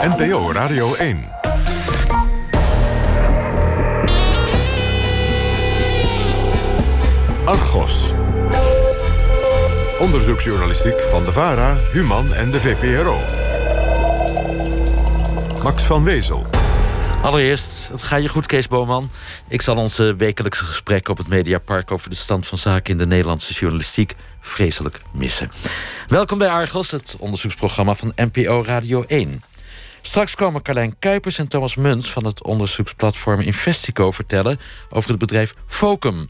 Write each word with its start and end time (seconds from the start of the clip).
NPO 0.00 0.52
Radio 0.52 0.94
1. 0.94 1.28
Argos. 7.44 8.12
Onderzoeksjournalistiek 9.98 11.00
van 11.00 11.24
de 11.24 11.32
VARA, 11.32 11.76
Human 11.92 12.32
en 12.32 12.50
de 12.50 12.60
VPRO. 12.60 13.18
Max 15.62 15.82
van 15.82 16.04
Wezel. 16.04 16.46
Allereerst, 17.22 17.88
het 17.88 18.02
gaat 18.02 18.22
je 18.22 18.28
goed, 18.28 18.46
Kees 18.46 18.68
Boman. 18.68 19.10
Ik 19.48 19.62
zal 19.62 19.76
onze 19.76 20.14
wekelijkse 20.16 20.64
gesprek 20.64 21.08
op 21.08 21.18
het 21.18 21.28
Mediapark... 21.28 21.90
over 21.90 22.10
de 22.10 22.16
stand 22.16 22.46
van 22.46 22.58
zaken 22.58 22.92
in 22.92 22.98
de 22.98 23.06
Nederlandse 23.06 23.52
journalistiek 23.52 24.14
vreselijk 24.40 25.00
missen. 25.12 25.50
Welkom 26.08 26.38
bij 26.38 26.48
Argos, 26.48 26.90
het 26.90 27.16
onderzoeksprogramma 27.18 27.94
van 27.94 28.12
NPO 28.16 28.62
Radio 28.66 29.04
1. 29.06 29.42
Straks 30.02 30.34
komen 30.34 30.62
Carlijn 30.62 30.98
Kuipers 30.98 31.38
en 31.38 31.48
Thomas 31.48 31.74
Muns... 31.74 32.10
van 32.10 32.24
het 32.24 32.42
onderzoeksplatform 32.42 33.40
Investico 33.40 34.10
vertellen... 34.10 34.60
over 34.90 35.10
het 35.10 35.18
bedrijf 35.18 35.54
Focum. 35.66 36.26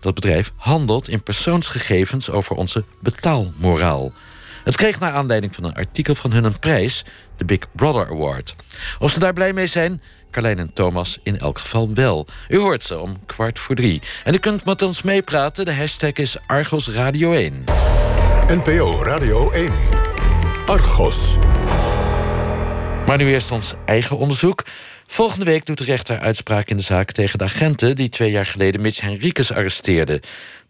Dat 0.00 0.14
bedrijf 0.14 0.52
handelt 0.56 1.08
in 1.08 1.22
persoonsgegevens 1.22 2.30
over 2.30 2.56
onze 2.56 2.84
betaalmoraal. 3.00 4.12
Het 4.64 4.76
kreeg 4.76 5.00
naar 5.00 5.12
aanleiding 5.12 5.54
van 5.54 5.64
een 5.64 5.74
artikel 5.74 6.14
van 6.14 6.32
hun 6.32 6.44
een 6.44 6.58
prijs... 6.58 7.04
de 7.36 7.44
Big 7.44 7.58
Brother 7.72 8.06
Award. 8.06 8.56
Of 8.98 9.12
ze 9.12 9.18
daar 9.18 9.32
blij 9.32 9.52
mee 9.52 9.66
zijn, 9.66 10.02
Carlijn 10.34 10.58
en 10.58 10.72
Thomas 10.72 11.18
in 11.22 11.38
elk 11.38 11.58
geval 11.58 11.90
wel. 11.94 12.26
U 12.48 12.58
hoort 12.58 12.84
ze 12.84 12.98
om 12.98 13.26
kwart 13.26 13.58
voor 13.58 13.74
drie. 13.74 14.02
En 14.24 14.34
u 14.34 14.38
kunt 14.38 14.64
met 14.64 14.82
ons 14.82 15.02
meepraten. 15.02 15.64
De 15.64 15.74
hashtag 15.74 16.12
is 16.12 16.36
Argos 16.46 16.88
Radio 16.88 17.32
1. 17.32 17.64
NPO 18.48 19.02
Radio 19.02 19.50
1. 19.50 19.72
Argos. 20.66 21.36
Maar 23.06 23.16
nu 23.16 23.30
eerst 23.32 23.50
ons 23.50 23.74
eigen 23.86 24.18
onderzoek. 24.18 24.64
Volgende 25.06 25.44
week 25.44 25.66
doet 25.66 25.78
de 25.78 25.84
rechter 25.84 26.18
uitspraak 26.18 26.68
in 26.68 26.76
de 26.76 26.82
zaak 26.82 27.12
tegen 27.12 27.38
de 27.38 27.44
agenten... 27.44 27.96
die 27.96 28.08
twee 28.08 28.30
jaar 28.30 28.46
geleden 28.46 28.80
Mitch 28.80 29.00
Henriques 29.00 29.52
arresteerden. 29.52 30.20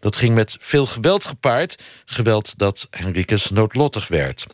Dat 0.01 0.17
ging 0.17 0.35
met 0.35 0.57
veel 0.61 0.87
geweld 0.87 1.25
gepaard. 1.25 1.83
Geweld 2.05 2.59
dat 2.59 2.87
Henriques 2.91 3.51
noodlottig 3.51 4.09
werd. 4.09 4.47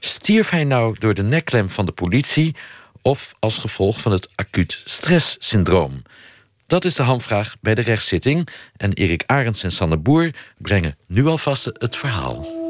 Stierf 0.00 0.50
hij 0.50 0.64
nou 0.64 0.96
door 0.98 1.14
de 1.14 1.22
nekklem 1.22 1.70
van 1.70 1.86
de 1.86 1.92
politie 1.92 2.54
of 3.02 3.34
als 3.38 3.58
gevolg 3.58 4.00
van 4.00 4.12
het 4.12 4.28
acuut 4.34 4.80
stresssyndroom? 4.84 6.02
Dat 6.66 6.84
is 6.84 6.94
de 6.94 7.02
hamvraag 7.02 7.56
bij 7.60 7.74
de 7.74 7.82
rechtszitting. 7.82 8.48
En 8.76 8.92
Erik 8.92 9.22
Arends 9.26 9.62
en 9.62 9.72
Sanne 9.72 9.98
Boer 9.98 10.30
brengen 10.58 10.96
nu 11.06 11.26
alvast 11.26 11.64
het 11.64 11.96
verhaal. 11.96 12.65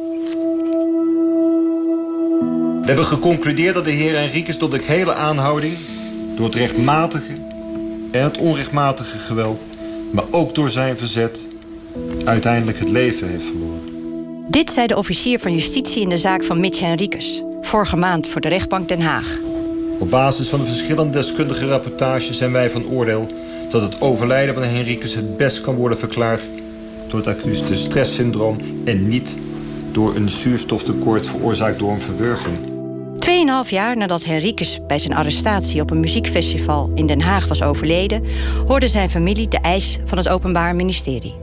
We 2.86 2.92
hebben 2.92 3.10
geconcludeerd 3.10 3.74
dat 3.74 3.84
de 3.84 3.90
heer 3.90 4.16
Enriquez 4.16 4.56
door 4.56 4.70
de 4.70 4.82
hele 4.82 5.14
aanhouding... 5.14 5.76
door 6.36 6.46
het 6.46 6.54
rechtmatige 6.54 7.32
en 8.10 8.22
het 8.22 8.38
onrechtmatige 8.38 9.18
geweld... 9.18 9.60
maar 10.12 10.24
ook 10.30 10.54
door 10.54 10.70
zijn 10.70 10.98
verzet 10.98 11.46
uiteindelijk 12.24 12.78
het 12.78 12.88
leven 12.88 13.28
heeft 13.28 13.44
verloren. 13.44 13.80
Dit 14.48 14.70
zei 14.70 14.86
de 14.86 14.96
officier 14.96 15.38
van 15.38 15.52
justitie 15.52 16.02
in 16.02 16.08
de 16.08 16.16
zaak 16.16 16.44
van 16.44 16.60
Mitch 16.60 16.80
Henriques... 16.80 17.42
vorige 17.60 17.96
maand 17.96 18.26
voor 18.26 18.40
de 18.40 18.48
rechtbank 18.48 18.88
Den 18.88 19.00
Haag. 19.00 19.38
Op 19.98 20.10
basis 20.10 20.48
van 20.48 20.58
de 20.58 20.66
verschillende 20.66 21.18
deskundige 21.18 21.66
rapportages 21.66 22.38
zijn 22.38 22.52
wij 22.52 22.70
van 22.70 22.86
oordeel... 22.86 23.30
dat 23.70 23.82
het 23.82 24.00
overlijden 24.00 24.54
van 24.54 24.62
Henriques 24.62 25.14
het 25.14 25.36
best 25.36 25.60
kan 25.60 25.74
worden 25.74 25.98
verklaard... 25.98 26.48
door 27.08 27.18
het 27.18 27.28
acute 27.28 27.76
stresssyndroom 27.76 28.58
en 28.84 29.08
niet 29.08 29.36
door 29.92 30.16
een 30.16 30.28
zuurstoftekort 30.28 31.26
veroorzaakt 31.26 31.78
door 31.78 31.90
een 31.90 32.00
verburging. 32.00 32.75
Tweeënhalf 33.26 33.70
jaar 33.70 33.96
nadat 33.96 34.24
Henriques 34.24 34.80
bij 34.86 34.98
zijn 34.98 35.14
arrestatie 35.14 35.80
op 35.80 35.90
een 35.90 36.00
muziekfestival 36.00 36.90
in 36.94 37.06
Den 37.06 37.20
Haag 37.20 37.48
was 37.48 37.62
overleden, 37.62 38.24
hoorde 38.66 38.88
zijn 38.88 39.10
familie 39.10 39.48
de 39.48 39.58
eis 39.58 39.98
van 40.04 40.18
het 40.18 40.28
Openbaar 40.28 40.74
Ministerie. 40.74 41.34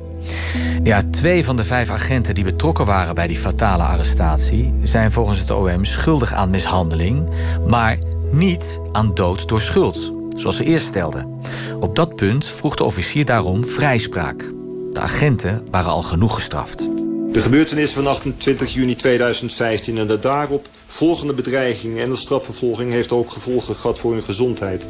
Ja, 0.84 1.02
twee 1.12 1.44
van 1.44 1.56
de 1.56 1.63
vijf 1.63 1.90
agenten 1.90 2.35
die 2.35 2.44
betrokken 2.44 2.85
waren 2.85 3.16
bij 3.16 3.28
die 3.28 3.38
fatale 3.38 3.84
arrestatie 3.84 4.74
zijn 4.84 5.12
volgens 5.12 5.40
het 5.40 5.52
OM 5.52 5.85
schuldig 5.85 6.34
aan 6.34 6.50
mishandeling, 6.50 7.30
maar 7.68 7.97
niet 8.31 8.80
aan 8.91 9.13
dood 9.13 9.47
door 9.47 9.62
schuld, 9.62 10.13
zoals 10.36 10.56
ze 10.56 10.63
eerst 10.63 10.86
stelden. 10.86 11.40
Op 11.80 11.96
dat 11.96 12.16
punt 12.16 12.46
vroeg 12.46 12.75
de 12.75 12.84
officier 12.84 13.25
daarom 13.25 13.66
vrijspraak. 13.66 14.52
De 14.91 15.00
agenten 15.00 15.68
waren 15.72 15.91
al 15.91 16.03
genoeg 16.03 16.36
gestraft. 16.36 16.90
De 17.31 17.40
gebeurtenissen 17.40 18.03
van 18.03 18.12
28 18.12 18.74
juni 18.74 18.96
2015 18.96 19.97
en 19.97 20.07
de 20.07 20.19
daarop 20.19 20.68
volgende 20.94 21.34
bedreigingen 21.34 22.04
en 22.04 22.09
de 22.09 22.16
strafvervolging 22.16 22.92
heeft 22.92 23.12
ook 23.12 23.31
gevolgen 23.31 23.76
gehad 23.76 24.00
voor 24.00 24.12
hun 24.12 24.24
gezondheid. 24.24 24.86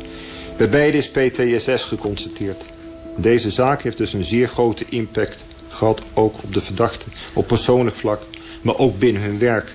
Bij 0.58 0.70
beide 0.70 0.98
is 0.98 1.10
PTSS 1.10 1.84
geconstateerd. 1.84 2.72
Deze 3.16 3.50
zaak 3.50 3.82
heeft 3.82 3.98
dus 3.98 4.14
een 4.14 4.24
zeer 4.24 4.48
grote 4.48 4.86
impact 4.90 5.46
gehad, 5.68 6.02
ook 6.14 6.36
op 6.44 6.54
de 6.54 6.62
verdachten, 6.62 7.14
op 7.34 7.48
persoonlijk 7.48 7.96
vlak, 7.96 8.22
maar 8.62 8.78
ook 8.78 9.00
binnen 9.00 9.22
hun 9.22 9.40
werk. 9.40 9.74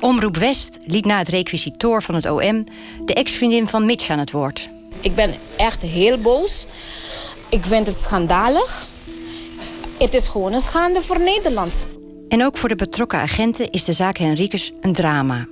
Omroep 0.00 0.36
West 0.36 0.76
liet 0.84 1.04
na 1.04 1.18
het 1.18 1.28
requisitoor 1.28 2.02
van 2.02 2.14
het 2.14 2.30
OM 2.30 2.64
de 3.04 3.14
ex-vriendin 3.14 3.68
van 3.68 3.86
Mitch 3.86 4.10
aan 4.10 4.18
het 4.18 4.30
woord. 4.30 4.68
Ik 5.00 5.14
ben 5.14 5.34
echt 5.56 5.82
heel 5.82 6.18
boos. 6.18 6.66
Ik 7.48 7.64
vind 7.64 7.86
het 7.86 7.96
schandalig. 7.96 8.88
Het 9.98 10.14
is 10.14 10.28
gewoon 10.28 10.52
een 10.52 10.60
schande 10.60 11.00
voor 11.00 11.20
Nederland. 11.20 11.88
En 12.28 12.44
ook 12.44 12.56
voor 12.56 12.68
de 12.68 12.76
betrokken 12.76 13.18
agenten 13.18 13.70
is 13.70 13.84
de 13.84 13.92
zaak 13.92 14.18
Henriques 14.18 14.72
een 14.80 14.92
drama. 14.92 15.46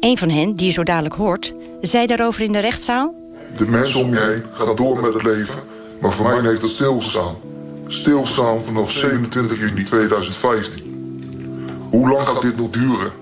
Een 0.00 0.18
van 0.18 0.30
hen, 0.30 0.56
die 0.56 0.66
je 0.66 0.72
zo 0.72 0.82
dadelijk 0.82 1.14
hoort, 1.14 1.54
zei 1.80 2.06
daarover 2.06 2.42
in 2.42 2.52
de 2.52 2.58
rechtszaal... 2.58 3.14
De 3.56 3.66
mensen 3.66 4.00
om 4.00 4.14
je 4.14 4.20
heen 4.20 4.42
gaan 4.52 4.76
door 4.76 5.00
met 5.00 5.14
het 5.14 5.22
leven, 5.22 5.62
maar 6.00 6.12
voor 6.12 6.26
mij 6.26 6.50
heeft 6.50 6.62
het 6.62 6.70
stilgestaan. 6.70 7.34
Stilstaan 7.86 8.60
vanaf 8.64 8.92
27 8.92 9.58
juni 9.58 9.82
2015. 9.82 10.90
Hoe 11.90 12.08
lang 12.08 12.22
gaat 12.22 12.42
dit 12.42 12.56
nog 12.56 12.70
duren? 12.70 13.12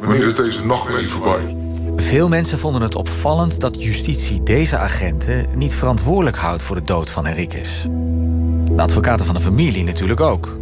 Wanneer 0.00 0.26
is 0.26 0.34
deze 0.34 0.66
nacht 0.66 0.92
mee 0.92 1.08
voorbij? 1.08 1.56
Veel 1.96 2.28
mensen 2.28 2.58
vonden 2.58 2.82
het 2.82 2.94
opvallend 2.94 3.60
dat 3.60 3.82
justitie 3.82 4.42
deze 4.42 4.78
agenten 4.78 5.46
niet 5.54 5.74
verantwoordelijk 5.74 6.36
houdt 6.36 6.62
voor 6.62 6.76
de 6.76 6.82
dood 6.82 7.10
van 7.10 7.26
Henriques. 7.26 7.86
De 8.70 8.82
advocaten 8.82 9.26
van 9.26 9.34
de 9.34 9.40
familie 9.40 9.84
natuurlijk 9.84 10.20
ook. 10.20 10.56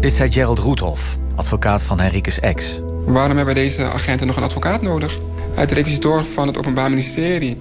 Dit 0.00 0.12
zei 0.12 0.32
Gerald 0.32 0.58
Roethoff, 0.58 1.18
advocaat 1.34 1.82
van 1.82 2.00
Henriques 2.00 2.40
ex. 2.40 2.80
Waarom 3.06 3.36
hebben 3.36 3.54
deze 3.54 3.84
agenten 3.84 4.26
nog 4.26 4.36
een 4.36 4.42
advocaat 4.42 4.82
nodig? 4.82 5.18
Het 5.54 5.72
requisitor 5.72 6.24
van 6.24 6.46
het 6.46 6.58
Openbaar 6.58 6.90
Ministerie 6.90 7.58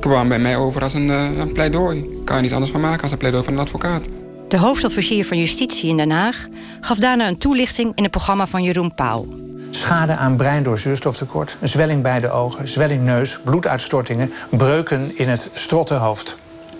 kwam 0.00 0.28
bij 0.28 0.38
mij 0.38 0.56
over 0.56 0.82
als 0.82 0.94
een, 0.94 1.06
uh, 1.06 1.38
een 1.38 1.52
pleidooi. 1.52 2.22
Kan 2.24 2.36
je 2.36 2.42
niets 2.42 2.54
anders 2.54 2.72
van 2.72 2.80
maken 2.80 3.02
als 3.02 3.12
een 3.12 3.18
pleidooi 3.18 3.44
van 3.44 3.52
een 3.52 3.58
advocaat. 3.58 4.06
De 4.48 4.58
hoofdofficier 4.58 5.26
van 5.26 5.38
Justitie 5.38 5.90
in 5.90 5.96
Den 5.96 6.10
Haag 6.10 6.46
gaf 6.80 6.98
daarna 6.98 7.28
een 7.28 7.38
toelichting 7.38 7.92
in 7.94 8.02
het 8.02 8.12
programma 8.12 8.46
van 8.46 8.62
Jeroen 8.62 8.94
Pauw. 8.94 9.26
Schade 9.70 10.16
aan 10.16 10.36
brein 10.36 10.62
door 10.62 10.78
zuurstoftekort, 10.78 11.56
zwelling 11.62 12.02
bij 12.02 12.20
de 12.20 12.30
ogen, 12.30 12.68
zwelling 12.68 13.04
neus, 13.04 13.38
bloeduitstortingen, 13.44 14.32
breuken 14.50 15.18
in 15.18 15.28
het 15.28 15.50
strottenhoofd. 15.54 16.36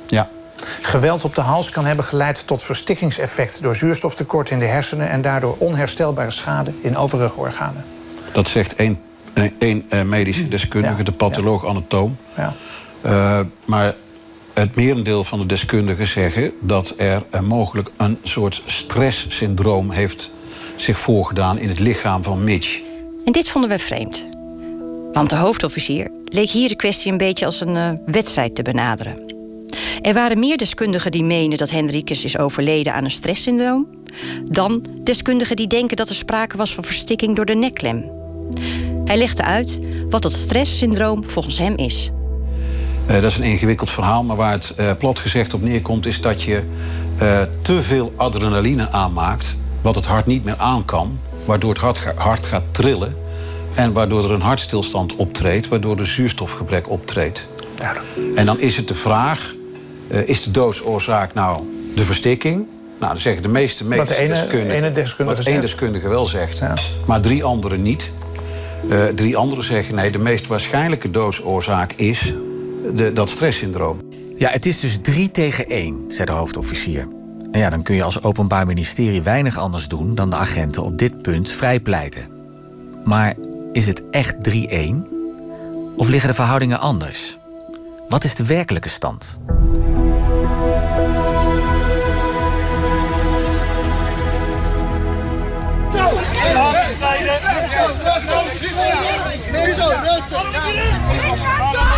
Ja. 0.06 0.28
Geweld 0.82 1.24
op 1.24 1.34
de 1.34 1.40
hals 1.40 1.70
kan 1.70 1.84
hebben 1.84 2.04
geleid 2.04 2.46
tot 2.46 2.62
verstikkingseffect 2.62 3.62
door 3.62 3.76
zuurstoftekort 3.76 4.50
in 4.50 4.58
de 4.58 4.66
hersenen 4.66 5.08
en 5.08 5.22
daardoor 5.22 5.54
onherstelbare 5.58 6.30
schade 6.30 6.72
in 6.80 6.96
overige 6.96 7.38
organen. 7.38 7.84
Dat 8.32 8.48
zegt 8.48 8.74
één, 8.74 8.98
één 9.58 9.84
uh, 9.94 10.02
medische 10.02 10.48
deskundige, 10.48 10.96
Ja, 10.96 11.02
de 11.02 11.12
patholoog-anatoom. 11.12 12.16
Ja. 12.36 12.54
Uh, 13.06 13.40
maar 13.64 13.94
het 14.54 14.74
merendeel 14.74 15.24
van 15.24 15.38
de 15.38 15.46
deskundigen 15.46 16.06
zeggen 16.06 16.52
dat 16.60 16.94
er 16.96 17.22
uh, 17.34 17.40
mogelijk 17.40 17.90
een 17.96 18.18
soort 18.22 18.62
stresssyndroom 18.66 19.90
heeft 19.90 20.30
zich 20.76 20.98
voorgedaan 20.98 21.58
in 21.58 21.68
het 21.68 21.78
lichaam 21.78 22.22
van 22.22 22.44
Mitch. 22.44 22.80
En 23.24 23.32
dit 23.32 23.48
vonden 23.48 23.70
we 23.70 23.78
vreemd. 23.78 24.28
Want 25.12 25.28
de 25.30 25.36
hoofdofficier 25.36 26.10
leek 26.24 26.48
hier 26.48 26.68
de 26.68 26.76
kwestie 26.76 27.12
een 27.12 27.18
beetje 27.18 27.44
als 27.44 27.60
een 27.60 27.74
uh, 27.74 27.90
wedstrijd 28.06 28.54
te 28.54 28.62
benaderen. 28.62 29.28
Er 30.02 30.14
waren 30.14 30.38
meer 30.38 30.56
deskundigen 30.56 31.10
die 31.10 31.22
menen 31.22 31.58
dat 31.58 31.70
Henriques 31.70 32.24
is 32.24 32.38
overleden 32.38 32.94
aan 32.94 33.04
een 33.04 33.10
stresssyndroom... 33.10 33.86
dan 34.44 34.86
deskundigen 35.02 35.56
die 35.56 35.66
denken 35.66 35.96
dat 35.96 36.08
er 36.08 36.14
sprake 36.14 36.56
was 36.56 36.74
van 36.74 36.84
verstikking 36.84 37.36
door 37.36 37.44
de 37.44 37.54
nekklem. 37.54 38.19
Hij 39.04 39.18
legde 39.18 39.42
uit 39.42 39.80
wat 40.10 40.22
dat 40.22 40.32
stresssyndroom 40.32 41.24
volgens 41.26 41.58
hem 41.58 41.76
is. 41.76 42.10
Uh, 43.06 43.14
dat 43.14 43.30
is 43.30 43.36
een 43.36 43.42
ingewikkeld 43.42 43.90
verhaal, 43.90 44.22
maar 44.22 44.36
waar 44.36 44.52
het 44.52 44.74
uh, 44.80 44.90
plat 44.98 45.18
gezegd 45.18 45.54
op 45.54 45.62
neerkomt... 45.62 46.06
is 46.06 46.20
dat 46.20 46.42
je 46.42 46.62
uh, 47.22 47.42
te 47.62 47.82
veel 47.82 48.12
adrenaline 48.16 48.90
aanmaakt, 48.90 49.56
wat 49.82 49.94
het 49.94 50.06
hart 50.06 50.26
niet 50.26 50.44
meer 50.44 50.56
aan 50.56 50.84
kan... 50.84 51.18
waardoor 51.44 51.70
het 51.70 51.80
hart, 51.80 51.98
ga, 51.98 52.12
hart 52.16 52.46
gaat 52.46 52.62
trillen 52.70 53.16
en 53.74 53.92
waardoor 53.92 54.24
er 54.24 54.32
een 54.32 54.40
hartstilstand 54.40 55.16
optreedt... 55.16 55.68
waardoor 55.68 55.98
er 55.98 56.06
zuurstofgebrek 56.06 56.90
optreedt. 56.90 57.48
En 58.34 58.46
dan 58.46 58.60
is 58.60 58.76
het 58.76 58.88
de 58.88 58.94
vraag, 58.94 59.54
is 60.08 60.42
de 60.42 60.50
doodsoorzaak 60.50 61.34
nou 61.34 61.62
de 61.94 62.04
verstikking... 62.04 62.66
Nou, 62.98 63.12
dan 63.12 63.20
zeggen 63.20 63.42
de 63.42 63.48
meeste 63.48 63.84
medische 63.84 64.06
wat 64.06 64.16
de 64.16 64.22
ene, 64.22 64.34
deskundigen... 64.34 64.76
ene 64.76 64.92
deskundige 64.92 65.36
wat 65.36 65.46
één 65.46 65.60
deskundige 65.60 66.08
wel 66.08 66.24
zegt, 66.24 66.58
ja. 66.58 66.74
maar 67.06 67.20
drie 67.20 67.44
anderen 67.44 67.82
niet... 67.82 68.12
Uh, 68.88 69.04
drie 69.04 69.36
anderen 69.36 69.64
zeggen 69.64 69.94
nee, 69.94 70.10
de 70.10 70.18
meest 70.18 70.46
waarschijnlijke 70.46 71.10
doodsoorzaak 71.10 71.92
is 71.92 72.34
de, 72.94 73.12
dat 73.12 73.28
stresssyndroom. 73.28 74.00
Ja, 74.38 74.50
het 74.50 74.66
is 74.66 74.80
dus 74.80 74.98
drie 75.02 75.30
tegen 75.30 75.66
één, 75.66 76.04
zei 76.08 76.26
de 76.26 76.32
hoofdofficier. 76.32 77.08
En 77.50 77.60
ja, 77.60 77.70
dan 77.70 77.82
kun 77.82 77.94
je 77.94 78.02
als 78.02 78.22
Openbaar 78.22 78.66
Ministerie 78.66 79.22
weinig 79.22 79.58
anders 79.58 79.88
doen 79.88 80.14
dan 80.14 80.30
de 80.30 80.36
agenten 80.36 80.82
op 80.82 80.98
dit 80.98 81.22
punt 81.22 81.50
vrijpleiten. 81.50 82.28
Maar 83.04 83.34
is 83.72 83.86
het 83.86 84.02
echt 84.10 84.36
3-1? 84.48 84.50
Of 85.96 86.08
liggen 86.08 86.28
de 86.28 86.34
verhoudingen 86.34 86.80
anders? 86.80 87.38
Wat 88.08 88.24
is 88.24 88.34
de 88.34 88.46
werkelijke 88.46 88.88
stand? 88.88 89.40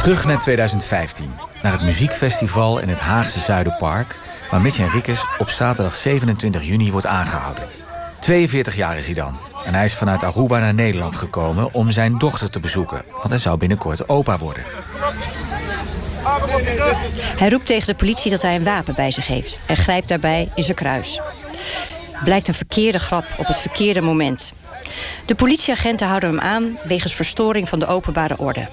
Terug 0.01 0.25
naar 0.25 0.39
2015, 0.39 1.31
naar 1.63 1.73
het 1.73 1.83
muziekfestival 1.83 2.79
in 2.79 2.89
het 2.89 2.99
Haagse 2.99 3.41
Zuiderpark... 3.41 4.19
waar 4.51 4.61
Mitch 4.61 4.77
Henriques 4.77 5.25
op 5.39 5.51
zaterdag 5.51 5.95
27 5.95 6.63
juni 6.63 6.91
wordt 6.91 7.07
aangehouden. 7.07 7.65
42 8.21 8.77
jaar 8.77 8.97
is 8.97 9.07
hij 9.07 9.15
dan. 9.15 9.39
En 9.65 9.75
hij 9.75 9.85
is 9.85 9.95
vanuit 9.95 10.25
Aruba 10.25 10.59
naar 10.59 10.75
Nederland 10.75 11.15
gekomen 11.15 11.75
om 11.75 11.91
zijn 11.91 12.19
dochter 12.19 12.51
te 12.51 12.61
bezoeken. 12.61 13.05
Want 13.11 13.29
hij 13.29 13.39
zou 13.39 13.57
binnenkort 13.57 14.09
opa 14.09 14.39
worden. 14.39 14.65
Hij 17.37 17.49
roept 17.49 17.67
tegen 17.67 17.87
de 17.87 17.95
politie 17.95 18.31
dat 18.31 18.43
hij 18.43 18.55
een 18.55 18.65
wapen 18.65 18.95
bij 18.95 19.11
zich 19.11 19.27
heeft... 19.27 19.61
en 19.67 19.77
grijpt 19.77 20.09
daarbij 20.09 20.49
in 20.55 20.63
zijn 20.63 20.77
kruis. 20.77 21.21
Blijkt 22.25 22.49
een 22.49 22.55
verkeerde 22.55 22.99
grap 22.99 23.25
op 23.37 23.47
het 23.47 23.59
verkeerde 23.59 24.01
moment. 24.01 24.53
De 25.27 25.35
politieagenten 25.35 26.07
houden 26.07 26.31
hem 26.31 26.41
aan 26.41 26.79
wegens 26.85 27.15
verstoring 27.15 27.69
van 27.69 27.79
de 27.79 27.87
openbare 27.87 28.39
orde. 28.39 28.69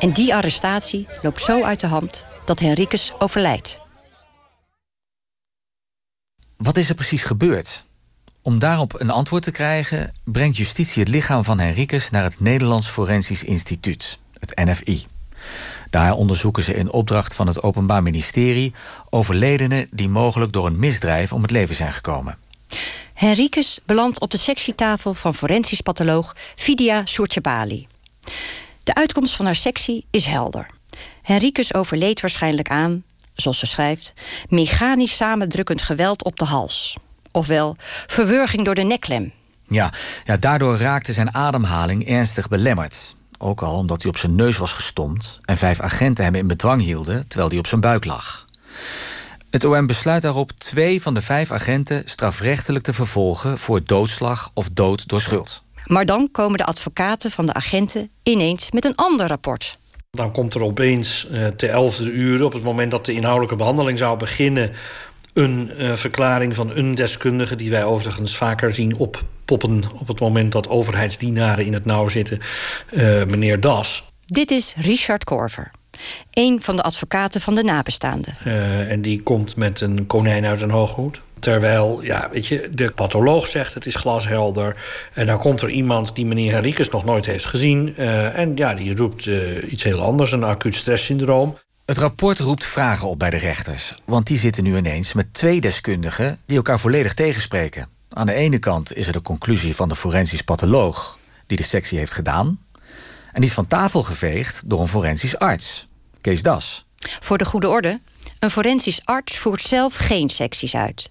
En 0.00 0.12
die 0.12 0.34
arrestatie 0.34 1.06
loopt 1.22 1.40
zo 1.40 1.62
uit 1.62 1.80
de 1.80 1.86
hand 1.86 2.26
dat 2.44 2.58
Henriques 2.58 3.12
overlijdt. 3.18 3.80
Wat 6.56 6.76
is 6.76 6.88
er 6.88 6.94
precies 6.94 7.24
gebeurd? 7.24 7.84
Om 8.42 8.58
daarop 8.58 9.00
een 9.00 9.10
antwoord 9.10 9.42
te 9.42 9.50
krijgen, 9.50 10.14
brengt 10.24 10.56
justitie 10.56 11.02
het 11.02 11.12
lichaam 11.12 11.44
van 11.44 11.58
Henriques 11.58 12.10
naar 12.10 12.22
het 12.22 12.40
Nederlands 12.40 12.88
Forensisch 12.88 13.44
Instituut, 13.44 14.18
het 14.38 14.56
NFI. 14.64 15.06
Daar 15.90 16.12
onderzoeken 16.12 16.62
ze 16.62 16.74
in 16.74 16.90
opdracht 16.90 17.34
van 17.34 17.46
het 17.46 17.62
Openbaar 17.62 18.02
Ministerie 18.02 18.74
overledenen 19.10 19.88
die 19.90 20.08
mogelijk 20.08 20.52
door 20.52 20.66
een 20.66 20.78
misdrijf 20.78 21.32
om 21.32 21.42
het 21.42 21.50
leven 21.50 21.74
zijn 21.74 21.92
gekomen. 21.92 22.38
Henriques 23.20 23.78
belandt 23.86 24.20
op 24.20 24.30
de 24.30 24.38
sectietafel 24.38 25.14
van 25.14 25.34
forensisch 25.34 25.80
patholoog 25.80 26.36
Fidia 26.56 27.06
Soertjebali. 27.06 27.86
De 28.84 28.94
uitkomst 28.94 29.36
van 29.36 29.44
haar 29.44 29.56
sectie 29.56 30.04
is 30.10 30.24
helder. 30.24 30.66
Henriques 31.22 31.74
overleed 31.74 32.20
waarschijnlijk 32.20 32.70
aan, 32.70 33.02
zoals 33.34 33.58
ze 33.58 33.66
schrijft, 33.66 34.12
mechanisch 34.48 35.16
samendrukkend 35.16 35.82
geweld 35.82 36.24
op 36.24 36.38
de 36.38 36.44
hals. 36.44 36.96
Ofwel 37.30 37.76
verwurging 38.06 38.64
door 38.64 38.74
de 38.74 38.82
neklem. 38.82 39.32
Ja, 39.68 39.92
ja, 40.24 40.36
daardoor 40.36 40.76
raakte 40.76 41.12
zijn 41.12 41.34
ademhaling 41.34 42.08
ernstig 42.08 42.48
belemmerd. 42.48 43.14
Ook 43.38 43.62
al 43.62 43.74
omdat 43.74 44.02
hij 44.02 44.10
op 44.10 44.18
zijn 44.18 44.34
neus 44.34 44.56
was 44.56 44.72
gestompt 44.72 45.38
en 45.44 45.56
vijf 45.56 45.80
agenten 45.80 46.24
hem 46.24 46.34
in 46.34 46.46
bedwang 46.46 46.82
hielden 46.82 47.28
terwijl 47.28 47.50
hij 47.50 47.58
op 47.58 47.66
zijn 47.66 47.80
buik 47.80 48.04
lag. 48.04 48.44
Het 49.50 49.64
OM 49.64 49.86
besluit 49.86 50.22
daarop 50.22 50.50
twee 50.50 51.02
van 51.02 51.14
de 51.14 51.22
vijf 51.22 51.50
agenten 51.50 52.02
strafrechtelijk 52.04 52.84
te 52.84 52.92
vervolgen 52.92 53.58
voor 53.58 53.80
doodslag 53.84 54.50
of 54.54 54.68
dood 54.68 55.08
door 55.08 55.20
schuld. 55.20 55.62
Maar 55.84 56.06
dan 56.06 56.28
komen 56.32 56.58
de 56.58 56.64
advocaten 56.64 57.30
van 57.30 57.46
de 57.46 57.52
agenten 57.52 58.10
ineens 58.22 58.70
met 58.70 58.84
een 58.84 58.94
ander 58.94 59.26
rapport. 59.26 59.78
Dan 60.10 60.32
komt 60.32 60.54
er 60.54 60.62
opeens 60.62 61.26
uh, 61.30 61.46
te 61.46 61.68
elfde 61.68 62.10
uur, 62.10 62.44
op 62.44 62.52
het 62.52 62.62
moment 62.62 62.90
dat 62.90 63.06
de 63.06 63.12
inhoudelijke 63.12 63.56
behandeling 63.56 63.98
zou 63.98 64.18
beginnen, 64.18 64.70
een 65.32 65.70
uh, 65.78 65.92
verklaring 65.92 66.54
van 66.54 66.76
een 66.76 66.94
deskundige, 66.94 67.56
die 67.56 67.70
wij 67.70 67.84
overigens 67.84 68.36
vaker 68.36 68.72
zien 68.72 68.96
oppoppen 68.96 69.84
op 69.94 70.08
het 70.08 70.20
moment 70.20 70.52
dat 70.52 70.68
overheidsdienaren 70.68 71.64
in 71.64 71.72
het 71.72 71.84
nauw 71.84 72.08
zitten, 72.08 72.40
uh, 72.90 73.24
meneer 73.24 73.60
Das. 73.60 74.04
Dit 74.26 74.50
is 74.50 74.74
Richard 74.76 75.24
Korver. 75.24 75.70
Een 76.30 76.62
van 76.62 76.76
de 76.76 76.82
advocaten 76.82 77.40
van 77.40 77.54
de 77.54 77.62
nabestaanden. 77.62 78.36
Uh, 78.46 78.90
en 78.90 79.02
die 79.02 79.22
komt 79.22 79.56
met 79.56 79.80
een 79.80 80.06
konijn 80.06 80.44
uit 80.44 80.60
een 80.60 80.70
hooghoed. 80.70 81.20
Terwijl, 81.38 82.02
ja, 82.02 82.28
weet 82.32 82.46
je, 82.46 82.68
de 82.72 82.90
patholoog 82.90 83.46
zegt 83.46 83.74
het 83.74 83.86
is 83.86 83.94
glashelder. 83.94 84.76
En 85.14 85.26
dan 85.26 85.38
komt 85.38 85.60
er 85.60 85.70
iemand 85.70 86.14
die 86.14 86.26
meneer 86.26 86.52
Henriques 86.52 86.88
nog 86.88 87.04
nooit 87.04 87.26
heeft 87.26 87.46
gezien. 87.46 87.94
Uh, 87.98 88.38
en 88.38 88.56
ja, 88.56 88.74
die 88.74 88.96
roept 88.96 89.26
uh, 89.26 89.72
iets 89.72 89.82
heel 89.82 90.00
anders, 90.00 90.32
een 90.32 90.44
acuut 90.44 90.74
stresssyndroom. 90.74 91.58
Het 91.84 91.98
rapport 91.98 92.38
roept 92.38 92.64
vragen 92.64 93.08
op 93.08 93.18
bij 93.18 93.30
de 93.30 93.36
rechters. 93.36 93.94
Want 94.04 94.26
die 94.26 94.38
zitten 94.38 94.62
nu 94.62 94.76
ineens 94.76 95.12
met 95.12 95.34
twee 95.34 95.60
deskundigen 95.60 96.38
die 96.46 96.56
elkaar 96.56 96.80
volledig 96.80 97.14
tegenspreken. 97.14 97.88
Aan 98.10 98.26
de 98.26 98.34
ene 98.34 98.58
kant 98.58 98.96
is 98.96 99.06
er 99.06 99.12
de 99.12 99.22
conclusie 99.22 99.74
van 99.74 99.88
de 99.88 99.96
forensisch 99.96 100.42
patholoog 100.42 101.18
die 101.46 101.56
de 101.56 101.62
sectie 101.62 101.98
heeft 101.98 102.12
gedaan. 102.12 102.58
En 103.32 103.40
die 103.40 103.48
is 103.48 103.54
van 103.54 103.66
tafel 103.66 104.02
geveegd 104.02 104.62
door 104.66 104.80
een 104.80 104.88
forensisch 104.88 105.38
arts, 105.38 105.86
Kees 106.20 106.42
Das. 106.42 106.84
Voor 106.98 107.38
de 107.38 107.44
goede 107.44 107.68
orde, 107.68 108.00
een 108.38 108.50
forensisch 108.50 109.04
arts 109.04 109.38
voert 109.38 109.62
zelf 109.62 109.94
geen 109.94 110.30
secties 110.30 110.74
uit. 110.74 111.10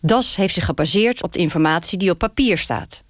Das 0.00 0.36
heeft 0.36 0.54
zich 0.54 0.64
gebaseerd 0.64 1.22
op 1.22 1.32
de 1.32 1.38
informatie 1.38 1.98
die 1.98 2.10
op 2.10 2.18
papier 2.18 2.58
staat. 2.58 3.02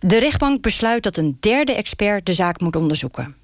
De 0.00 0.18
rechtbank 0.18 0.62
besluit 0.62 1.02
dat 1.02 1.16
een 1.16 1.36
derde 1.40 1.74
expert 1.74 2.26
de 2.26 2.32
zaak 2.32 2.60
moet 2.60 2.76
onderzoeken. 2.76 3.36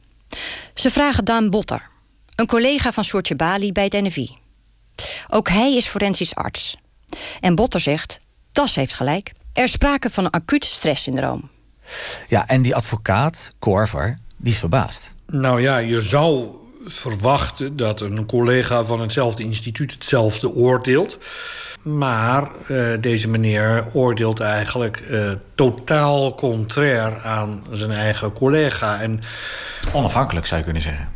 Ze 0.75 0.91
vragen 0.91 1.25
Daan 1.25 1.51
Botter, 1.51 1.89
een 2.35 2.47
collega 2.47 2.93
van 2.93 3.05
Soortje 3.05 3.37
Bali 3.37 3.73
bij 3.73 3.85
het 3.85 3.93
NFI. 3.93 4.37
Ook 5.29 5.49
hij 5.49 5.77
is 5.77 5.87
forensisch 5.87 6.35
arts. 6.35 6.77
En 7.41 7.55
Botter 7.55 7.81
zegt, 7.81 8.21
Das 8.53 8.75
heeft 8.75 8.95
gelijk. 8.95 9.33
Er 9.53 9.65
is 9.65 9.73
sprake 9.73 10.11
van 10.11 10.25
een 10.25 10.31
acuut 10.31 10.65
stresssyndroom. 10.65 11.51
Ja, 12.29 12.49
en 12.49 12.63
die 12.63 12.75
advocaat, 12.75 13.53
Korver, 13.59 14.19
die 14.37 14.53
is 14.53 14.59
verbaasd. 14.59 15.15
Nou 15.27 15.61
ja, 15.61 15.77
je 15.77 16.01
zou 16.01 16.49
verwachten 16.89 17.77
dat 17.77 18.01
een 18.01 18.27
collega 18.27 18.85
van 18.85 19.01
hetzelfde 19.01 19.43
instituut 19.43 19.93
hetzelfde 19.93 20.55
oordeelt. 20.55 21.19
Maar 21.83 22.51
uh, 22.71 22.87
deze 23.01 23.29
meneer 23.29 23.85
oordeelt 23.93 24.41
eigenlijk 24.41 25.03
uh, 25.11 25.31
totaal 25.55 26.35
contrair 26.35 27.19
aan 27.25 27.65
zijn 27.71 27.91
eigen 27.91 28.33
collega. 28.33 29.01
En, 29.01 29.21
Onafhankelijk 29.93 30.47
zou 30.47 30.59
je 30.59 30.65
kunnen 30.65 30.83
zeggen. 30.83 31.09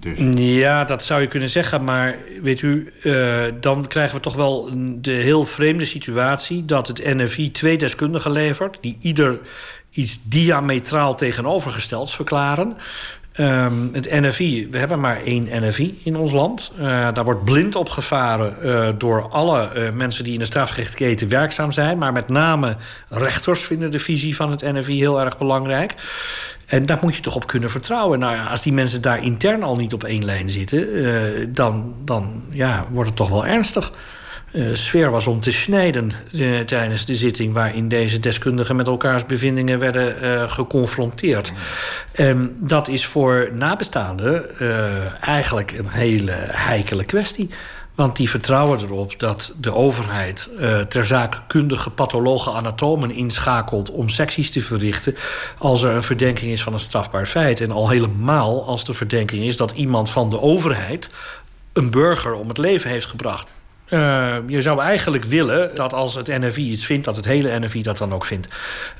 Dus. 0.00 0.18
Ja, 0.34 0.84
dat 0.84 1.02
zou 1.02 1.20
je 1.20 1.26
kunnen 1.26 1.50
zeggen. 1.50 1.84
Maar 1.84 2.14
weet 2.42 2.62
u, 2.62 2.92
uh, 3.02 3.44
dan 3.60 3.86
krijgen 3.86 4.16
we 4.16 4.22
toch 4.22 4.34
wel 4.34 4.70
de 5.00 5.10
heel 5.10 5.44
vreemde 5.44 5.84
situatie... 5.84 6.64
dat 6.64 6.88
het 6.88 7.04
NFI 7.04 7.50
twee 7.50 7.78
deskundigen 7.78 8.30
levert... 8.30 8.78
die 8.80 8.96
ieder 9.00 9.38
iets 9.90 10.18
diametraal 10.22 11.14
tegenovergestelds 11.14 12.14
verklaren. 12.14 12.76
Um, 13.40 13.90
het 13.92 14.10
NFI, 14.10 14.68
we 14.70 14.78
hebben 14.78 15.00
maar 15.00 15.22
één 15.22 15.48
NFI 15.50 16.00
in 16.02 16.16
ons 16.16 16.32
land. 16.32 16.72
Uh, 16.78 16.84
daar 16.86 17.24
wordt 17.24 17.44
blind 17.44 17.74
op 17.74 17.88
gevaren 17.88 18.56
uh, 18.64 18.88
door 18.98 19.28
alle 19.28 19.70
uh, 19.76 19.90
mensen 19.90 20.24
die 20.24 20.32
in 20.32 20.38
de 20.38 20.44
strafrechtketen 20.44 21.28
werkzaam 21.28 21.72
zijn. 21.72 21.98
Maar 21.98 22.12
met 22.12 22.28
name 22.28 22.76
rechters 23.08 23.60
vinden 23.60 23.90
de 23.90 23.98
visie 23.98 24.36
van 24.36 24.50
het 24.50 24.62
NFI 24.62 24.98
heel 24.98 25.20
erg 25.20 25.38
belangrijk. 25.38 25.94
En 26.66 26.86
daar 26.86 26.98
moet 27.02 27.14
je 27.14 27.22
toch 27.22 27.34
op 27.34 27.46
kunnen 27.46 27.70
vertrouwen. 27.70 28.18
Nou 28.18 28.34
ja, 28.34 28.44
als 28.46 28.62
die 28.62 28.72
mensen 28.72 29.02
daar 29.02 29.22
intern 29.22 29.62
al 29.62 29.76
niet 29.76 29.92
op 29.92 30.04
één 30.04 30.24
lijn 30.24 30.48
zitten, 30.48 31.54
dan, 31.54 31.94
dan 32.04 32.42
ja, 32.50 32.86
wordt 32.90 33.08
het 33.08 33.18
toch 33.18 33.28
wel 33.28 33.46
ernstig. 33.46 33.92
Uh, 34.52 34.74
sfeer 34.74 35.10
was 35.10 35.26
om 35.26 35.40
te 35.40 35.52
snijden 35.52 36.12
uh, 36.32 36.60
tijdens 36.60 37.04
de 37.04 37.14
zitting... 37.14 37.52
waarin 37.52 37.88
deze 37.88 38.20
deskundigen 38.20 38.76
met 38.76 38.86
elkaars 38.86 39.26
bevindingen 39.26 39.78
werden 39.78 40.24
uh, 40.24 40.50
geconfronteerd. 40.50 41.52
En 42.12 42.56
dat 42.60 42.88
is 42.88 43.06
voor 43.06 43.48
nabestaanden 43.52 44.58
eigenlijk 45.20 45.72
een 45.72 45.88
hele 45.88 46.32
heikele 46.50 47.04
kwestie. 47.04 47.50
Want 47.96 48.16
die 48.16 48.30
vertrouwen 48.30 48.80
erop 48.80 49.20
dat 49.20 49.52
de 49.60 49.74
overheid 49.74 50.50
uh, 50.58 50.80
ter 50.80 51.04
zake 51.04 51.38
kundige 51.46 51.90
pathologen 51.90 52.52
anatomen 52.52 53.10
inschakelt 53.10 53.90
om 53.90 54.08
secties 54.08 54.50
te 54.50 54.60
verrichten 54.60 55.14
als 55.58 55.82
er 55.82 55.94
een 55.94 56.02
verdenking 56.02 56.52
is 56.52 56.62
van 56.62 56.72
een 56.72 56.78
strafbaar 56.78 57.26
feit. 57.26 57.60
En 57.60 57.70
al 57.70 57.88
helemaal 57.88 58.66
als 58.66 58.84
de 58.84 58.94
verdenking 58.94 59.44
is 59.44 59.56
dat 59.56 59.70
iemand 59.70 60.10
van 60.10 60.30
de 60.30 60.40
overheid 60.40 61.10
een 61.72 61.90
burger 61.90 62.34
om 62.34 62.48
het 62.48 62.58
leven 62.58 62.90
heeft 62.90 63.06
gebracht. 63.06 63.50
Uh, 63.88 64.36
je 64.46 64.62
zou 64.62 64.80
eigenlijk 64.80 65.24
willen 65.24 65.74
dat 65.74 65.92
als 65.92 66.14
het 66.14 66.26
NFI 66.26 66.70
iets 66.70 66.84
vindt, 66.84 67.04
dat 67.04 67.16
het 67.16 67.24
hele 67.24 67.58
NFI 67.58 67.82
dat 67.82 67.98
dan 67.98 68.12
ook 68.12 68.24
vindt. 68.24 68.48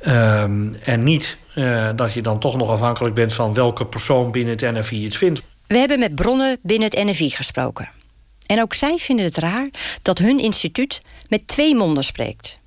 Uh, 0.07 0.43
en 0.83 1.03
niet 1.03 1.39
uh, 1.55 1.89
dat 1.97 2.13
je 2.13 2.23
dan 2.23 2.39
toch 2.39 2.57
nog 2.57 2.71
afhankelijk 2.71 3.15
bent 3.15 3.35
van 3.35 3.55
welke 3.55 3.87
persoon 3.87 4.31
binnen 4.31 4.57
het 4.57 4.75
NFI 4.79 5.05
iets 5.05 5.17
vindt. 5.17 5.43
We 5.67 5.79
hebben 5.79 5.99
met 5.99 6.15
bronnen 6.15 6.59
binnen 6.63 6.89
het 6.91 7.05
NFI 7.05 7.31
gesproken. 7.31 7.89
En 8.47 8.61
ook 8.61 8.75
zij 8.75 8.97
vinden 8.99 9.25
het 9.25 9.37
raar 9.37 9.69
dat 10.03 10.19
hun 10.19 10.39
instituut 10.39 11.03
met 11.29 11.49
twee 11.49 11.75
monden 11.75 12.05
spreekt. 12.05 12.59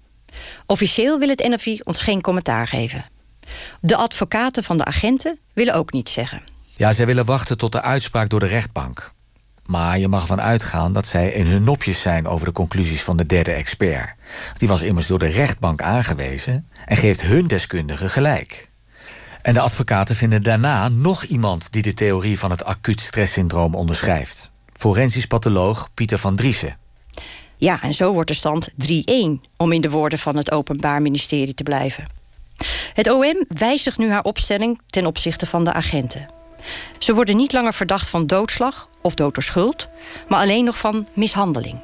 Officieel 0.65 1.19
wil 1.19 1.29
het 1.29 1.47
NFI 1.47 1.81
ons 1.83 2.01
geen 2.01 2.21
commentaar 2.21 2.67
geven. 2.67 3.05
De 3.81 3.95
advocaten 3.95 4.63
van 4.63 4.77
de 4.77 4.85
agenten 4.85 5.37
willen 5.53 5.73
ook 5.73 5.91
niets 5.91 6.13
zeggen. 6.13 6.41
Ja, 6.75 6.93
zij 6.93 7.05
willen 7.05 7.25
wachten 7.25 7.57
tot 7.57 7.71
de 7.71 7.81
uitspraak 7.81 8.29
door 8.29 8.39
de 8.39 8.45
rechtbank. 8.45 9.11
Maar 9.69 9.99
je 9.99 10.07
mag 10.07 10.21
ervan 10.21 10.41
uitgaan 10.41 10.93
dat 10.93 11.07
zij 11.07 11.31
in 11.31 11.45
hun 11.45 11.63
nopjes 11.63 12.01
zijn 12.01 12.27
over 12.27 12.45
de 12.45 12.51
conclusies 12.51 13.03
van 13.03 13.17
de 13.17 13.25
derde 13.25 13.51
expert. 13.51 14.15
Die 14.57 14.67
was 14.67 14.81
immers 14.81 15.07
door 15.07 15.19
de 15.19 15.27
rechtbank 15.27 15.81
aangewezen 15.81 16.67
en 16.85 16.97
geeft 16.97 17.21
hun 17.21 17.47
deskundige 17.47 18.09
gelijk. 18.09 18.69
En 19.41 19.53
de 19.53 19.59
advocaten 19.59 20.15
vinden 20.15 20.43
daarna 20.43 20.87
nog 20.87 21.23
iemand 21.23 21.71
die 21.71 21.81
de 21.81 21.93
theorie 21.93 22.39
van 22.39 22.49
het 22.49 22.65
acuut 22.65 23.01
stresssyndroom 23.01 23.75
onderschrijft. 23.75 24.51
Forensisch 24.73 25.27
patholoog 25.27 25.89
Pieter 25.93 26.17
van 26.17 26.35
Driessen. 26.35 26.77
Ja, 27.57 27.81
en 27.81 27.93
zo 27.93 28.13
wordt 28.13 28.29
de 28.29 28.35
stand 28.35 28.69
3-1, 28.69 28.73
om 29.57 29.71
in 29.71 29.81
de 29.81 29.89
woorden 29.89 30.19
van 30.19 30.35
het 30.35 30.51
Openbaar 30.51 31.01
Ministerie 31.01 31.53
te 31.53 31.63
blijven. 31.63 32.05
Het 32.93 33.09
OM 33.09 33.45
wijzigt 33.47 33.97
nu 33.97 34.11
haar 34.11 34.23
opstelling 34.23 34.81
ten 34.87 35.05
opzichte 35.05 35.45
van 35.45 35.63
de 35.63 35.73
agenten. 35.73 36.27
Ze 36.97 37.13
worden 37.13 37.35
niet 37.35 37.53
langer 37.53 37.73
verdacht 37.73 38.09
van 38.09 38.27
doodslag 38.27 38.88
of 39.01 39.15
dood 39.15 39.33
door 39.33 39.43
schuld, 39.43 39.89
maar 40.27 40.39
alleen 40.39 40.63
nog 40.63 40.77
van 40.77 41.07
mishandeling. 41.13 41.79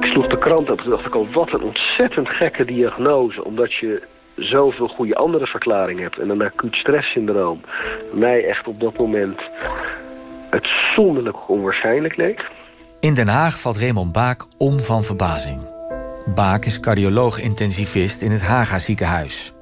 Ik 0.00 0.10
sloeg 0.10 0.26
de 0.26 0.38
krant 0.38 0.70
op 0.70 0.80
en 0.80 0.90
dacht 0.90 1.06
ik 1.06 1.14
al, 1.14 1.28
wat 1.32 1.52
een 1.52 1.62
ontzettend 1.62 2.28
gekke 2.28 2.64
diagnose. 2.64 3.44
Omdat 3.44 3.72
je 3.72 4.02
zoveel 4.36 4.88
goede 4.88 5.14
andere 5.14 5.46
verklaringen 5.46 6.02
hebt. 6.02 6.18
En 6.18 6.30
een 6.30 6.42
acuut 6.42 6.74
stresssyndroom 6.74 7.60
mij 8.12 8.44
echt 8.44 8.66
op 8.66 8.80
dat 8.80 8.96
moment 8.98 9.40
het 10.50 10.68
zonderlijk 10.94 11.48
onwaarschijnlijk 11.48 12.16
leek. 12.16 12.48
In 13.00 13.14
Den 13.14 13.28
Haag 13.28 13.60
valt 13.60 13.76
Raymond 13.76 14.12
Baak 14.12 14.44
om 14.58 14.80
van 14.80 15.02
verbazing. 15.02 15.73
Baak 16.26 16.64
is 16.64 16.80
cardioloog-intensivist 16.80 18.22
in 18.22 18.30
het 18.30 18.46
Haga 18.46 18.78
ziekenhuis. 18.78 19.52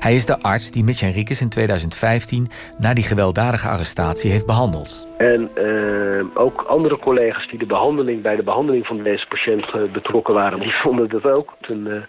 Hij 0.00 0.14
is 0.14 0.26
de 0.26 0.42
arts 0.42 0.70
die 0.70 0.84
Mitch 0.84 1.00
Henriques 1.00 1.40
in 1.40 1.48
2015 1.48 2.46
na 2.78 2.94
die 2.94 3.04
gewelddadige 3.04 3.68
arrestatie 3.68 4.30
heeft 4.30 4.46
behandeld. 4.46 5.14
En 5.18 5.50
uh, 5.54 6.24
ook 6.34 6.62
andere 6.62 6.98
collega's 6.98 7.48
die 7.48 7.58
de 7.58 7.66
behandeling, 7.66 8.22
bij 8.22 8.36
de 8.36 8.42
behandeling 8.42 8.86
van 8.86 9.02
deze 9.02 9.26
patiënt 9.28 9.74
uh, 9.74 9.92
betrokken 9.92 10.34
waren, 10.34 10.60
die 10.66 10.72
vonden 10.72 11.08
dat 11.08 11.24
ook 11.24 11.56
een 11.60 11.86
uh, 11.86 12.02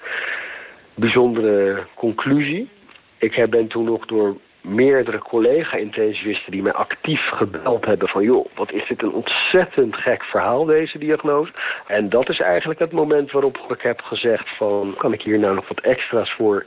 bijzondere 0.95 1.87
conclusie. 1.95 2.69
Ik 3.17 3.47
ben 3.49 3.67
toen 3.67 3.85
nog 3.85 4.05
door 4.05 4.37
meerdere 4.61 5.17
collega-intensivisten 5.19 6.51
die 6.51 6.61
mij 6.61 6.73
actief 6.73 7.29
gebeld 7.29 7.85
hebben 7.85 8.07
van... 8.07 8.23
joh, 8.23 8.45
wat 8.55 8.71
is 8.71 8.87
dit 8.87 9.01
een 9.01 9.13
ontzettend 9.13 9.95
gek 9.95 10.23
verhaal, 10.23 10.65
deze 10.65 10.97
diagnose. 10.97 11.51
En 11.87 12.09
dat 12.09 12.29
is 12.29 12.39
eigenlijk 12.39 12.79
het 12.79 12.91
moment 12.91 13.31
waarop 13.31 13.57
ik 13.69 13.81
heb 13.81 14.01
gezegd 14.01 14.57
van... 14.57 14.93
kan 14.97 15.13
ik 15.13 15.21
hier 15.21 15.39
nou 15.39 15.55
nog 15.55 15.67
wat 15.67 15.79
extra's 15.79 16.31
voor 16.31 16.65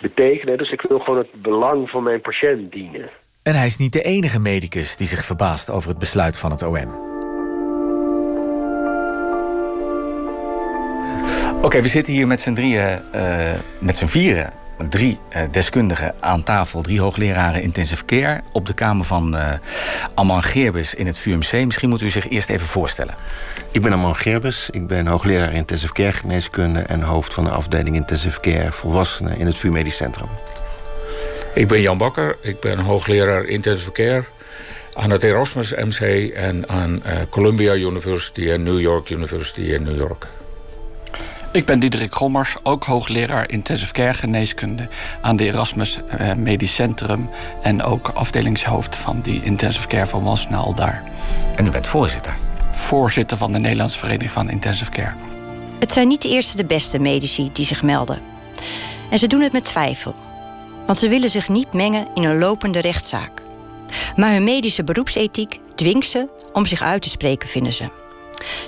betekenen? 0.00 0.58
Dus 0.58 0.70
ik 0.70 0.82
wil 0.82 0.98
gewoon 0.98 1.18
het 1.18 1.42
belang 1.42 1.90
van 1.90 2.02
mijn 2.02 2.20
patiënt 2.20 2.72
dienen. 2.72 3.10
En 3.42 3.54
hij 3.54 3.66
is 3.66 3.76
niet 3.76 3.92
de 3.92 4.02
enige 4.02 4.40
medicus 4.40 4.96
die 4.96 5.06
zich 5.06 5.24
verbaast 5.24 5.70
over 5.70 5.88
het 5.88 5.98
besluit 5.98 6.38
van 6.38 6.50
het 6.50 6.62
OM. 6.62 7.06
Oké, 11.56 11.66
okay, 11.66 11.82
we 11.82 11.88
zitten 11.88 12.12
hier 12.12 12.26
met 12.26 12.40
z'n 12.40 12.54
drieën, 12.54 13.00
uh, 13.14 13.52
met 13.80 13.96
z'n 13.96 14.06
vieren 14.06 14.66
drie 14.88 15.18
uh, 15.36 15.42
deskundigen 15.50 16.14
aan 16.20 16.42
tafel, 16.42 16.82
drie 16.82 17.00
hoogleraren 17.00 17.62
intensive 17.62 18.04
care... 18.04 18.40
op 18.52 18.66
de 18.66 18.74
kamer 18.74 19.04
van 19.04 19.34
uh, 19.34 19.52
Amman 20.14 20.42
Geerbus 20.42 20.94
in 20.94 21.06
het 21.06 21.18
VUMC. 21.18 21.52
Misschien 21.52 21.88
moet 21.88 22.00
u 22.00 22.10
zich 22.10 22.28
eerst 22.28 22.48
even 22.48 22.66
voorstellen. 22.66 23.14
Ik 23.70 23.82
ben 23.82 23.92
Amman 23.92 24.16
Geerbus, 24.16 24.70
ik 24.70 24.86
ben 24.86 25.06
hoogleraar 25.06 25.52
intensive 25.52 25.92
care 25.92 26.12
geneeskunde... 26.12 26.80
en 26.80 27.02
hoofd 27.02 27.34
van 27.34 27.44
de 27.44 27.50
afdeling 27.50 27.96
intensive 27.96 28.40
care 28.40 28.72
volwassenen 28.72 29.38
in 29.38 29.46
het 29.46 29.56
VU 29.56 29.70
Medisch 29.70 29.96
Centrum. 29.96 30.28
Ik 31.54 31.68
ben 31.68 31.80
Jan 31.80 31.98
Bakker, 31.98 32.36
ik 32.40 32.60
ben 32.60 32.78
hoogleraar 32.78 33.44
intensive 33.44 33.92
care... 33.92 34.24
aan 34.92 35.10
het 35.10 35.22
Erasmus 35.22 35.74
MC 35.74 36.30
en 36.34 36.68
aan 36.68 37.02
uh, 37.06 37.12
Columbia 37.30 37.74
University 37.74 38.50
en 38.50 38.62
New 38.62 38.80
York 38.80 39.10
University 39.10 39.60
in 39.60 39.82
New 39.82 39.96
York. 39.96 40.26
Ik 41.52 41.64
ben 41.64 41.80
Diederik 41.80 42.14
Gommers, 42.14 42.56
ook 42.62 42.84
hoogleraar 42.84 43.50
intensive 43.50 43.92
care 43.92 44.14
geneeskunde 44.14 44.88
aan 45.20 45.36
de 45.36 45.44
Erasmus 45.44 45.98
uh, 46.20 46.34
Medisch 46.34 46.74
Centrum 46.74 47.30
en 47.62 47.82
ook 47.82 48.08
afdelingshoofd 48.08 48.96
van 48.96 49.20
die 49.20 49.42
intensive 49.42 49.86
care 49.86 50.06
volwassenen 50.06 50.58
al 50.58 50.74
daar. 50.74 51.02
En 51.56 51.66
u 51.66 51.70
bent 51.70 51.86
voorzitter? 51.86 52.36
Voorzitter 52.70 53.36
van 53.36 53.52
de 53.52 53.58
Nederlandse 53.58 53.98
Vereniging 53.98 54.30
van 54.32 54.50
Intensive 54.50 54.90
Care. 54.90 55.14
Het 55.78 55.92
zijn 55.92 56.08
niet 56.08 56.22
de 56.22 56.28
eerste 56.28 56.56
de 56.56 56.64
beste 56.64 56.98
medici 56.98 57.50
die 57.52 57.64
zich 57.64 57.82
melden. 57.82 58.18
En 59.10 59.18
ze 59.18 59.26
doen 59.26 59.40
het 59.40 59.52
met 59.52 59.64
twijfel. 59.64 60.14
Want 60.86 60.98
ze 60.98 61.08
willen 61.08 61.30
zich 61.30 61.48
niet 61.48 61.72
mengen 61.72 62.08
in 62.14 62.24
een 62.24 62.38
lopende 62.38 62.80
rechtszaak. 62.80 63.42
Maar 64.16 64.32
hun 64.32 64.44
medische 64.44 64.84
beroepsethiek 64.84 65.60
dwingt 65.74 66.08
ze 66.08 66.28
om 66.52 66.66
zich 66.66 66.82
uit 66.82 67.02
te 67.02 67.08
spreken, 67.08 67.48
vinden 67.48 67.72
ze. 67.72 67.90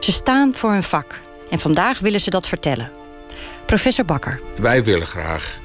Ze 0.00 0.12
staan 0.12 0.54
voor 0.54 0.70
hun 0.70 0.82
vak 0.82 1.20
en 1.50 1.58
vandaag 1.58 1.98
willen 1.98 2.20
ze 2.20 2.30
dat 2.30 2.48
vertellen. 2.48 2.90
Professor 3.66 4.04
Bakker. 4.04 4.40
Wij 4.56 4.84
willen 4.84 5.06
graag, 5.06 5.58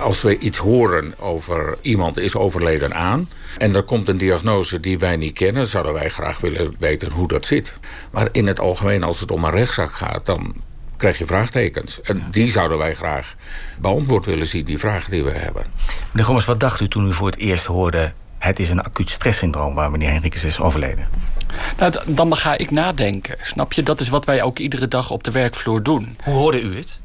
als 0.00 0.22
we 0.22 0.38
iets 0.38 0.58
horen 0.58 1.14
over 1.18 1.78
iemand 1.82 2.18
is 2.18 2.36
overleden 2.36 2.94
aan... 2.94 3.28
en 3.58 3.74
er 3.74 3.82
komt 3.82 4.08
een 4.08 4.18
diagnose 4.18 4.80
die 4.80 4.98
wij 4.98 5.16
niet 5.16 5.32
kennen... 5.32 5.66
zouden 5.66 5.92
wij 5.92 6.08
graag 6.08 6.40
willen 6.40 6.74
weten 6.78 7.10
hoe 7.10 7.28
dat 7.28 7.46
zit. 7.46 7.72
Maar 8.10 8.28
in 8.32 8.46
het 8.46 8.60
algemeen, 8.60 9.02
als 9.02 9.20
het 9.20 9.30
om 9.30 9.44
een 9.44 9.50
rechtszaak 9.50 9.92
gaat... 9.92 10.26
dan 10.26 10.54
krijg 10.96 11.18
je 11.18 11.26
vraagtekens. 11.26 12.00
En 12.00 12.22
die 12.30 12.50
zouden 12.50 12.78
wij 12.78 12.94
graag 12.94 13.34
beantwoord 13.78 14.24
willen 14.24 14.46
zien, 14.46 14.64
die 14.64 14.78
vragen 14.78 15.10
die 15.10 15.24
we 15.24 15.30
hebben. 15.30 15.64
Meneer 16.10 16.24
Gommers, 16.24 16.46
wat 16.46 16.60
dacht 16.60 16.80
u 16.80 16.88
toen 16.88 17.06
u 17.06 17.12
voor 17.12 17.26
het 17.26 17.38
eerst 17.38 17.66
hoorde... 17.66 18.12
het 18.38 18.58
is 18.58 18.70
een 18.70 18.82
acuut 18.82 19.10
stresssyndroom 19.10 19.74
waar 19.74 19.90
meneer 19.90 20.10
Henriques 20.10 20.44
is 20.44 20.60
overleden? 20.60 21.08
Nou, 21.78 21.92
dan 22.06 22.36
ga 22.36 22.58
ik 22.58 22.70
nadenken. 22.70 23.36
Snap 23.42 23.72
je? 23.72 23.82
Dat 23.82 24.00
is 24.00 24.08
wat 24.08 24.24
wij 24.24 24.42
ook 24.42 24.58
iedere 24.58 24.88
dag 24.88 25.10
op 25.10 25.24
de 25.24 25.30
werkvloer 25.30 25.82
doen. 25.82 26.16
Hoe 26.24 26.34
hoorde 26.34 26.60
u 26.60 26.76
het? 26.76 27.00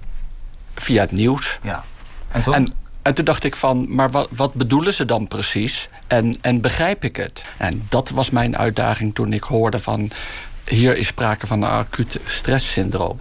Via 0.75 1.01
het 1.01 1.11
nieuws. 1.11 1.59
Ja. 1.63 1.83
En 2.31 2.41
toen? 2.41 2.53
En, 2.53 2.73
en 3.01 3.13
toen 3.13 3.25
dacht 3.25 3.43
ik 3.43 3.55
van, 3.55 3.95
maar 3.95 4.11
wat, 4.11 4.27
wat 4.31 4.53
bedoelen 4.53 4.93
ze 4.93 5.05
dan 5.05 5.27
precies? 5.27 5.89
En, 6.07 6.37
en 6.41 6.61
begrijp 6.61 7.03
ik 7.03 7.15
het? 7.15 7.43
En 7.57 7.85
dat 7.89 8.09
was 8.09 8.29
mijn 8.29 8.57
uitdaging 8.57 9.15
toen 9.15 9.33
ik 9.33 9.43
hoorde 9.43 9.79
van... 9.79 10.11
hier 10.65 10.97
is 10.97 11.07
sprake 11.07 11.47
van 11.47 11.61
een 11.61 11.69
acute 11.69 12.19
stresssyndroom. 12.25 13.19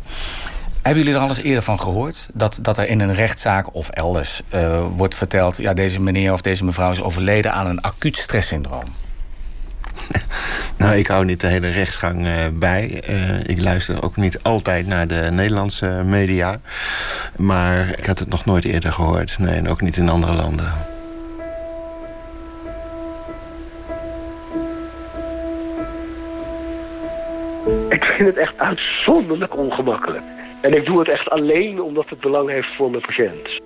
Hebben 0.83 1.03
jullie 1.03 1.19
er 1.19 1.25
al 1.25 1.29
eens 1.29 1.43
eerder 1.43 1.63
van 1.63 1.81
gehoord? 1.81 2.29
Dat, 2.35 2.59
dat 2.63 2.79
er 2.79 2.89
in 2.89 3.01
een 3.01 3.15
rechtszaak 3.15 3.75
of 3.75 3.89
elders 3.89 4.41
uh, 4.55 4.85
wordt 4.95 5.15
verteld... 5.15 5.57
ja, 5.57 5.75
deze 5.75 6.01
meneer 6.01 6.33
of 6.33 6.41
deze 6.41 6.65
mevrouw 6.65 6.91
is 6.91 7.03
overleden 7.03 7.53
aan 7.53 7.67
een 7.67 7.81
acuut 7.81 8.17
stresssyndroom? 8.17 8.95
Nou, 10.79 10.95
ik 10.95 11.07
hou 11.07 11.25
niet 11.25 11.41
de 11.41 11.47
hele 11.47 11.71
rechtsgang 11.71 12.27
uh, 12.27 12.33
bij. 12.53 13.03
Uh, 13.11 13.41
ik 13.47 13.61
luister 13.61 14.03
ook 14.03 14.17
niet 14.17 14.43
altijd 14.43 14.87
naar 14.87 15.07
de 15.07 15.29
Nederlandse 15.31 16.03
media. 16.05 16.61
Maar 17.37 17.89
ik 17.99 18.07
had 18.07 18.19
het 18.19 18.29
nog 18.29 18.45
nooit 18.45 18.65
eerder 18.65 18.93
gehoord. 18.93 19.39
Nee, 19.39 19.55
en 19.55 19.69
ook 19.69 19.81
niet 19.81 19.97
in 19.97 20.09
andere 20.09 20.33
landen. 20.33 20.73
Ik 27.89 28.05
vind 28.05 28.29
het 28.29 28.37
echt 28.37 28.59
uitzonderlijk 28.59 29.57
ongemakkelijk. 29.57 30.25
En 30.61 30.75
ik 30.75 30.85
doe 30.85 30.99
het 30.99 31.09
echt 31.09 31.31
alleen 31.31 31.83
omdat 31.83 32.09
het 32.09 32.21
belang 32.21 32.51
heeft 32.51 32.77
voor 32.77 32.91
mijn 32.91 33.03
patiënt. 33.03 33.61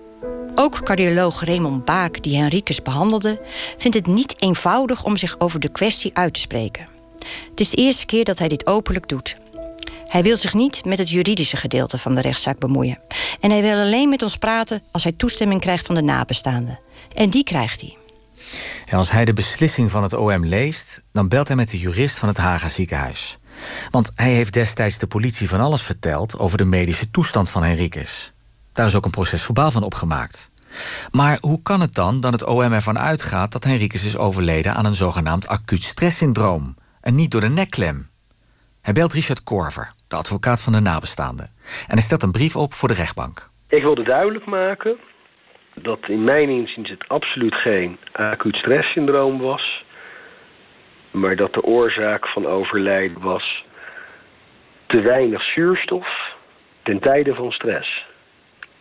Ook 0.59 0.85
cardioloog 0.85 1.45
Raymond 1.45 1.85
Baak, 1.85 2.23
die 2.23 2.37
Henriques 2.37 2.83
behandelde, 2.83 3.41
vindt 3.79 3.97
het 3.97 4.07
niet 4.07 4.35
eenvoudig 4.39 5.05
om 5.05 5.17
zich 5.17 5.41
over 5.41 5.61
de 5.61 5.69
kwestie 5.69 6.11
uit 6.15 6.35
te 6.35 6.41
spreken. 6.41 6.89
Het 7.51 7.61
is 7.61 7.71
de 7.71 7.77
eerste 7.77 8.07
keer 8.07 8.25
dat 8.25 8.39
hij 8.39 8.49
dit 8.49 8.67
openlijk 8.67 9.09
doet. 9.09 9.37
Hij 10.05 10.23
wil 10.23 10.37
zich 10.37 10.55
niet 10.55 10.85
met 10.85 10.99
het 10.99 11.11
juridische 11.11 11.57
gedeelte 11.57 11.99
van 11.99 12.15
de 12.15 12.21
rechtszaak 12.21 12.59
bemoeien. 12.59 12.99
En 13.41 13.51
hij 13.51 13.63
wil 13.63 13.79
alleen 13.81 14.09
met 14.09 14.23
ons 14.23 14.37
praten 14.37 14.83
als 14.93 15.03
hij 15.03 15.13
toestemming 15.13 15.61
krijgt 15.61 15.87
van 15.87 15.95
de 15.95 16.01
nabestaanden. 16.01 16.79
En 17.15 17.31
die 17.31 17.45
krijgt 17.45 17.81
hij. 17.81 17.97
En 18.87 18.99
als 18.99 19.11
hij 19.11 19.25
de 19.25 19.33
beslissing 19.33 19.91
van 19.91 20.03
het 20.03 20.13
OM 20.13 20.47
leest, 20.47 21.03
dan 21.13 21.29
belt 21.29 21.49
hij 21.49 21.57
met 21.57 21.71
de 21.71 21.79
jurist 21.79 22.19
van 22.19 22.29
het 22.29 22.37
Haga 22.37 22.69
ziekenhuis. 22.69 23.39
Want 23.91 24.13
hij 24.15 24.33
heeft 24.33 24.53
destijds 24.53 24.99
de 24.99 25.07
politie 25.07 25.49
van 25.49 25.61
alles 25.61 25.83
verteld 25.83 26.39
over 26.39 26.59
de 26.59 26.65
medische 26.65 27.11
toestand 27.11 27.51
van 27.51 27.63
Henriques. 27.63 28.33
Daar 28.77 28.87
is 28.87 28.97
ook 28.97 29.05
een 29.05 29.11
proces 29.11 29.45
verbaal 29.45 29.71
van 29.71 29.83
opgemaakt. 29.83 30.51
Maar 31.11 31.39
hoe 31.41 31.63
kan 31.63 31.81
het 31.81 31.95
dan 31.95 32.21
dat 32.21 32.33
het 32.33 32.45
OM 32.45 32.73
ervan 32.73 32.99
uitgaat 32.99 33.53
dat 33.53 33.65
Henriques 33.65 34.05
is 34.05 34.19
overleden 34.19 34.75
aan 34.75 34.85
een 34.85 34.95
zogenaamd 34.95 35.49
acuut 35.49 35.83
stresssyndroom 35.83 36.75
en 37.01 37.15
niet 37.15 37.31
door 37.31 37.41
de 37.41 37.49
nekklem? 37.49 38.09
Hij 38.83 38.95
belt 38.95 39.13
Richard 39.13 39.45
Korver, 39.45 39.91
de 40.09 40.17
advocaat 40.17 40.63
van 40.63 40.73
de 40.73 40.81
nabestaanden, 40.81 41.51
en 41.65 41.95
hij 41.95 42.03
stelt 42.03 42.23
een 42.23 42.33
brief 42.33 42.57
op 42.57 42.73
voor 42.73 42.89
de 42.89 42.95
rechtbank. 42.95 43.51
Ik 43.69 43.83
wilde 43.83 44.03
duidelijk 44.03 44.47
maken 44.47 44.97
dat 45.75 45.99
in 46.09 46.25
mijn 46.25 46.49
inziens 46.49 46.91
het 46.91 47.09
absoluut 47.09 47.55
geen 47.55 47.99
acuut 48.13 48.57
stresssyndroom 48.57 49.39
was, 49.39 49.85
maar 51.11 51.37
dat 51.37 51.53
de 51.53 51.63
oorzaak 51.63 52.29
van 52.29 52.47
overlijden 52.47 53.21
was 53.21 53.65
te 54.87 55.01
weinig 55.01 55.43
zuurstof 55.43 56.09
ten 56.83 57.01
tijde 57.01 57.35
van 57.35 57.51
stress. 57.51 58.05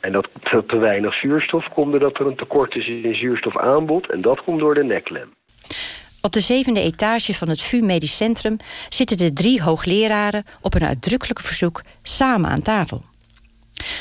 En 0.05 0.11
dat 0.11 0.27
er 0.43 0.65
te 0.65 0.77
weinig 0.77 1.13
zuurstof 1.13 1.67
komt 1.73 1.91
doordat 1.91 2.19
er 2.19 2.27
een 2.27 2.35
tekort 2.35 2.75
is 2.75 2.87
in 2.87 3.15
zuurstofaanbod. 3.15 4.11
En 4.11 4.21
dat 4.21 4.43
komt 4.43 4.59
door 4.59 4.73
de 4.73 4.83
neklem. 4.83 5.33
Op 6.21 6.31
de 6.31 6.39
zevende 6.39 6.81
etage 6.81 7.33
van 7.33 7.49
het 7.49 7.61
VU 7.61 7.81
Medisch 7.81 8.15
Centrum 8.15 8.57
zitten 8.89 9.17
de 9.17 9.33
drie 9.33 9.61
hoogleraren 9.61 10.43
op 10.61 10.73
een 10.73 10.85
uitdrukkelijk 10.85 11.39
verzoek 11.39 11.81
samen 12.01 12.49
aan 12.49 12.61
tafel. 12.61 13.03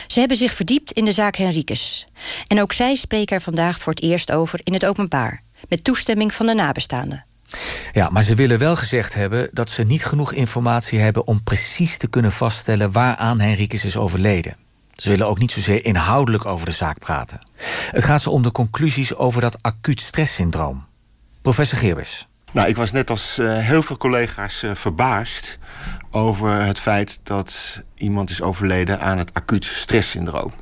Ze 0.06 0.18
hebben 0.18 0.36
zich 0.36 0.52
verdiept 0.52 0.92
in 0.92 1.04
de 1.04 1.12
zaak 1.12 1.36
Henricus. 1.36 2.06
En 2.46 2.60
ook 2.60 2.72
zij 2.72 2.94
spreken 2.94 3.36
er 3.36 3.42
vandaag 3.42 3.78
voor 3.78 3.92
het 3.92 4.02
eerst 4.02 4.32
over 4.32 4.60
in 4.62 4.72
het 4.72 4.86
openbaar, 4.86 5.42
met 5.68 5.84
toestemming 5.84 6.32
van 6.32 6.46
de 6.46 6.54
nabestaanden. 6.54 7.24
Ja, 7.92 8.10
maar 8.10 8.22
ze 8.22 8.34
willen 8.34 8.58
wel 8.58 8.76
gezegd 8.76 9.14
hebben 9.14 9.48
dat 9.52 9.70
ze 9.70 9.84
niet 9.84 10.04
genoeg 10.04 10.32
informatie 10.32 10.98
hebben 10.98 11.26
om 11.26 11.42
precies 11.42 11.98
te 11.98 12.08
kunnen 12.08 12.32
vaststellen 12.32 12.92
waaraan 12.92 13.40
Henricus 13.40 13.84
is 13.84 13.96
overleden. 13.96 14.63
Ze 14.94 15.08
willen 15.08 15.26
ook 15.26 15.38
niet 15.38 15.52
zozeer 15.52 15.84
inhoudelijk 15.84 16.46
over 16.46 16.66
de 16.66 16.72
zaak 16.72 16.98
praten. 16.98 17.40
Het 17.90 18.04
gaat 18.04 18.22
ze 18.22 18.30
om 18.30 18.42
de 18.42 18.52
conclusies 18.52 19.14
over 19.14 19.40
dat 19.40 19.58
acuut 19.60 20.00
stresssyndroom. 20.00 20.86
Professor 21.42 21.78
Geerbers. 21.78 22.26
Nou, 22.52 22.68
ik 22.68 22.76
was 22.76 22.92
net 22.92 23.10
als 23.10 23.38
uh, 23.38 23.58
heel 23.58 23.82
veel 23.82 23.96
collega's 23.96 24.62
uh, 24.62 24.74
verbaasd 24.74 25.58
over 26.10 26.52
het 26.52 26.78
feit 26.78 27.20
dat 27.22 27.82
iemand 27.94 28.30
is 28.30 28.42
overleden 28.42 29.00
aan 29.00 29.18
het 29.18 29.34
acuut 29.34 29.64
stresssyndroom. 29.64 30.52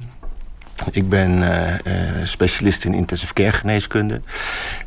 Ik 0.91 1.09
ben 1.09 1.31
uh, 1.39 1.75
specialist 2.23 2.85
in 2.85 2.95
intensive 2.95 3.33
care 3.33 3.53
geneeskunde. 3.53 4.21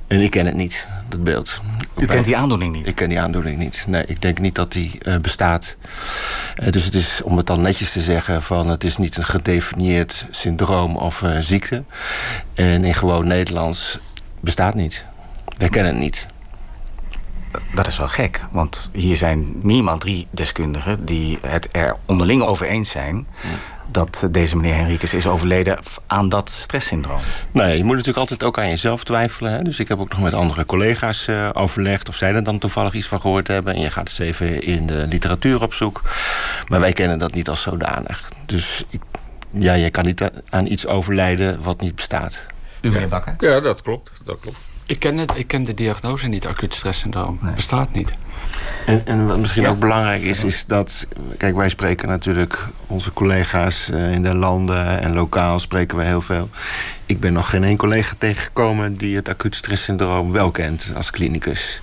En 0.07 0.21
ik 0.21 0.29
ken 0.29 0.45
het 0.45 0.55
niet, 0.55 0.87
dat 1.09 1.23
beeld. 1.23 1.61
U 1.97 2.05
kent 2.05 2.25
die 2.25 2.37
aandoening 2.37 2.75
niet? 2.75 2.87
Ik 2.87 2.95
ken 2.95 3.09
die 3.09 3.19
aandoening 3.19 3.57
niet. 3.57 3.83
Nee, 3.87 4.05
ik 4.05 4.21
denk 4.21 4.39
niet 4.39 4.55
dat 4.55 4.71
die 4.71 4.91
uh, 5.01 5.17
bestaat. 5.17 5.75
Uh, 6.63 6.71
dus 6.71 6.85
het 6.85 6.93
is, 6.93 7.21
om 7.23 7.37
het 7.37 7.45
dan 7.45 7.61
netjes 7.61 7.91
te 7.91 8.01
zeggen... 8.01 8.43
van 8.43 8.67
het 8.67 8.83
is 8.83 8.97
niet 8.97 9.17
een 9.17 9.25
gedefinieerd 9.25 10.27
syndroom 10.31 10.97
of 10.97 11.23
ziekte. 11.39 11.83
En 12.53 12.83
in 12.83 12.93
gewoon 12.93 13.27
Nederlands 13.27 13.99
bestaat 14.39 14.75
niet. 14.75 15.05
Wij 15.57 15.69
kennen 15.69 15.91
het 15.91 16.01
niet. 16.01 16.25
Dat 17.75 17.87
is 17.87 17.97
wel 17.97 18.07
gek, 18.07 18.41
want 18.51 18.89
hier 18.93 19.15
zijn 19.15 19.59
minimaal 19.61 19.97
drie 19.97 20.27
deskundigen... 20.31 21.05
die 21.05 21.37
het 21.47 21.69
er 21.71 21.95
onderling 22.05 22.41
over 22.41 22.67
eens 22.67 22.91
zijn 22.91 23.27
dat 23.87 24.27
deze 24.31 24.55
meneer 24.55 24.75
Henriques 24.75 25.13
is 25.13 25.27
overleden 25.27 25.79
aan 26.07 26.29
dat 26.29 26.49
stresssyndroom? 26.49 27.19
Nee, 27.51 27.77
je 27.77 27.83
moet 27.83 27.91
natuurlijk 27.91 28.17
altijd 28.17 28.43
ook 28.43 28.57
aan 28.57 28.69
jezelf 28.69 29.03
twijfelen. 29.03 29.51
Hè? 29.51 29.61
Dus 29.61 29.79
ik 29.79 29.87
heb 29.87 29.99
ook 29.99 30.09
nog 30.09 30.21
met 30.21 30.33
andere 30.33 30.65
collega's 30.65 31.27
uh, 31.27 31.49
overlegd... 31.53 32.09
of 32.09 32.15
zij 32.15 32.33
er 32.33 32.43
dan 32.43 32.59
toevallig 32.59 32.93
iets 32.93 33.07
van 33.07 33.21
gehoord 33.21 33.47
hebben. 33.47 33.73
En 33.73 33.81
je 33.81 33.89
gaat 33.89 34.07
eens 34.07 34.19
even 34.19 34.63
in 34.63 34.87
de 34.87 35.05
literatuur 35.09 35.61
op 35.61 35.73
zoek. 35.73 36.01
Maar 36.67 36.79
wij 36.79 36.93
kennen 36.93 37.19
dat 37.19 37.33
niet 37.33 37.49
als 37.49 37.61
zodanig. 37.61 38.31
Dus 38.45 38.85
ik, 38.89 39.01
ja, 39.49 39.73
je 39.73 39.89
kan 39.89 40.05
niet 40.05 40.29
aan 40.49 40.65
iets 40.65 40.87
overlijden 40.87 41.61
wat 41.61 41.81
niet 41.81 41.95
bestaat. 41.95 42.41
U, 42.81 42.91
meneer 42.91 43.07
Bakker? 43.07 43.35
Ja, 43.37 43.59
dat 43.59 43.81
klopt. 43.81 44.11
Dat 44.23 44.39
klopt. 44.39 44.57
Ik 44.85 44.99
ken, 44.99 45.17
het, 45.17 45.37
ik 45.37 45.47
ken 45.47 45.63
de 45.63 45.73
diagnose 45.73 46.27
niet, 46.27 46.47
acuut 46.47 46.73
stresssyndroom. 46.73 47.39
Nee. 47.41 47.53
Bestaat 47.53 47.93
niet. 47.93 48.09
En, 48.85 49.01
en 49.05 49.27
wat 49.27 49.37
misschien 49.37 49.61
ja. 49.61 49.69
ook 49.69 49.79
belangrijk 49.79 50.21
is, 50.21 50.43
is 50.43 50.63
dat... 50.67 51.07
Kijk, 51.37 51.55
wij 51.55 51.69
spreken 51.69 52.07
natuurlijk 52.07 52.67
onze 52.87 53.13
collega's 53.13 53.89
in 53.89 54.23
de 54.23 54.35
landen 54.35 55.01
en 55.01 55.13
lokaal 55.13 55.59
spreken 55.59 55.97
we 55.97 56.03
heel 56.03 56.21
veel. 56.21 56.49
Ik 57.07 57.19
ben 57.19 57.33
nog 57.33 57.49
geen 57.49 57.63
één 57.63 57.77
collega 57.77 58.15
tegengekomen 58.17 58.97
die 58.97 59.15
het 59.15 59.29
acuut 59.29 59.55
stresssyndroom 59.55 60.31
wel 60.31 60.51
kent 60.51 60.91
als 60.95 61.09
klinicus. 61.09 61.81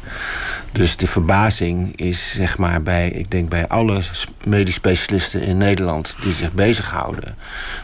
Dus 0.73 0.97
de 0.97 1.07
verbazing 1.07 1.97
is 1.97 2.33
zeg 2.33 2.59
maar 2.59 2.83
bij, 2.83 3.09
ik 3.09 3.31
denk 3.31 3.49
bij 3.49 3.69
alle 3.69 4.01
medisch 4.45 4.75
specialisten 4.75 5.43
in 5.43 5.57
Nederland 5.57 6.17
die 6.23 6.33
zich 6.33 6.53
bezighouden 6.53 7.37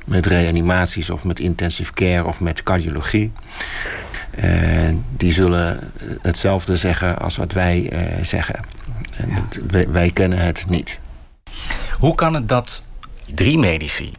met 0.04 0.26
reanimaties 0.26 1.11
of 1.11 1.25
met 1.25 1.40
intensive 1.40 1.92
care 1.92 2.25
of 2.25 2.40
met 2.40 2.62
cardiologie. 2.62 3.33
Uh, 4.45 4.88
die 5.16 5.33
zullen 5.33 5.93
hetzelfde 6.23 6.76
zeggen 6.76 7.19
als 7.19 7.36
wat 7.36 7.52
wij 7.52 7.91
uh, 7.93 8.25
zeggen. 8.25 8.60
En 9.17 9.49
wij, 9.69 9.89
wij, 9.89 10.10
kennen 10.10 10.39
het 10.39 10.65
niet. 10.69 11.00
Hoe 11.99 12.15
kan 12.15 12.34
het 12.34 12.49
dat 12.49 12.82
drie 13.34 13.58
medici 13.58 14.13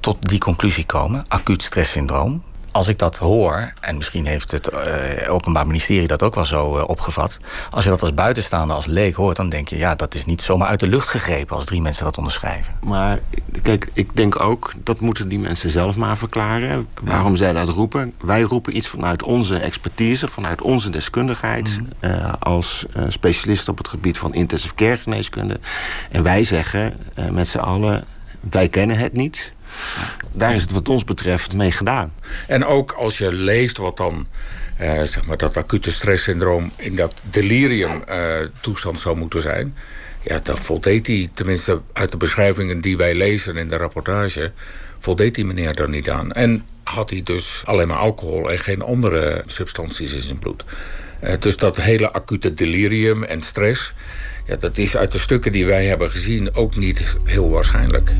tot 0.00 0.28
die 0.28 0.38
conclusie 0.38 0.84
komen, 0.84 1.24
acuut 1.28 1.62
stresssyndroom, 1.62 2.42
als 2.74 2.88
ik 2.88 2.98
dat 2.98 3.18
hoor, 3.18 3.72
en 3.80 3.96
misschien 3.96 4.26
heeft 4.26 4.50
het 4.50 4.70
uh, 4.72 5.32
Openbaar 5.32 5.66
Ministerie 5.66 6.06
dat 6.06 6.22
ook 6.22 6.34
wel 6.34 6.44
zo 6.44 6.78
uh, 6.78 6.88
opgevat. 6.88 7.38
Als 7.70 7.84
je 7.84 7.90
dat 7.90 8.00
als 8.00 8.14
buitenstaander, 8.14 8.76
als 8.76 8.86
leek 8.86 9.14
hoort, 9.14 9.36
dan 9.36 9.48
denk 9.48 9.68
je, 9.68 9.76
ja, 9.76 9.94
dat 9.94 10.14
is 10.14 10.24
niet 10.24 10.42
zomaar 10.42 10.68
uit 10.68 10.80
de 10.80 10.88
lucht 10.88 11.08
gegrepen 11.08 11.56
als 11.56 11.64
drie 11.64 11.82
mensen 11.82 12.04
dat 12.04 12.16
onderschrijven. 12.18 12.74
Maar 12.82 13.18
kijk, 13.62 13.90
ik 13.92 14.16
denk 14.16 14.40
ook, 14.40 14.72
dat 14.76 15.00
moeten 15.00 15.28
die 15.28 15.38
mensen 15.38 15.70
zelf 15.70 15.96
maar 15.96 16.16
verklaren. 16.16 16.88
Waarom 17.02 17.30
ja. 17.30 17.36
zij 17.36 17.52
dat 17.52 17.68
roepen. 17.68 18.12
Wij 18.20 18.40
roepen 18.40 18.76
iets 18.76 18.88
vanuit 18.88 19.22
onze 19.22 19.58
expertise, 19.58 20.28
vanuit 20.28 20.62
onze 20.62 20.90
deskundigheid. 20.90 21.78
Mm 21.80 21.88
-hmm. 22.00 22.10
uh, 22.10 22.32
als 22.38 22.86
specialist 23.08 23.68
op 23.68 23.78
het 23.78 23.88
gebied 23.88 24.18
van 24.18 24.34
intensive 24.34 24.74
care 24.74 24.96
geneeskunde. 24.96 25.60
En 26.10 26.22
wij 26.22 26.44
zeggen 26.44 26.96
met 27.30 27.48
z'n 27.48 27.58
allen, 27.58 28.04
wij 28.50 28.68
kennen 28.68 28.98
het 28.98 29.12
niet. 29.12 29.54
Daar 30.32 30.54
is 30.54 30.62
het 30.62 30.70
wat 30.70 30.88
ons 30.88 31.04
betreft 31.04 31.54
mee 31.54 31.72
gedaan. 31.72 32.12
En 32.46 32.64
ook 32.64 32.92
als 32.92 33.18
je 33.18 33.32
leest 33.32 33.76
wat 33.76 33.96
dan 33.96 34.26
eh, 34.76 35.02
zeg 35.02 35.26
maar 35.26 35.36
dat 35.36 35.56
acute 35.56 35.92
stresssyndroom 35.92 36.72
in 36.76 36.96
dat 36.96 37.14
delirium 37.30 38.02
uh, 38.08 38.36
toestand 38.60 39.00
zou 39.00 39.16
moeten 39.16 39.42
zijn. 39.42 39.76
Ja, 40.22 40.40
dan 40.42 40.58
voldeed 40.58 41.06
hij, 41.06 41.30
tenminste 41.34 41.80
uit 41.92 42.10
de 42.10 42.16
beschrijvingen 42.16 42.80
die 42.80 42.96
wij 42.96 43.14
lezen 43.14 43.56
in 43.56 43.68
de 43.68 43.76
rapportage, 43.76 44.52
voldeed 44.98 45.34
die 45.34 45.44
meneer 45.44 45.80
er 45.80 45.88
niet 45.88 46.10
aan. 46.10 46.32
En 46.32 46.66
had 46.82 47.10
hij 47.10 47.22
dus 47.22 47.62
alleen 47.64 47.88
maar 47.88 47.96
alcohol 47.96 48.50
en 48.50 48.58
geen 48.58 48.82
andere 48.82 49.42
substanties 49.46 50.12
in 50.12 50.22
zijn 50.22 50.38
bloed. 50.38 50.64
Uh, 51.24 51.32
dus 51.38 51.56
dat 51.56 51.76
hele 51.76 52.12
acute 52.12 52.54
delirium 52.54 53.22
en 53.24 53.42
stress, 53.42 53.94
ja, 54.46 54.56
dat 54.56 54.78
is 54.78 54.96
uit 54.96 55.12
de 55.12 55.18
stukken 55.18 55.52
die 55.52 55.66
wij 55.66 55.86
hebben 55.86 56.10
gezien 56.10 56.54
ook 56.54 56.76
niet 56.76 57.16
heel 57.24 57.50
waarschijnlijk. 57.50 58.12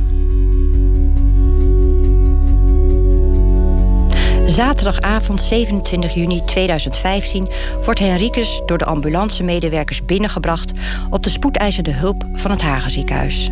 Zaterdagavond 4.55 5.41
27 5.41 6.15
juni 6.15 6.45
2015 6.45 7.49
wordt 7.85 8.01
Henricus 8.01 8.63
door 8.67 8.79
de 8.79 8.85
ambulancemedewerkers 8.85 10.05
binnengebracht 10.05 10.73
op 11.11 11.23
de 11.23 11.31
spoedeisende 11.31 11.91
hulp 11.91 12.25
van 12.35 12.51
het 12.51 12.63
Hagenziekenhuis. 12.63 13.51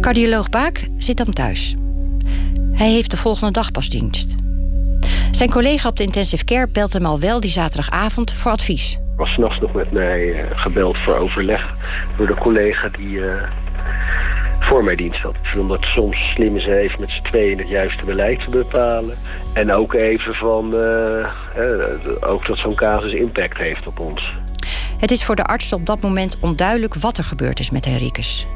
Cardioloog 0.00 0.48
Baak 0.50 0.88
zit 0.96 1.16
dan 1.16 1.32
thuis. 1.32 1.74
Hij 2.72 2.90
heeft 2.90 3.10
de 3.10 3.16
volgende 3.16 3.52
dag 3.52 3.70
pas 3.70 3.88
dienst. 3.88 4.36
Zijn 5.30 5.50
collega 5.50 5.88
op 5.88 5.96
de 5.96 6.04
intensive 6.04 6.44
care 6.44 6.68
belt 6.72 6.92
hem 6.92 7.06
al 7.06 7.20
wel 7.20 7.40
die 7.40 7.50
zaterdagavond 7.50 8.32
voor 8.32 8.52
advies. 8.52 8.98
Was 9.16 9.28
s'nachts 9.28 9.60
nog 9.60 9.72
met 9.72 9.92
mij 9.92 10.48
gebeld 10.50 10.96
voor 10.98 11.16
overleg 11.16 11.74
door 12.16 12.26
de 12.26 12.34
collega 12.34 12.88
die 12.88 13.08
uh, 13.08 13.42
voor 14.68 14.84
mij 14.84 14.96
dienst 14.96 15.20
had. 15.20 15.34
Ik 15.34 15.46
vind 15.46 15.68
dat 15.68 15.80
het 15.80 15.88
soms 15.88 16.16
slim 16.34 16.56
is 16.56 16.66
even 16.66 17.00
met 17.00 17.10
z'n 17.10 17.22
tweeën 17.22 17.58
het 17.58 17.68
juiste 17.68 18.04
beleid 18.04 18.40
te 18.40 18.50
bepalen. 18.50 19.16
En 19.52 19.72
ook 19.72 19.92
even 19.92 20.34
van, 20.34 20.74
uh, 20.74 21.26
uh, 21.58 22.30
ook 22.30 22.46
dat 22.46 22.58
zo'n 22.58 22.74
casus 22.74 23.12
impact 23.12 23.56
heeft 23.56 23.86
op 23.86 24.00
ons. 24.00 24.32
Het 24.98 25.10
is 25.10 25.24
voor 25.24 25.36
de 25.36 25.44
artsen 25.44 25.76
op 25.76 25.86
dat 25.86 26.00
moment 26.00 26.38
onduidelijk 26.40 26.94
wat 26.94 27.18
er 27.18 27.24
gebeurd 27.24 27.58
is 27.58 27.70
met 27.70 27.84
Henricus. 27.84 28.46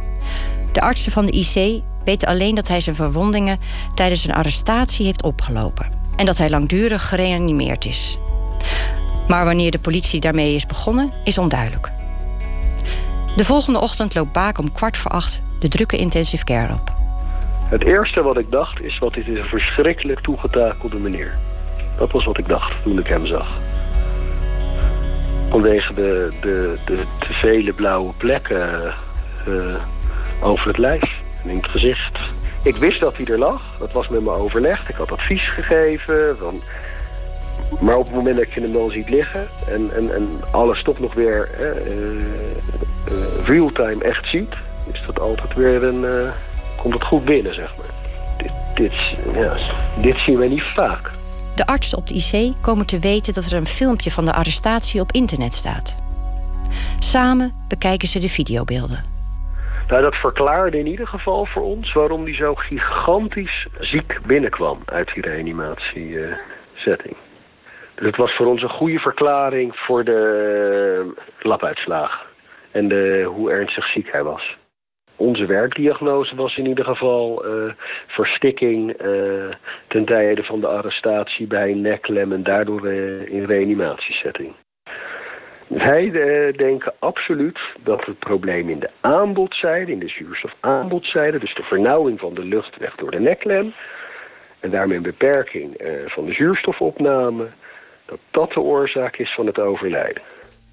De 0.72 0.80
artsen 0.80 1.12
van 1.12 1.26
de 1.26 1.32
IC 1.32 1.82
weten 2.04 2.28
alleen 2.28 2.54
dat 2.54 2.68
hij 2.68 2.80
zijn 2.80 2.96
verwondingen 2.96 3.58
tijdens 3.94 4.24
een 4.24 4.34
arrestatie 4.34 5.06
heeft 5.06 5.22
opgelopen. 5.22 5.86
En 6.16 6.26
dat 6.26 6.38
hij 6.38 6.50
langdurig 6.50 7.08
gereanimeerd 7.08 7.84
is. 7.84 8.18
Maar 9.28 9.44
wanneer 9.44 9.70
de 9.70 9.78
politie 9.78 10.20
daarmee 10.20 10.54
is 10.54 10.66
begonnen, 10.66 11.12
is 11.24 11.38
onduidelijk. 11.38 12.01
De 13.36 13.44
volgende 13.44 13.80
ochtend 13.80 14.14
loopt 14.14 14.32
Baak 14.32 14.58
om 14.58 14.72
kwart 14.72 14.96
voor 14.96 15.10
acht 15.10 15.42
de 15.58 15.68
drukke 15.68 15.96
intensive 15.96 16.44
care 16.44 16.72
op. 16.72 16.92
Het 17.70 17.84
eerste 17.84 18.22
wat 18.22 18.38
ik 18.38 18.50
dacht 18.50 18.80
is, 18.80 18.98
wat 18.98 19.14
dit 19.14 19.26
is 19.26 19.38
een 19.38 19.46
verschrikkelijk 19.46 20.20
toegetakelde 20.20 20.98
meneer. 20.98 21.38
Dat 21.98 22.10
was 22.10 22.24
wat 22.24 22.38
ik 22.38 22.48
dacht 22.48 22.72
toen 22.82 22.98
ik 22.98 23.06
hem 23.06 23.26
zag. 23.26 23.58
Vanwege 25.48 25.94
de, 25.94 26.32
de, 26.40 26.74
de 26.84 26.96
te 27.18 27.32
vele 27.32 27.72
blauwe 27.72 28.12
plekken 28.12 28.94
uh, 29.48 29.84
over 30.40 30.66
het 30.66 30.78
lijf 30.78 31.20
en 31.42 31.50
in 31.50 31.56
het 31.56 31.68
gezicht. 31.68 32.18
Ik 32.62 32.76
wist 32.76 33.00
dat 33.00 33.16
hij 33.16 33.26
er 33.26 33.38
lag. 33.38 33.76
Dat 33.78 33.92
was 33.92 34.08
met 34.08 34.22
me 34.22 34.30
overlegd. 34.30 34.88
Ik 34.88 34.94
had 34.94 35.12
advies 35.12 35.48
gegeven. 35.48 36.36
Van... 36.38 36.60
Maar 37.80 37.96
op 37.96 38.06
het 38.06 38.14
moment 38.14 38.36
dat 38.36 38.52
je 38.52 38.60
hem 38.60 38.72
dan 38.72 38.90
ziet 38.90 39.08
liggen... 39.08 39.48
en, 39.68 39.90
en, 39.94 40.14
en 40.14 40.40
alles 40.50 40.82
toch 40.82 40.98
nog 40.98 41.14
weer 41.14 41.50
uh, 41.60 41.86
uh, 41.86 43.46
real-time 43.46 44.04
echt 44.04 44.28
ziet... 44.28 44.54
is 44.92 45.02
dat 45.06 45.20
altijd 45.20 45.54
weer 45.54 45.82
een... 45.84 46.02
Uh, 46.02 46.30
komt 46.76 46.94
het 46.94 47.02
goed 47.02 47.24
binnen, 47.24 47.54
zeg 47.54 47.74
maar. 47.76 47.90
Dit, 48.36 48.52
dit, 48.74 48.94
ja, 49.34 49.56
dit 50.00 50.18
zien 50.18 50.38
wij 50.38 50.48
niet 50.48 50.62
vaak. 50.62 51.10
De 51.54 51.66
artsen 51.66 51.98
op 51.98 52.06
de 52.06 52.14
IC 52.14 52.54
komen 52.60 52.86
te 52.86 52.98
weten 52.98 53.34
dat 53.34 53.44
er 53.44 53.54
een 53.54 53.66
filmpje 53.66 54.10
van 54.10 54.24
de 54.24 54.32
arrestatie 54.32 55.00
op 55.00 55.12
internet 55.12 55.54
staat. 55.54 55.96
Samen 56.98 57.52
bekijken 57.68 58.08
ze 58.08 58.18
de 58.18 58.28
videobeelden. 58.28 59.04
Nou, 59.88 60.02
dat 60.02 60.14
verklaarde 60.14 60.78
in 60.78 60.86
ieder 60.86 61.06
geval 61.06 61.46
voor 61.46 61.62
ons 61.62 61.92
waarom 61.92 62.24
hij 62.24 62.34
zo 62.34 62.54
gigantisch 62.54 63.66
ziek 63.78 64.18
binnenkwam 64.26 64.78
uit 64.84 65.10
die 65.14 65.22
reanimatiesetting. 65.22 67.16
Het 68.02 68.16
was 68.16 68.34
voor 68.34 68.46
ons 68.46 68.62
een 68.62 68.68
goede 68.68 68.98
verklaring 68.98 69.76
voor 69.76 70.04
de 70.04 71.14
labuitslagen 71.40 72.26
en 72.70 72.88
de, 72.88 73.22
hoe 73.34 73.50
ernstig 73.50 73.86
ziek 73.86 74.12
hij 74.12 74.22
was. 74.22 74.56
Onze 75.16 75.46
werkdiagnose 75.46 76.36
was 76.36 76.56
in 76.56 76.66
ieder 76.66 76.84
geval 76.84 77.46
uh, 77.46 77.72
verstikking 78.06 79.02
uh, 79.02 79.52
ten 79.86 80.04
tijde 80.04 80.44
van 80.44 80.60
de 80.60 80.66
arrestatie 80.66 81.46
bij 81.46 81.74
neklem 81.74 82.32
en 82.32 82.42
daardoor 82.42 82.88
in 83.28 83.44
reanimatiesetting. 83.44 84.54
Wij 85.66 86.10
denken 86.56 86.94
absoluut 86.98 87.58
dat 87.82 88.04
het 88.04 88.18
probleem 88.18 88.68
in 88.68 88.78
de 88.78 88.90
aanbodzijde, 89.00 89.92
in 89.92 89.98
de 89.98 90.08
zuurstofaanbodzijde, 90.08 91.38
dus 91.38 91.54
de 91.54 91.62
vernauwing 91.62 92.20
van 92.20 92.34
de 92.34 92.44
luchtweg 92.44 92.94
door 92.94 93.10
de 93.10 93.20
neklem 93.20 93.74
en 94.60 94.70
daarmee 94.70 94.96
een 94.96 95.02
beperking 95.02 95.80
van 96.06 96.26
de 96.26 96.32
zuurstofopname, 96.32 97.48
dat 98.12 98.20
dat 98.30 98.52
de 98.52 98.60
oorzaak 98.60 99.16
is 99.16 99.34
van 99.34 99.46
het 99.46 99.58
overlijden. 99.58 100.22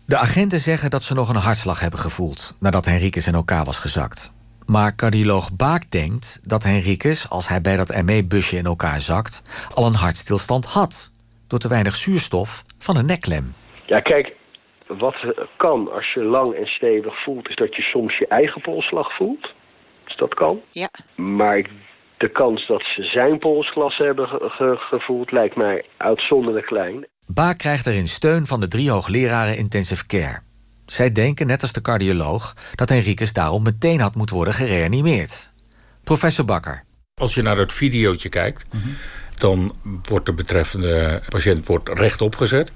De 0.05 0.17
agenten 0.17 0.59
zeggen 0.59 0.89
dat 0.89 1.03
ze 1.03 1.13
nog 1.13 1.29
een 1.29 1.35
hartslag 1.35 1.79
hebben 1.79 1.99
gevoeld 1.99 2.55
nadat 2.59 2.85
Henriques 2.85 3.27
in 3.27 3.33
elkaar 3.33 3.65
was 3.65 3.79
gezakt. 3.79 4.33
Maar 4.65 4.95
cardioloog 4.95 5.55
Baak 5.55 5.91
denkt 5.91 6.49
dat 6.49 6.63
Henriques, 6.63 7.29
als 7.29 7.47
hij 7.47 7.61
bij 7.61 7.75
dat 7.75 8.01
ME-busje 8.05 8.57
in 8.57 8.65
elkaar 8.65 8.99
zakt, 8.99 9.67
al 9.73 9.85
een 9.85 9.93
hartstilstand 9.93 10.65
had. 10.65 11.11
Door 11.47 11.59
te 11.59 11.67
weinig 11.67 11.95
zuurstof 11.95 12.63
van 12.77 12.97
een 12.97 13.05
nekklem. 13.05 13.53
Ja, 13.85 13.99
kijk, 13.99 14.35
wat 14.87 15.15
kan 15.57 15.91
als 15.91 16.13
je 16.13 16.23
lang 16.23 16.53
en 16.55 16.67
stevig 16.67 17.23
voelt, 17.23 17.49
is 17.49 17.55
dat 17.55 17.75
je 17.75 17.81
soms 17.81 18.17
je 18.17 18.27
eigen 18.27 18.61
polsslag 18.61 19.15
voelt. 19.15 19.53
Dus 20.03 20.15
dat 20.15 20.33
kan. 20.33 20.61
Ja. 20.71 20.89
Maar 21.15 21.69
de 22.17 22.29
kans 22.29 22.67
dat 22.67 22.83
ze 22.95 23.03
zijn 23.03 23.39
polsglas 23.39 23.97
hebben 23.97 24.27
gevoeld 24.77 25.31
lijkt 25.31 25.55
mij 25.55 25.85
uitzonderlijk 25.97 26.65
klein. 26.65 27.05
Baak 27.31 27.57
krijgt 27.57 27.85
erin 27.85 28.07
steun 28.07 28.45
van 28.45 28.59
de 28.59 28.67
drie 28.67 28.89
hoogleraren 28.89 29.57
intensive 29.57 30.05
care. 30.05 30.39
Zij 30.85 31.11
denken, 31.11 31.47
net 31.47 31.61
als 31.61 31.71
de 31.71 31.81
cardioloog, 31.81 32.55
dat 32.75 32.89
Henriques 32.89 33.33
daarom 33.33 33.63
meteen 33.63 33.99
had 33.99 34.15
moeten 34.15 34.35
worden 34.35 34.53
gereanimeerd. 34.53 35.53
Professor 36.03 36.45
Bakker. 36.45 36.83
Als 37.13 37.33
je 37.33 37.41
naar 37.41 37.57
het 37.57 37.73
videootje 37.73 38.29
kijkt, 38.29 38.65
dan 39.37 39.75
wordt 40.03 40.25
de 40.25 40.33
betreffende 40.33 41.21
patiënt 41.29 41.65
wordt 41.65 41.89
rechtop 41.89 42.35
gezet. 42.35 42.71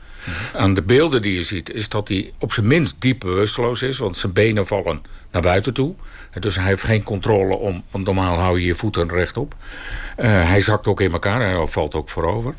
Aan 0.54 0.74
de 0.74 0.82
beelden 0.82 1.22
die 1.22 1.34
je 1.34 1.44
ziet 1.44 1.72
is 1.72 1.90
dat 1.90 2.08
hij 2.08 2.32
op 2.40 2.54
zijn 2.54 2.68
minst 2.68 2.96
diep 3.00 3.20
bewusteloos 3.20 3.82
is... 3.82 3.98
want 3.98 4.18
zijn 4.18 4.34
benen 4.34 4.68
vallen 4.68 5.02
naar 5.32 5.42
buiten 5.42 5.74
toe. 5.74 5.96
Dus 6.40 6.56
hij 6.56 6.66
heeft 6.66 6.84
geen 6.84 7.04
controle 7.04 7.58
om... 7.58 7.84
want 7.92 8.06
normaal 8.06 8.38
hou 8.38 8.60
je 8.60 8.66
je 8.66 8.76
voeten 8.76 9.10
rechtop. 9.10 9.56
Uh, 10.18 10.26
hij 10.26 10.62
zakt 10.62 10.88
ook 10.88 11.02
in 11.02 11.12
elkaar, 11.12 11.42
hij 11.42 11.68
valt 11.68 11.96
ook 11.96 12.10
voorover. 12.10 12.54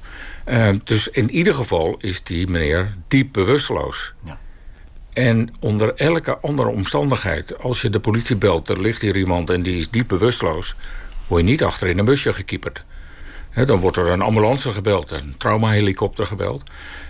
Uh, 0.48 0.68
dus 0.84 1.08
in 1.08 1.30
ieder 1.30 1.54
geval 1.54 1.96
is 1.98 2.22
die 2.22 2.46
meneer 2.46 2.94
diep 3.08 3.32
bewusteloos. 3.32 4.14
Ja. 4.24 4.38
En 5.12 5.54
onder 5.60 5.94
elke 5.94 6.38
andere 6.38 6.68
omstandigheid... 6.68 7.58
als 7.58 7.82
je 7.82 7.90
de 7.90 8.00
politie 8.00 8.36
belt, 8.36 8.68
er 8.68 8.80
ligt 8.80 9.02
hier 9.02 9.16
iemand 9.16 9.50
en 9.50 9.62
die 9.62 9.78
is 9.78 9.90
diep 9.90 10.08
bewusteloos... 10.08 10.74
word 11.26 11.42
je 11.42 11.48
niet 11.48 11.64
achter 11.64 11.88
in 11.88 11.98
een 11.98 12.04
busje 12.04 12.32
gekieperd. 12.32 12.84
dan 13.66 13.78
wordt 13.78 13.96
er 13.96 14.08
een 14.08 14.22
ambulance 14.22 14.70
gebeld, 14.70 15.10
een 15.10 15.34
traumahelikopter 15.38 16.26
gebeld. 16.26 16.62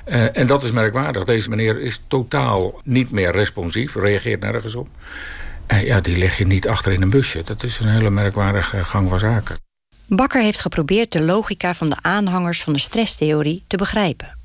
Uh, 0.07 0.37
en 0.37 0.47
dat 0.47 0.63
is 0.63 0.71
merkwaardig. 0.71 1.25
Deze 1.25 1.49
meneer 1.49 1.81
is 1.81 2.03
totaal 2.09 2.81
niet 2.85 3.11
meer 3.11 3.33
responsief, 3.33 3.95
reageert 3.95 4.41
nergens 4.41 4.75
op. 4.75 4.89
Uh, 5.73 5.85
ja, 5.85 6.01
die 6.01 6.17
leg 6.17 6.39
je 6.39 6.47
niet 6.47 6.69
achter 6.69 6.93
in 6.93 7.03
een 7.03 7.11
busje. 7.11 7.43
Dat 7.45 7.63
is 7.63 7.79
een 7.79 7.89
hele 7.89 8.11
merkwaardige 8.11 8.85
gang 8.85 9.09
van 9.09 9.19
zaken. 9.19 9.57
Bakker 10.09 10.43
heeft 10.43 10.61
geprobeerd 10.61 11.13
de 11.13 11.21
logica 11.21 11.75
van 11.75 11.89
de 11.89 11.97
aanhangers 12.03 12.63
van 12.63 12.73
de 12.73 12.79
stresstheorie 12.79 13.65
te 13.67 13.77
begrijpen. 13.77 14.39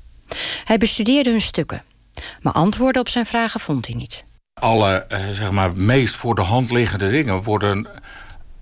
Hij 0.64 0.78
bestudeerde 0.78 1.30
hun 1.30 1.40
stukken, 1.40 1.82
maar 2.40 2.52
antwoorden 2.52 3.00
op 3.00 3.08
zijn 3.08 3.26
vragen 3.26 3.60
vond 3.60 3.86
hij 3.86 3.96
niet. 3.96 4.24
Alle 4.60 5.06
uh, 5.12 5.18
zeg 5.32 5.50
maar, 5.50 5.72
meest 5.76 6.14
voor 6.14 6.34
de 6.34 6.42
hand 6.42 6.70
liggende 6.70 7.10
dingen 7.10 7.42
worden 7.42 7.86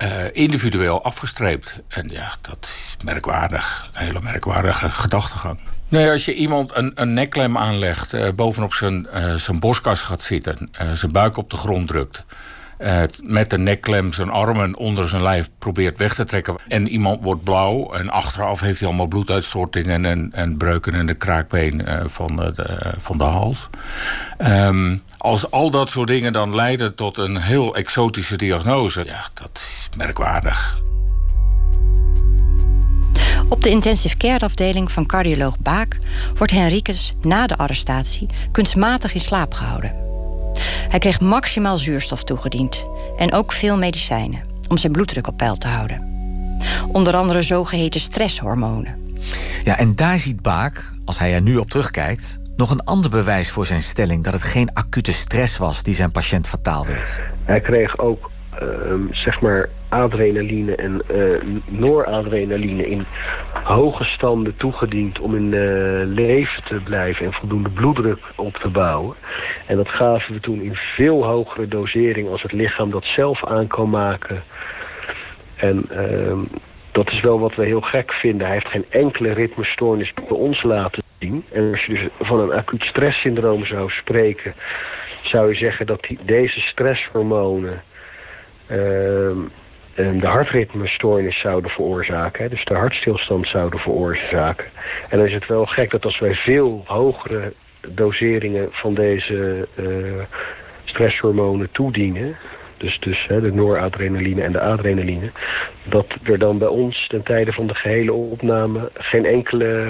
uh, 0.02 0.08
individueel 0.32 1.04
afgestreept. 1.04 1.80
En 1.88 2.08
ja, 2.08 2.34
dat 2.40 2.58
is 2.60 2.96
merkwaardig. 3.04 3.90
Een 3.92 4.04
hele 4.04 4.20
merkwaardige 4.22 4.88
gedachtegang. 4.88 5.60
Nee, 5.88 6.10
als 6.10 6.24
je 6.24 6.34
iemand 6.34 6.76
een, 6.76 6.92
een 6.94 7.14
nekklem 7.14 7.56
aanlegt, 7.56 8.14
uh, 8.14 8.28
bovenop 8.34 8.74
zijn, 8.74 9.08
uh, 9.14 9.34
zijn 9.34 9.60
borstkas 9.60 10.02
gaat 10.02 10.22
zitten, 10.22 10.70
zijn 10.92 11.12
buik 11.12 11.36
op 11.36 11.50
de 11.50 11.56
grond 11.56 11.88
drukt, 11.88 12.24
met 13.22 13.50
de 13.50 13.58
nekklem 13.58 14.12
zijn 14.12 14.30
armen 14.30 14.76
onder 14.76 15.08
zijn 15.08 15.22
lijf 15.22 15.50
probeert 15.58 15.98
weg 15.98 16.14
te 16.14 16.24
trekken. 16.24 16.56
En 16.68 16.88
iemand 16.88 17.24
wordt 17.24 17.44
blauw 17.44 17.92
en 17.92 18.10
achteraf 18.10 18.60
heeft 18.60 18.78
hij 18.78 18.88
allemaal 18.88 19.06
bloeduitstortingen 19.06 20.04
en, 20.04 20.32
en 20.32 20.56
breuken 20.56 20.92
in 20.92 21.06
de 21.06 21.14
kraakbeen 21.14 21.86
van, 22.06 22.36
de, 22.36 22.94
van 23.00 23.18
de 23.18 23.24
hals. 23.24 23.68
Um, 24.38 25.02
als 25.18 25.50
al 25.50 25.70
dat 25.70 25.90
soort 25.90 26.08
dingen 26.08 26.32
dan 26.32 26.54
leiden 26.54 26.94
tot 26.94 27.18
een 27.18 27.36
heel 27.36 27.76
exotische 27.76 28.36
diagnose, 28.36 29.04
ja, 29.04 29.24
dat 29.34 29.50
is 29.54 29.88
merkwaardig. 29.96 30.80
Op 33.48 33.62
de 33.62 33.70
intensive 33.70 34.16
care 34.16 34.44
afdeling 34.44 34.92
van 34.92 35.06
cardioloog 35.06 35.58
Baak 35.58 35.98
wordt 36.34 36.52
Henriques 36.52 37.14
na 37.22 37.46
de 37.46 37.56
arrestatie 37.56 38.28
kunstmatig 38.52 39.14
in 39.14 39.20
slaap 39.20 39.52
gehouden. 39.54 40.07
Hij 40.88 40.98
kreeg 40.98 41.20
maximaal 41.20 41.78
zuurstof 41.78 42.24
toegediend 42.24 42.86
en 43.18 43.32
ook 43.32 43.52
veel 43.52 43.76
medicijnen 43.76 44.42
om 44.68 44.78
zijn 44.78 44.92
bloeddruk 44.92 45.26
op 45.26 45.36
peil 45.36 45.58
te 45.58 45.68
houden. 45.68 46.16
Onder 46.92 47.16
andere 47.16 47.42
zogeheten 47.42 48.00
stresshormonen. 48.00 49.06
Ja, 49.64 49.78
en 49.78 49.96
daar 49.96 50.18
ziet 50.18 50.42
Baak, 50.42 50.92
als 51.04 51.18
hij 51.18 51.34
er 51.34 51.42
nu 51.42 51.56
op 51.56 51.70
terugkijkt, 51.70 52.40
nog 52.56 52.70
een 52.70 52.84
ander 52.84 53.10
bewijs 53.10 53.50
voor 53.50 53.66
zijn 53.66 53.82
stelling 53.82 54.24
dat 54.24 54.32
het 54.32 54.42
geen 54.42 54.72
acute 54.72 55.12
stress 55.12 55.58
was 55.58 55.82
die 55.82 55.94
zijn 55.94 56.10
patiënt 56.10 56.48
fataal 56.48 56.86
werd. 56.86 57.26
Hij 57.44 57.60
kreeg 57.60 57.98
ook 57.98 58.30
uh, 58.62 58.94
zeg 59.10 59.40
maar 59.40 59.68
adrenaline 59.88 60.74
en 60.74 61.02
uh, 61.10 61.58
noradrenaline 61.66 62.88
in 62.88 63.06
hoge 63.62 64.04
standen 64.04 64.56
toegediend 64.56 65.18
om 65.18 65.34
in 65.34 65.52
uh, 65.52 66.06
leven 66.06 66.64
te 66.64 66.74
blijven 66.74 67.26
en 67.26 67.32
voldoende 67.32 67.70
bloeddruk 67.70 68.18
op 68.36 68.56
te 68.56 68.68
bouwen. 68.68 69.16
En 69.66 69.76
dat 69.76 69.88
gaven 69.88 70.34
we 70.34 70.40
toen 70.40 70.62
in 70.62 70.74
veel 70.74 71.24
hogere 71.24 71.68
dosering 71.68 72.28
als 72.28 72.42
het 72.42 72.52
lichaam 72.52 72.90
dat 72.90 73.04
zelf 73.04 73.44
aan 73.44 73.66
kan 73.66 73.90
maken. 73.90 74.42
En 75.56 75.88
uh, 75.92 76.38
dat 76.92 77.10
is 77.10 77.20
wel 77.20 77.40
wat 77.40 77.54
we 77.54 77.64
heel 77.64 77.80
gek 77.80 78.12
vinden. 78.12 78.46
Hij 78.46 78.54
heeft 78.54 78.68
geen 78.68 78.86
enkele 78.88 79.32
ritmestoornis 79.32 80.12
bij 80.14 80.36
ons 80.36 80.62
laten 80.62 81.02
zien. 81.18 81.44
En 81.52 81.70
als 81.70 81.84
je 81.84 81.92
dus 81.92 82.08
van 82.20 82.40
een 82.40 82.52
acuut 82.52 82.82
stresssyndroom 82.82 83.66
zou 83.66 83.90
spreken, 83.90 84.54
zou 85.22 85.48
je 85.48 85.54
zeggen 85.54 85.86
dat 85.86 86.02
die, 86.02 86.18
deze 86.22 86.60
stresshormonen 86.60 87.82
de 89.98 90.26
hartritmestoornis 90.26 91.40
zouden 91.40 91.70
veroorzaken. 91.70 92.50
Dus 92.50 92.64
de 92.64 92.74
hartstilstand 92.74 93.46
zouden 93.46 93.80
veroorzaken. 93.80 94.66
En 95.08 95.18
dan 95.18 95.26
is 95.26 95.34
het 95.34 95.46
wel 95.46 95.66
gek 95.66 95.90
dat 95.90 96.04
als 96.04 96.18
wij 96.18 96.34
veel 96.34 96.82
hogere 96.86 97.52
doseringen 97.88 98.68
van 98.70 98.94
deze 98.94 99.68
uh, 99.74 100.22
stresshormonen 100.84 101.70
toedienen... 101.72 102.36
dus, 102.76 102.98
dus 102.98 103.26
hè, 103.26 103.40
de 103.40 103.52
noradrenaline 103.52 104.42
en 104.42 104.52
de 104.52 104.60
adrenaline... 104.60 105.30
dat 105.84 106.06
er 106.22 106.38
dan 106.38 106.58
bij 106.58 106.68
ons 106.68 107.06
ten 107.06 107.22
tijde 107.22 107.52
van 107.52 107.66
de 107.66 107.74
gehele 107.74 108.12
opname 108.12 108.90
geen 108.94 109.24
enkele 109.24 109.86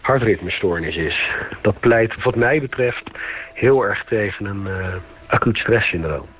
hartritmestoornis 0.00 0.96
is. 0.96 1.30
Dat 1.62 1.80
pleit 1.80 2.22
wat 2.22 2.36
mij 2.36 2.60
betreft 2.60 3.10
heel 3.54 3.82
erg 3.82 4.04
tegen 4.04 4.46
een 4.46 4.66
uh, 4.66 4.94
acuut 5.26 5.58
stresssyndroom. 5.58 6.35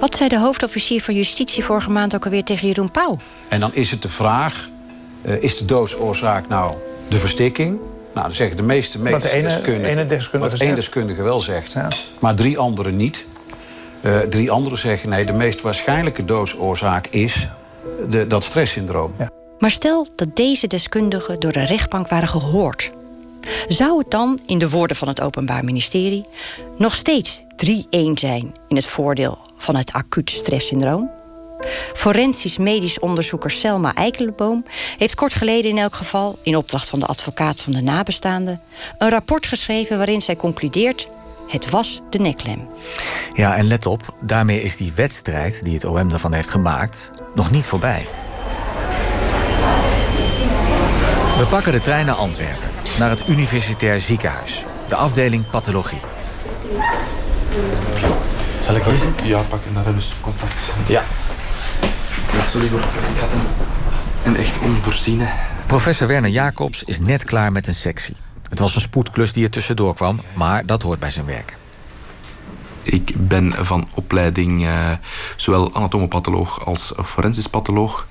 Wat 0.00 0.16
zei 0.16 0.28
de 0.28 0.38
hoofdofficier 0.38 1.02
van 1.02 1.14
Justitie 1.14 1.64
vorige 1.64 1.90
maand 1.90 2.14
ook 2.14 2.24
alweer 2.24 2.44
tegen 2.44 2.66
Jeroen 2.66 2.90
Pauw? 2.90 3.18
En 3.48 3.60
dan 3.60 3.74
is 3.74 3.90
het 3.90 4.02
de 4.02 4.08
vraag, 4.08 4.68
uh, 5.22 5.42
is 5.42 5.56
de 5.56 5.64
doodsoorzaak 5.64 6.48
nou 6.48 6.74
de 7.08 7.18
verstikking? 7.18 7.78
Nou, 8.14 8.26
dan 8.26 8.36
zeggen 8.36 8.56
de 8.56 8.62
meeste 8.62 9.02
Wat 9.02 9.22
de 9.22 9.30
ene, 9.30 9.48
deskundigen... 9.48 9.84
ene 9.84 10.06
deskundige 10.06 10.52
wat 10.52 10.60
één 10.60 10.74
deskundige 10.74 11.22
wel 11.22 11.40
zegt, 11.40 11.72
ja. 11.72 11.88
maar 12.18 12.34
drie 12.34 12.58
anderen 12.58 12.96
niet. 12.96 13.26
Uh, 14.02 14.18
drie 14.18 14.50
anderen 14.50 14.78
zeggen, 14.78 15.08
nee, 15.08 15.24
de 15.24 15.32
meest 15.32 15.60
waarschijnlijke 15.60 16.24
doodsoorzaak 16.24 17.06
is 17.06 17.48
de, 18.08 18.26
dat 18.26 18.44
stresssyndroom. 18.44 19.14
Ja. 19.18 19.28
Maar 19.58 19.70
stel 19.70 20.06
dat 20.16 20.36
deze 20.36 20.66
deskundigen 20.66 21.40
door 21.40 21.52
de 21.52 21.64
rechtbank 21.64 22.08
waren 22.08 22.28
gehoord... 22.28 22.90
Zou 23.68 23.98
het 23.98 24.10
dan, 24.10 24.40
in 24.46 24.58
de 24.58 24.68
woorden 24.68 24.96
van 24.96 25.08
het 25.08 25.20
Openbaar 25.20 25.64
Ministerie, 25.64 26.24
nog 26.78 26.94
steeds 26.94 27.42
3-1 27.42 27.44
zijn 28.14 28.54
in 28.68 28.76
het 28.76 28.86
voordeel 28.86 29.45
van 29.66 29.76
het 29.76 29.92
acuut 29.92 30.30
stresssyndroom? 30.30 31.10
Forensisch 31.94 32.58
medisch 32.58 32.98
onderzoeker 32.98 33.50
Selma 33.50 33.94
Eikelenboom 33.94 34.64
heeft 34.98 35.14
kort 35.14 35.34
geleden 35.34 35.70
in 35.70 35.78
elk 35.78 35.94
geval, 35.94 36.38
in 36.42 36.56
opdracht 36.56 36.88
van 36.88 37.00
de 37.00 37.06
advocaat 37.06 37.60
van 37.60 37.72
de 37.72 37.80
nabestaanden, 37.80 38.60
een 38.98 39.10
rapport 39.10 39.46
geschreven 39.46 39.96
waarin 39.96 40.22
zij 40.22 40.36
concludeert 40.36 41.08
Het 41.48 41.70
was 41.70 42.02
de 42.10 42.18
neklem. 42.18 42.68
Ja, 43.32 43.56
en 43.56 43.66
let 43.66 43.86
op, 43.86 44.16
daarmee 44.24 44.62
is 44.62 44.76
die 44.76 44.92
wedstrijd 44.94 45.64
die 45.64 45.74
het 45.74 45.84
OM 45.84 46.08
daarvan 46.08 46.32
heeft 46.32 46.50
gemaakt 46.50 47.10
nog 47.34 47.50
niet 47.50 47.66
voorbij. 47.66 48.06
We 51.38 51.46
pakken 51.48 51.72
de 51.72 51.80
trein 51.80 52.06
naar 52.06 52.14
Antwerpen, 52.14 52.68
naar 52.98 53.10
het 53.10 53.28
Universitair 53.28 54.00
Ziekenhuis, 54.00 54.64
de 54.88 54.96
afdeling 54.96 55.50
pathologie. 55.50 56.00
Zal 58.66 58.74
ik? 58.74 58.84
Ja, 59.22 59.40
pakken, 59.42 59.74
daar 59.74 59.84
hebben 59.84 60.02
ze 60.02 60.12
contact. 60.20 60.60
Ja. 60.88 61.04
Sorry 62.50 62.68
hoor, 62.68 62.80
ik 62.80 63.20
had 63.20 63.28
een, 63.32 63.46
een 64.24 64.36
echt 64.36 64.58
onvoorziene. 64.58 65.28
Professor 65.66 66.08
Werner 66.08 66.30
Jacobs 66.30 66.82
is 66.82 66.98
net 66.98 67.24
klaar 67.24 67.52
met 67.52 67.66
een 67.66 67.74
sectie. 67.74 68.16
Het 68.48 68.58
was 68.58 68.74
een 68.74 68.80
spoedklus 68.80 69.32
die 69.32 69.44
er 69.44 69.50
tussendoor 69.50 69.94
kwam, 69.94 70.20
maar 70.34 70.66
dat 70.66 70.82
hoort 70.82 70.98
bij 70.98 71.10
zijn 71.10 71.26
werk. 71.26 71.56
Ik 72.82 73.12
ben 73.16 73.54
van 73.66 73.88
opleiding 73.94 74.62
uh, 74.62 74.90
zowel 75.36 75.74
anatomopatholoog 75.74 76.64
als 76.64 76.92
forensisch 77.04 77.46
patholoog. 77.46 78.06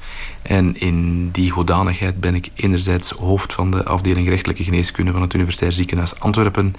En 0.46 0.80
in 0.80 1.30
die 1.32 1.52
hoedanigheid 1.52 2.20
ben 2.20 2.36
ik 2.36 2.50
enerzijds 2.56 3.12
hoofd 3.12 3.54
van 3.54 3.72
de 3.72 3.84
afdeling 3.84 4.26
gerechtelijke 4.26 4.64
geneeskunde 4.64 5.12
van 5.12 5.22
het 5.22 5.34
Universitair 5.34 5.72
Ziekenhuis 5.74 6.20
Antwerpen 6.20 6.76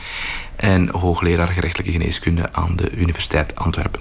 en 0.57 0.89
hoogleraar 0.89 1.49
gerechtelijke 1.49 1.93
geneeskunde 1.93 2.53
aan 2.53 2.77
de 2.77 2.91
Universiteit 2.91 3.57
Antwerpen. 3.57 4.01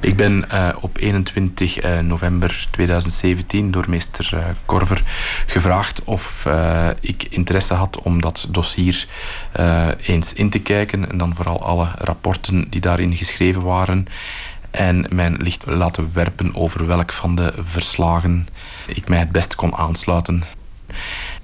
Ik 0.00 0.16
ben 0.16 0.46
uh, 0.52 0.68
op 0.80 0.98
21 0.98 1.84
uh, 1.84 1.98
november 1.98 2.66
2017 2.70 3.70
door 3.70 3.84
meester 3.88 4.30
uh, 4.34 4.44
Korver 4.64 5.02
gevraagd 5.46 6.04
of 6.04 6.48
ik 7.00 7.26
interesse 7.30 7.74
had 7.74 8.02
om 8.02 8.20
dat 8.20 8.46
dossier 8.50 9.06
eens 10.00 10.32
in 10.32 10.50
te 10.50 10.58
kijken 10.58 11.10
en 11.10 11.18
dan 11.18 11.34
vooral 11.34 11.62
alle 11.64 11.88
rapporten 11.98 12.66
die 12.70 12.80
daarin 12.80 13.16
geschreven 13.16 13.62
waren 13.62 14.06
en 14.70 15.06
mijn 15.10 15.36
licht 15.36 15.66
laten 15.66 16.10
werpen 16.12 16.54
over 16.54 16.86
welk 16.86 17.12
van 17.12 17.36
de 17.36 17.52
verslagen 17.58 18.48
ik 18.86 19.08
mij 19.08 19.18
het 19.18 19.32
best 19.32 19.54
kon 19.54 19.74
aansluiten. 19.74 20.42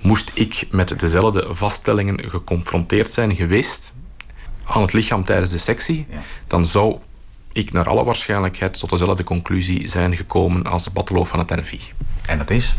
Moest 0.00 0.30
ik 0.34 0.66
met 0.70 1.00
dezelfde 1.00 1.46
vaststellingen 1.50 2.30
geconfronteerd 2.30 3.10
zijn 3.10 3.36
geweest 3.36 3.92
aan 4.64 4.80
het 4.80 4.92
lichaam 4.92 5.24
tijdens 5.24 5.50
de 5.50 5.58
sectie, 5.58 6.06
dan 6.46 6.66
zou 6.66 6.98
ik 7.52 7.72
naar 7.72 7.88
alle 7.88 8.04
waarschijnlijkheid 8.04 8.78
tot 8.78 8.90
dezelfde 8.90 9.24
conclusie 9.24 9.88
zijn 9.88 10.16
gekomen 10.16 10.62
als 10.62 10.84
de 10.84 10.90
patholoog 10.90 11.28
van 11.28 11.38
het 11.38 11.50
NFI. 11.50 11.80
En 12.26 12.38
dat 12.38 12.50
is? 12.50 12.74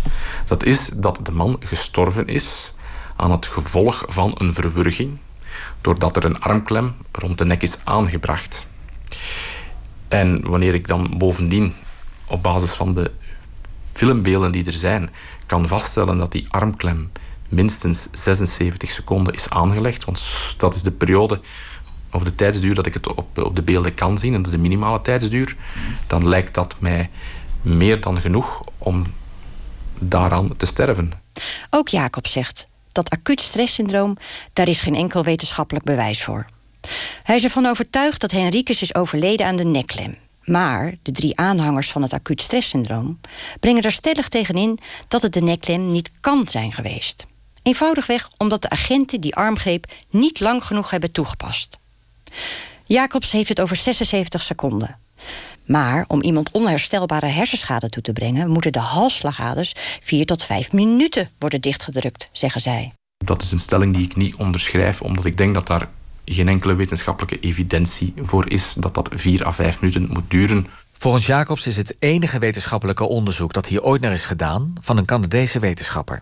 Dat 0.48 0.64
is 0.64 0.88
dat 0.94 1.20
de 1.24 1.32
man 1.32 1.58
gestorven 1.60 2.28
is 2.28 2.74
aan 3.16 3.32
het 3.32 3.46
gevolg 3.46 4.04
van 4.08 4.36
een 4.38 4.54
verwurging, 4.54 5.18
doordat 5.82 6.16
er 6.16 6.26
een 6.26 6.40
armklem 6.40 6.96
rond 7.12 7.38
de 7.38 7.46
nek 7.46 7.62
is 7.62 7.78
aangebracht. 7.84 8.66
En 10.08 10.50
wanneer 10.50 10.74
ik 10.74 10.88
dan 10.88 11.18
bovendien 11.18 11.74
op 12.28 12.44
basis 12.44 12.72
van 12.72 12.94
de 12.94 13.12
filmbeelden 13.92 14.52
die 14.52 14.66
er 14.66 14.74
zijn, 14.74 15.10
kan 15.46 15.68
vaststellen 15.68 16.18
dat 16.18 16.32
die 16.32 16.46
armklem 16.50 17.12
minstens 17.50 18.08
76 18.12 18.92
seconden 18.92 19.34
is 19.34 19.50
aangelegd, 19.50 20.06
want 20.06 20.22
dat 20.58 20.76
is 20.76 20.82
de 20.82 20.92
periode 20.92 21.42
of 22.12 22.24
de 22.24 22.36
tijdsduur 22.36 22.76
dat 22.76 22.86
ik 22.86 22.94
het 22.94 23.08
op, 23.16 23.38
op 23.38 23.56
de 23.56 23.62
beelden 23.62 23.94
kan 23.94 24.18
zien, 24.18 24.34
en 24.34 24.38
dat 24.38 24.46
is 24.46 24.52
de 24.52 24.62
minimale 24.62 25.02
tijdsduur, 25.02 25.56
dan 26.08 26.28
lijkt 26.28 26.54
dat 26.54 26.76
mij 26.80 27.10
meer 27.62 28.02
dan 28.02 28.22
genoeg 28.22 28.62
om 28.78 29.06
daaraan 30.00 30.58
te 30.58 30.66
sterven. 30.66 31.12
Ook 31.70 31.88
Jacob 31.88 32.28
zegt 32.28 32.68
dat 32.92 33.10
acuut 33.10 33.42
stresssyndroom, 33.42 34.18
daar 34.54 34.68
is 34.68 34.82
geen 34.82 34.96
enkel 34.96 35.24
wetenschappelijk 35.24 35.86
bewijs 35.86 36.24
voor. 36.24 36.46
Hij 37.24 37.36
is 37.36 37.44
ervan 37.44 37.66
overtuigd 37.66 38.22
dat 38.22 38.32
Henricus 38.32 38.82
is 38.82 38.96
overleden 38.96 39.46
aan 39.46 39.56
de 39.56 39.64
neklem. 39.64 40.18
Maar 40.44 40.94
de 41.02 41.12
drie 41.12 41.38
aanhangers 41.38 41.92
van 41.92 42.02
het 42.02 42.14
acuut 42.14 42.42
stresssyndroom 42.42 43.20
brengen 43.60 43.84
er 43.84 43.92
stellig 43.92 44.28
tegenin 44.28 44.80
dat 45.08 45.22
het 45.22 45.34
de 45.34 45.42
neklem 45.42 45.90
niet 45.90 46.12
kan 46.22 46.48
zijn 46.48 46.74
geweest. 46.74 47.26
Eenvoudigweg 47.64 48.30
omdat 48.38 48.62
de 48.62 48.70
agenten 48.70 49.22
die 49.22 49.36
armgreep 49.36 49.94
niet 50.10 50.40
lang 50.40 50.66
genoeg 50.66 50.90
hebben 50.90 51.12
toegepast. 51.12 51.78
Jacobs 52.86 53.32
heeft 53.32 53.50
het 53.50 53.62
over 53.62 53.76
76 53.76 54.42
seconden. 54.42 54.98
Maar 55.66 56.06
om 56.08 56.22
iemand 56.22 56.52
onherstelbare 56.52 57.26
hersenschade 57.26 57.90
toe 57.90 58.04
te 58.04 58.14
brengen, 58.14 58.50
moeten 58.50 58.72
de 58.72 58.80
halsslagaders 58.80 59.74
4 60.02 60.26
tot 60.26 60.44
5 60.44 60.72
minuten 60.72 61.30
worden 61.38 61.62
dichtgedrukt, 61.62 62.30
zeggen 62.32 62.62
zij. 62.62 62.92
Dat 63.26 63.42
is 63.42 63.52
een 63.52 63.60
stelling 63.60 63.96
die 63.96 64.06
ik 64.06 64.16
niet 64.16 64.36
onderschrijf, 64.36 65.02
omdat 65.02 65.26
ik 65.26 65.38
denk 65.38 65.54
dat 65.54 65.68
daar 65.68 65.90
geen 66.26 66.48
enkele 66.48 66.76
wetenschappelijke 66.76 67.40
evidentie 67.40 68.14
voor 68.18 68.50
is 68.50 68.74
dat 68.78 68.94
dat 68.94 69.10
4 69.14 69.46
à 69.46 69.52
5 69.52 69.80
minuten 69.80 70.10
moet 70.10 70.32
duren. 70.32 70.68
Volgens 70.98 71.26
Jacobs 71.26 71.68
is 71.68 71.78
het 71.78 71.96
enige 72.00 72.40
wetenschappelijke 72.40 73.04
onderzoek 73.04 73.54
dat 73.54 73.68
hier 73.68 73.84
ooit 73.84 74.02
naar 74.02 74.14
is 74.14 74.26
gedaan 74.26 74.74
van 74.82 74.98
een 74.98 75.06
Canadese 75.06 75.60
wetenschapper. 75.60 76.22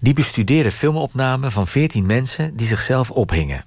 Die 0.00 0.14
bestudeerde 0.14 0.72
filmopnamen 0.72 1.52
van 1.52 1.66
14 1.66 2.06
mensen 2.06 2.56
die 2.56 2.66
zichzelf 2.66 3.10
ophingen. 3.10 3.64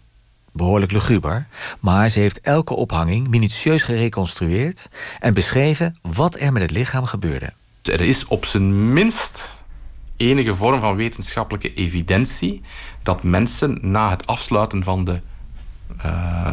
Behoorlijk 0.52 0.92
luguber, 0.92 1.48
maar 1.80 2.10
ze 2.10 2.20
heeft 2.20 2.42
elke 2.42 2.76
ophanging 2.76 3.28
minutieus 3.28 3.84
gereconstrueerd 3.84 4.90
en 5.20 5.34
beschreven 5.34 6.00
wat 6.02 6.40
er 6.40 6.54
met 6.54 6.62
het 6.62 6.72
lichaam 6.72 7.06
gebeurde. 7.06 7.54
Er 7.82 8.02
is 8.02 8.26
op 8.26 8.46
zijn 8.46 8.94
minst 8.94 9.58
enige 10.18 10.54
vorm 10.54 10.80
van 10.80 10.96
wetenschappelijke 10.96 11.74
evidentie 11.74 12.62
dat 13.04 13.24
mensen 13.24 13.80
na 13.82 14.10
het 14.10 14.28
afsluiten 14.28 14.84
van 14.84 15.04
de 15.06 15.22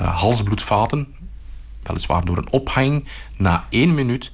halsbloedvaten, 0.05 1.15
weliswaar 1.83 2.25
door 2.25 2.37
een 2.37 2.53
ophanging, 2.53 3.09
na 3.37 3.67
één 3.69 3.95
minuut 3.95 4.33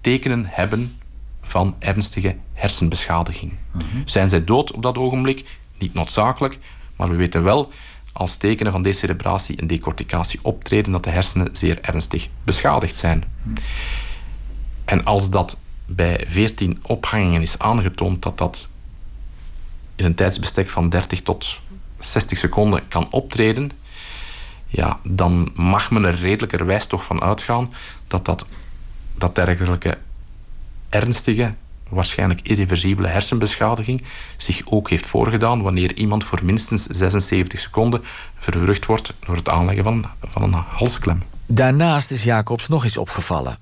tekenen 0.00 0.46
hebben 0.46 0.98
van 1.42 1.76
ernstige 1.78 2.36
hersenbeschadiging. 2.52 3.52
Mhm. 3.72 3.84
Zijn 4.04 4.28
zij 4.28 4.44
dood 4.44 4.72
op 4.72 4.82
dat 4.82 4.98
ogenblik? 4.98 5.58
Niet 5.78 5.94
noodzakelijk, 5.94 6.58
maar 6.96 7.08
we 7.08 7.16
weten 7.16 7.42
wel 7.42 7.72
als 8.12 8.36
tekenen 8.36 8.72
van 8.72 8.82
decerebratie 8.82 9.56
en 9.56 9.66
decorticatie 9.66 10.38
optreden 10.42 10.92
dat 10.92 11.04
de 11.04 11.10
hersenen 11.10 11.56
zeer 11.56 11.78
ernstig 11.80 12.28
beschadigd 12.44 12.96
zijn. 12.96 13.24
Mhm. 13.42 13.56
En 14.84 15.04
als 15.04 15.30
dat 15.30 15.56
bij 15.86 16.24
14 16.28 16.78
ophangingen 16.82 17.42
is 17.42 17.58
aangetoond 17.58 18.22
dat 18.22 18.38
dat 18.38 18.68
in 19.96 20.04
een 20.04 20.14
tijdsbestek 20.14 20.70
van 20.70 20.88
30 20.88 21.22
tot 21.22 21.60
60 21.98 22.38
seconden 22.38 22.88
kan 22.88 23.10
optreden, 23.10 23.70
ja, 24.72 24.98
dan 25.02 25.50
mag 25.54 25.90
men 25.90 26.04
er 26.04 26.14
redelijkerwijs 26.14 26.86
toch 26.86 27.04
van 27.04 27.22
uitgaan 27.22 27.72
dat 28.06 28.24
dat, 28.24 28.46
dat 29.14 29.34
dergelijke 29.34 29.98
ernstige, 30.88 31.54
waarschijnlijk 31.88 32.40
irreversibele 32.42 33.08
hersenbeschadiging 33.08 34.04
zich 34.36 34.62
ook 34.64 34.90
heeft 34.90 35.06
voorgedaan 35.06 35.62
wanneer 35.62 35.94
iemand 35.94 36.24
voor 36.24 36.40
minstens 36.44 36.86
76 36.86 37.60
seconden 37.60 38.04
verwurgd 38.38 38.86
wordt 38.86 39.12
door 39.26 39.36
het 39.36 39.48
aanleggen 39.48 39.84
van, 39.84 40.06
van 40.20 40.42
een 40.42 40.52
halsklem. 40.52 41.22
Daarnaast 41.46 42.10
is 42.10 42.24
Jacobs 42.24 42.68
nog 42.68 42.84
iets 42.84 42.96
opgevallen. 42.96 43.56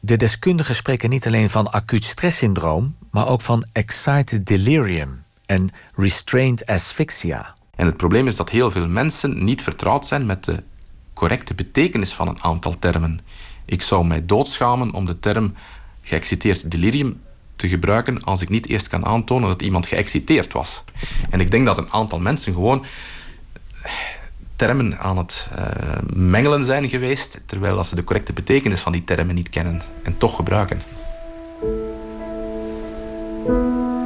De 0.00 0.16
deskundigen 0.16 0.74
spreken 0.74 1.10
niet 1.10 1.26
alleen 1.26 1.50
van 1.50 1.70
acuut 1.70 2.04
stresssyndroom, 2.04 2.96
maar 3.10 3.26
ook 3.26 3.42
van 3.42 3.64
excited 3.72 4.46
delirium 4.46 5.24
en 5.46 5.70
restrained 5.94 6.66
asphyxia. 6.66 7.55
En 7.76 7.86
het 7.86 7.96
probleem 7.96 8.26
is 8.26 8.36
dat 8.36 8.50
heel 8.50 8.70
veel 8.70 8.88
mensen 8.88 9.44
niet 9.44 9.62
vertrouwd 9.62 10.06
zijn 10.06 10.26
met 10.26 10.44
de 10.44 10.62
correcte 11.14 11.54
betekenis 11.54 12.12
van 12.12 12.28
een 12.28 12.42
aantal 12.42 12.78
termen. 12.78 13.20
Ik 13.64 13.82
zou 13.82 14.06
mij 14.06 14.26
doodschamen 14.26 14.92
om 14.92 15.04
de 15.04 15.20
term 15.20 15.54
geëxciteerd 16.02 16.70
delirium 16.70 17.20
te 17.56 17.68
gebruiken 17.68 18.24
als 18.24 18.42
ik 18.42 18.48
niet 18.48 18.66
eerst 18.66 18.88
kan 18.88 19.06
aantonen 19.06 19.48
dat 19.48 19.62
iemand 19.62 19.86
geëxciteerd 19.86 20.52
was. 20.52 20.84
En 21.30 21.40
ik 21.40 21.50
denk 21.50 21.66
dat 21.66 21.78
een 21.78 21.92
aantal 21.92 22.18
mensen 22.20 22.52
gewoon 22.52 22.84
termen 24.56 24.98
aan 24.98 25.18
het 25.18 25.50
uh, 25.58 25.66
mengelen 26.14 26.64
zijn 26.64 26.88
geweest, 26.88 27.40
terwijl 27.46 27.84
ze 27.84 27.94
de 27.94 28.04
correcte 28.04 28.32
betekenis 28.32 28.80
van 28.80 28.92
die 28.92 29.04
termen 29.04 29.34
niet 29.34 29.50
kennen 29.50 29.82
en 30.02 30.18
toch 30.18 30.36
gebruiken. 30.36 30.82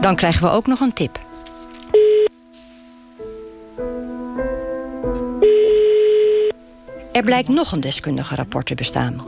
Dan 0.00 0.16
krijgen 0.16 0.42
we 0.42 0.50
ook 0.50 0.66
nog 0.66 0.80
een 0.80 0.92
tip. 0.92 1.28
Er 7.20 7.26
blijkt 7.26 7.48
nog 7.48 7.72
een 7.72 7.80
deskundige 7.80 8.34
rapport 8.34 8.66
te 8.66 8.74
bestaan. 8.74 9.20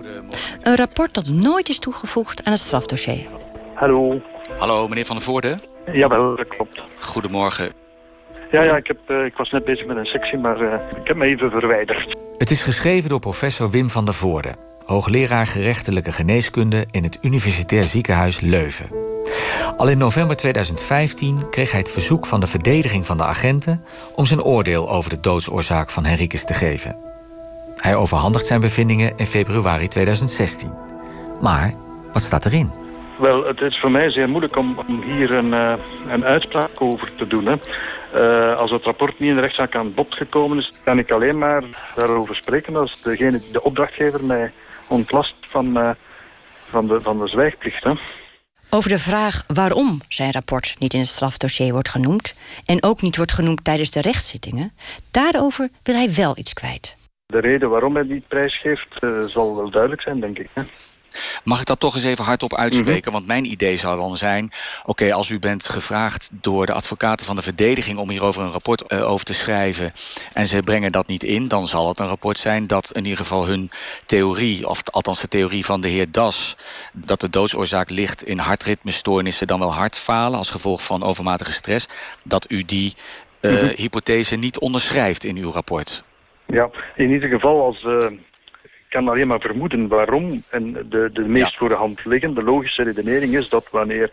Een 0.60 0.76
rapport 0.76 1.14
dat 1.14 1.26
nooit 1.26 1.68
is 1.68 1.78
toegevoegd 1.78 2.44
aan 2.44 2.52
het 2.52 2.60
strafdossier. 2.60 3.26
Hallo. 3.74 4.20
Hallo, 4.58 4.88
meneer 4.88 5.04
Van 5.04 5.16
der 5.16 5.24
Voorde. 5.24 5.58
Jawel, 5.92 6.36
dat 6.36 6.48
klopt. 6.48 6.82
Goedemorgen. 7.00 7.72
Ja, 8.50 8.62
ja 8.62 8.76
ik, 8.76 8.86
heb, 8.86 8.98
uh, 9.08 9.24
ik 9.24 9.36
was 9.36 9.50
net 9.50 9.64
bezig 9.64 9.86
met 9.86 9.96
een 9.96 10.04
sectie, 10.04 10.38
maar 10.38 10.62
uh, 10.62 10.72
ik 10.72 11.06
heb 11.06 11.16
me 11.16 11.26
even 11.26 11.50
verwijderd. 11.50 12.18
Het 12.38 12.50
is 12.50 12.62
geschreven 12.62 13.08
door 13.08 13.18
professor 13.18 13.70
Wim 13.70 13.90
van 13.90 14.04
der 14.04 14.14
Voorde... 14.14 14.54
hoogleraar 14.84 15.46
gerechtelijke 15.46 16.12
geneeskunde 16.12 16.86
in 16.90 17.02
het 17.02 17.18
Universitair 17.22 17.84
Ziekenhuis 17.84 18.40
Leuven. 18.40 18.90
Al 19.76 19.88
in 19.88 19.98
november 19.98 20.36
2015 20.36 21.48
kreeg 21.50 21.70
hij 21.70 21.80
het 21.80 21.90
verzoek 21.90 22.26
van 22.26 22.40
de 22.40 22.46
verdediging 22.46 23.06
van 23.06 23.16
de 23.16 23.24
agenten... 23.24 23.84
om 24.14 24.26
zijn 24.26 24.42
oordeel 24.42 24.90
over 24.90 25.10
de 25.10 25.20
doodsoorzaak 25.20 25.90
van 25.90 26.04
Henricus 26.04 26.44
te 26.44 26.54
geven. 26.54 27.11
Hij 27.82 27.96
overhandigt 27.96 28.46
zijn 28.46 28.60
bevindingen 28.60 29.16
in 29.16 29.26
februari 29.26 29.88
2016. 29.88 30.74
Maar 31.40 31.74
wat 32.12 32.22
staat 32.22 32.46
erin? 32.46 32.70
Wel, 33.18 33.46
het 33.46 33.60
is 33.60 33.78
voor 33.80 33.90
mij 33.90 34.10
zeer 34.10 34.28
moeilijk 34.28 34.56
om, 34.56 34.78
om 34.78 35.02
hier 35.02 35.34
een, 35.34 35.52
uh, 35.52 35.74
een 36.08 36.24
uitspraak 36.24 36.80
over 36.80 37.14
te 37.14 37.26
doen. 37.26 37.46
Hè. 37.46 37.54
Uh, 38.14 38.58
als 38.58 38.70
het 38.70 38.84
rapport 38.84 39.18
niet 39.18 39.28
in 39.28 39.34
de 39.34 39.40
rechtszaak 39.40 39.74
aan 39.74 39.94
bod 39.94 40.14
gekomen 40.14 40.58
is, 40.58 40.76
kan 40.84 40.98
ik 40.98 41.10
alleen 41.10 41.38
maar 41.38 41.64
daarover 41.94 42.36
spreken 42.36 42.76
als 42.76 43.02
degene, 43.02 43.40
de 43.52 43.62
opdrachtgever 43.62 44.24
mij 44.24 44.52
ontlast 44.88 45.34
van, 45.40 45.78
uh, 45.78 45.90
van, 46.70 46.86
de, 46.86 47.00
van 47.00 47.18
de 47.18 47.28
zwijgplicht. 47.28 47.84
Hè. 47.84 47.92
Over 48.70 48.90
de 48.90 48.98
vraag 48.98 49.44
waarom 49.46 50.00
zijn 50.08 50.32
rapport 50.32 50.76
niet 50.78 50.94
in 50.94 51.00
het 51.00 51.08
strafdossier 51.08 51.72
wordt 51.72 51.88
genoemd... 51.88 52.34
en 52.64 52.82
ook 52.82 53.02
niet 53.02 53.16
wordt 53.16 53.32
genoemd 53.32 53.64
tijdens 53.64 53.90
de 53.90 54.00
rechtszittingen... 54.00 54.72
daarover 55.10 55.68
wil 55.82 55.94
hij 55.94 56.12
wel 56.14 56.38
iets 56.38 56.52
kwijt. 56.52 57.00
De 57.32 57.40
reden 57.40 57.70
waarom 57.70 57.94
hij 57.94 58.04
niet 58.04 58.28
prijsgeeft 58.28 58.88
uh, 59.00 59.24
zal 59.24 59.56
wel 59.56 59.70
duidelijk 59.70 60.02
zijn, 60.02 60.20
denk 60.20 60.38
ik. 60.38 60.48
Hè? 60.54 60.62
Mag 61.44 61.60
ik 61.60 61.66
dat 61.66 61.80
toch 61.80 61.94
eens 61.94 62.04
even 62.04 62.24
hardop 62.24 62.54
uitspreken? 62.54 62.94
Mm 62.94 63.02
-hmm. 63.02 63.12
Want 63.12 63.26
mijn 63.26 63.44
idee 63.44 63.76
zou 63.76 63.96
dan 63.96 64.16
zijn... 64.16 64.44
oké, 64.44 64.90
okay, 64.90 65.10
als 65.10 65.28
u 65.28 65.38
bent 65.38 65.68
gevraagd 65.68 66.30
door 66.32 66.66
de 66.66 66.72
advocaten 66.72 67.26
van 67.26 67.36
de 67.36 67.42
verdediging... 67.42 67.98
om 67.98 68.10
hierover 68.10 68.42
een 68.42 68.50
rapport 68.50 68.92
uh, 68.92 69.10
over 69.10 69.24
te 69.24 69.32
schrijven... 69.32 69.92
en 70.32 70.46
ze 70.46 70.62
brengen 70.62 70.92
dat 70.92 71.06
niet 71.06 71.22
in... 71.22 71.48
dan 71.48 71.66
zal 71.68 71.88
het 71.88 71.98
een 71.98 72.06
rapport 72.06 72.38
zijn 72.38 72.66
dat 72.66 72.92
in 72.92 73.02
ieder 73.02 73.18
geval 73.18 73.46
hun 73.46 73.70
theorie... 74.06 74.68
of 74.68 74.82
althans 74.90 75.20
de 75.20 75.28
theorie 75.28 75.64
van 75.64 75.80
de 75.80 75.88
heer 75.88 76.10
Das... 76.10 76.56
dat 76.92 77.20
de 77.20 77.30
doodsoorzaak 77.30 77.90
ligt 77.90 78.24
in 78.24 78.38
hartritmestoornissen... 78.38 79.46
dan 79.46 79.58
wel 79.58 79.74
hartfalen 79.74 80.38
als 80.38 80.50
gevolg 80.50 80.84
van 80.84 81.02
overmatige 81.02 81.52
stress... 81.52 81.88
dat 82.24 82.50
u 82.50 82.64
die 82.64 82.94
uh, 83.40 83.50
mm 83.50 83.58
-hmm. 83.58 83.72
hypothese 83.76 84.36
niet 84.36 84.58
onderschrijft 84.58 85.24
in 85.24 85.36
uw 85.36 85.52
rapport. 85.52 86.04
Ja, 86.52 86.70
in 86.96 87.10
ieder 87.10 87.28
geval 87.28 87.64
als... 87.64 87.84
Uh 87.84 87.98
kan 88.92 89.08
alleen 89.08 89.26
maar 89.26 89.40
vermoeden 89.40 89.88
waarom. 89.88 90.42
En 90.50 90.72
de, 90.72 91.08
de 91.12 91.28
meest 91.28 91.52
ja. 91.52 91.58
voor 91.58 91.68
de 91.68 91.74
hand 91.74 92.04
liggende 92.04 92.42
logische 92.42 92.82
redenering 92.82 93.36
is 93.36 93.48
dat 93.48 93.66
wanneer 93.70 94.10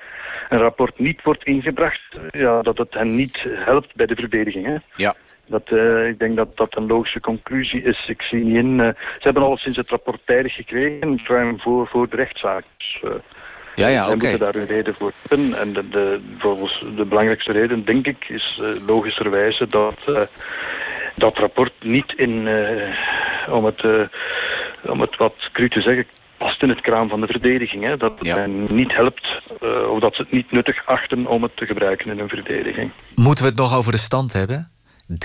een 0.49 0.59
rapport 0.59 0.99
niet 0.99 1.23
wordt 1.23 1.43
ingebracht, 1.43 2.01
ja, 2.31 2.61
dat 2.61 2.77
het 2.77 2.93
hen 2.93 3.15
niet 3.15 3.45
helpt 3.49 3.95
bij 3.95 4.05
de 4.05 4.15
verdediging. 4.15 4.65
Hè? 4.65 4.75
Ja. 4.93 5.15
Dat, 5.45 5.69
uh, 5.69 6.05
ik 6.05 6.19
denk 6.19 6.35
dat 6.35 6.57
dat 6.57 6.77
een 6.77 6.87
logische 6.87 7.19
conclusie 7.19 7.81
is. 7.81 8.07
Ik 8.07 8.21
zie 8.21 8.43
niet 8.43 8.55
in. 8.55 8.79
Uh, 8.79 8.89
ze 8.95 9.19
hebben 9.19 9.43
al 9.43 9.57
sinds 9.57 9.77
het 9.77 9.89
rapport 9.89 10.21
tijdig 10.25 10.53
gekregen, 10.53 11.19
ruim 11.23 11.59
voor, 11.59 11.87
voor 11.87 12.09
de 12.09 12.15
rechtszaak. 12.15 12.63
Dus, 12.77 13.01
uh, 13.05 13.11
ja, 13.75 13.87
ja, 13.87 14.03
Zij 14.03 14.13
okay. 14.13 14.29
moeten 14.29 14.39
daar 14.39 14.61
een 14.61 14.67
reden 14.67 14.95
voor 14.95 15.11
hebben. 15.29 15.53
En 15.59 15.73
de, 15.73 15.89
de, 15.89 16.19
volgens 16.37 16.83
de 16.95 17.05
belangrijkste 17.05 17.51
reden, 17.51 17.85
denk 17.85 18.07
ik, 18.07 18.25
is 18.29 18.61
logischerwijze 18.87 19.65
dat 19.67 20.27
dat 21.19 21.37
rapport 21.37 21.73
niet 21.81 22.13
in, 22.15 22.47
om 23.49 23.65
het 23.65 24.09
om 24.87 25.01
het 25.01 25.17
wat 25.17 25.33
cru 25.51 25.69
te 25.69 25.81
zeggen, 25.81 26.05
past 26.37 26.61
in 26.61 26.69
het 26.69 26.81
kraam 26.81 27.09
van 27.09 27.21
de 27.21 27.27
verdediging. 27.27 27.83
Hè? 27.83 27.97
Dat 27.97 28.11
het 28.17 28.25
ja. 28.25 28.35
hen 28.35 28.75
niet 28.75 28.93
helpt, 28.93 29.27
uh, 29.61 29.91
of 29.91 29.99
dat 29.99 30.15
ze 30.15 30.21
het 30.21 30.31
niet 30.31 30.51
nuttig 30.51 30.85
achten 30.85 31.27
om 31.27 31.43
het 31.43 31.57
te 31.57 31.65
gebruiken 31.65 32.11
in 32.11 32.19
een 32.19 32.29
verdediging. 32.29 32.91
Moeten 33.15 33.43
we 33.43 33.49
het 33.49 33.59
nog 33.59 33.75
over 33.75 33.91
de 33.91 33.97
stand 33.97 34.33
hebben? 34.33 34.69
3-1 35.11 35.15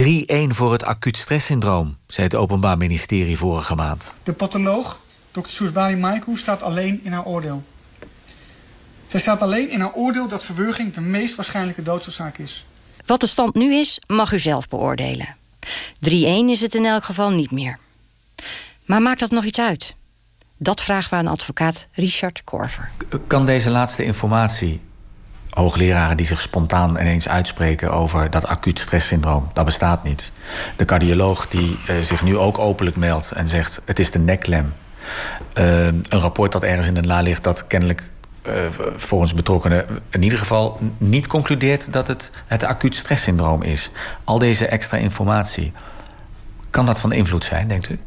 voor 0.48 0.72
het 0.72 0.84
acuut 0.84 1.16
stresssyndroom, 1.16 1.96
zei 2.06 2.26
het 2.26 2.36
Openbaar 2.36 2.76
Ministerie 2.76 3.38
vorige 3.38 3.74
maand. 3.74 4.18
De 4.22 4.32
patholoog, 4.32 5.00
Dr. 5.30 5.40
Soesbali 5.48 5.96
Maikou, 5.96 6.36
staat 6.36 6.62
alleen 6.62 7.00
in 7.02 7.12
haar 7.12 7.24
oordeel. 7.24 7.62
Zij 9.06 9.20
staat 9.20 9.42
alleen 9.42 9.70
in 9.70 9.80
haar 9.80 9.94
oordeel 9.94 10.28
dat 10.28 10.44
verwurging 10.44 10.92
de 10.92 11.00
meest 11.00 11.34
waarschijnlijke 11.34 11.82
doodsoorzaak 11.82 12.38
is. 12.38 12.64
Wat 13.06 13.20
de 13.20 13.26
stand 13.26 13.54
nu 13.54 13.74
is, 13.74 14.00
mag 14.06 14.32
u 14.32 14.38
zelf 14.38 14.68
beoordelen. 14.68 15.36
3-1 15.64 16.10
is 16.50 16.60
het 16.60 16.74
in 16.74 16.84
elk 16.84 17.04
geval 17.04 17.30
niet 17.30 17.50
meer. 17.50 17.78
Maar 18.84 19.02
maakt 19.02 19.20
dat 19.20 19.30
nog 19.30 19.44
iets 19.44 19.60
uit? 19.60 19.96
Dat 20.56 20.82
vragen 20.82 21.10
we 21.10 21.16
aan 21.16 21.26
advocaat 21.26 21.88
Richard 21.92 22.44
Korver. 22.44 22.90
Kan 23.26 23.46
deze 23.46 23.70
laatste 23.70 24.04
informatie, 24.04 24.80
hoogleraren 25.50 26.16
die 26.16 26.26
zich 26.26 26.40
spontaan 26.40 26.90
ineens 27.00 27.28
uitspreken 27.28 27.92
over 27.92 28.30
dat 28.30 28.46
acuut 28.46 28.78
stresssyndroom, 28.78 29.48
dat 29.52 29.64
bestaat 29.64 30.04
niet. 30.04 30.32
De 30.76 30.84
cardioloog 30.84 31.48
die 31.48 31.78
uh, 31.90 32.00
zich 32.00 32.22
nu 32.22 32.36
ook 32.36 32.58
openlijk 32.58 32.96
meldt 32.96 33.32
en 33.32 33.48
zegt: 33.48 33.80
het 33.84 33.98
is 33.98 34.10
de 34.10 34.18
nekklem. 34.18 34.72
Uh, 35.58 35.86
een 35.86 36.04
rapport 36.08 36.52
dat 36.52 36.62
ergens 36.62 36.86
in 36.86 36.94
de 36.94 37.02
la 37.02 37.20
ligt 37.20 37.44
dat 37.44 37.66
kennelijk 37.66 38.10
uh, 38.46 38.52
volgens 38.96 39.34
betrokkenen 39.34 39.86
in 40.10 40.22
ieder 40.22 40.38
geval 40.38 40.78
niet 40.98 41.26
concludeert 41.26 41.92
dat 41.92 42.08
het 42.08 42.30
het 42.46 42.64
acuut 42.64 42.94
stresssyndroom 42.94 43.62
is. 43.62 43.90
Al 44.24 44.38
deze 44.38 44.66
extra 44.66 44.96
informatie. 44.96 45.72
Kan 46.70 46.86
dat 46.86 47.00
van 47.00 47.12
invloed 47.12 47.44
zijn, 47.44 47.68
denkt 47.68 47.88
u? 47.88 47.98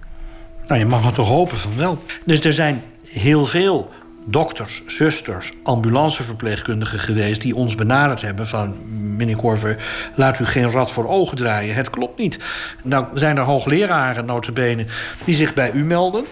Nou, 0.68 0.80
je 0.80 0.86
mag 0.86 1.06
het 1.06 1.14
toch 1.14 1.28
hopen 1.28 1.58
van 1.58 1.72
wel. 1.76 2.02
Dus 2.26 2.40
er 2.40 2.54
zijn 2.54 2.84
heel 3.04 3.46
veel 3.46 3.92
dokters, 4.26 4.84
zusters, 4.86 5.54
ambulanceverpleegkundigen 5.64 7.00
geweest... 7.00 7.42
die 7.42 7.56
ons 7.56 7.76
benaderd 7.76 8.22
hebben 8.22 8.48
van... 8.48 8.76
meneer 9.16 9.36
Korver, 9.36 9.78
laat 10.16 10.40
u 10.40 10.46
geen 10.46 10.72
rad 10.72 10.92
voor 10.92 11.08
ogen 11.08 11.38
draaien. 11.38 11.76
Het 11.76 11.90
klopt 11.90 12.20
niet. 12.20 12.40
Nou 12.84 13.06
zijn 13.14 13.38
er 13.38 13.44
hoogleraren, 13.44 14.26
notabene, 14.26 14.86
die 15.24 15.36
zich 15.36 15.54
bij 15.54 15.72
u 15.72 15.84
melden. 15.84 16.26